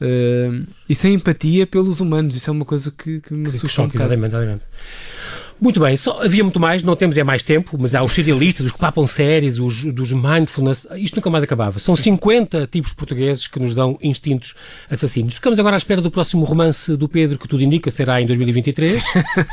uh, 0.00 0.66
e 0.88 0.94
sem 0.94 1.14
empatia 1.14 1.66
pelos 1.66 2.00
humanos. 2.00 2.34
Isso 2.34 2.50
é 2.50 2.52
uma 2.52 2.64
coisa 2.64 2.90
que, 2.90 3.20
que 3.20 3.32
me 3.32 3.48
assusta 3.48 3.82
um 3.82 3.90
Exatamente, 3.92 4.34
exatamente. 4.34 4.62
Muito 5.62 5.78
bem, 5.78 5.96
só, 5.96 6.20
havia 6.20 6.42
muito 6.42 6.58
mais, 6.58 6.82
não 6.82 6.96
temos 6.96 7.16
é 7.16 7.22
mais 7.22 7.40
tempo, 7.40 7.78
mas 7.80 7.94
há 7.94 8.02
os 8.02 8.10
serialistas, 8.10 8.66
os 8.66 8.72
que 8.72 8.78
papam 8.78 9.06
séries, 9.06 9.60
os 9.60 9.84
dos 9.84 10.10
mindfulness, 10.10 10.88
isto 10.96 11.14
nunca 11.14 11.30
mais 11.30 11.44
acabava. 11.44 11.78
São 11.78 11.94
50 11.94 12.66
tipos 12.66 12.92
portugueses 12.92 13.46
que 13.46 13.60
nos 13.60 13.72
dão 13.72 13.96
instintos 14.02 14.56
assassinos. 14.90 15.34
Ficamos 15.34 15.60
agora 15.60 15.76
à 15.76 15.78
espera 15.78 16.00
do 16.00 16.10
próximo 16.10 16.44
romance 16.44 16.96
do 16.96 17.08
Pedro, 17.08 17.38
que 17.38 17.46
tudo 17.46 17.62
indica 17.62 17.92
será 17.92 18.20
em 18.20 18.26
2023. 18.26 19.00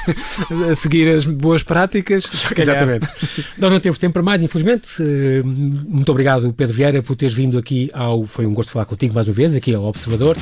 a 0.72 0.74
seguir 0.74 1.10
as 1.10 1.28
boas 1.28 1.62
práticas. 1.62 2.28
Exatamente. 2.58 3.08
Nós 3.56 3.72
não 3.72 3.80
temos 3.80 4.00
tempo 4.00 4.14
para 4.14 4.24
mais, 4.24 4.42
infelizmente. 4.42 4.88
Eh, 5.00 5.44
muito 5.44 6.12
obrigado, 6.12 6.52
Pedro 6.54 6.76
Vieira, 6.76 7.04
por 7.04 7.16
teres 7.16 7.36
vindo 7.36 7.56
aqui 7.56 7.92
ao. 7.94 8.26
Foi 8.26 8.48
um 8.48 8.54
gosto 8.56 8.72
falar 8.72 8.86
contigo 8.86 9.14
mais 9.14 9.28
uma 9.28 9.34
vez, 9.34 9.56
aqui 9.56 9.76
ao 9.76 9.84
Observador. 9.84 10.36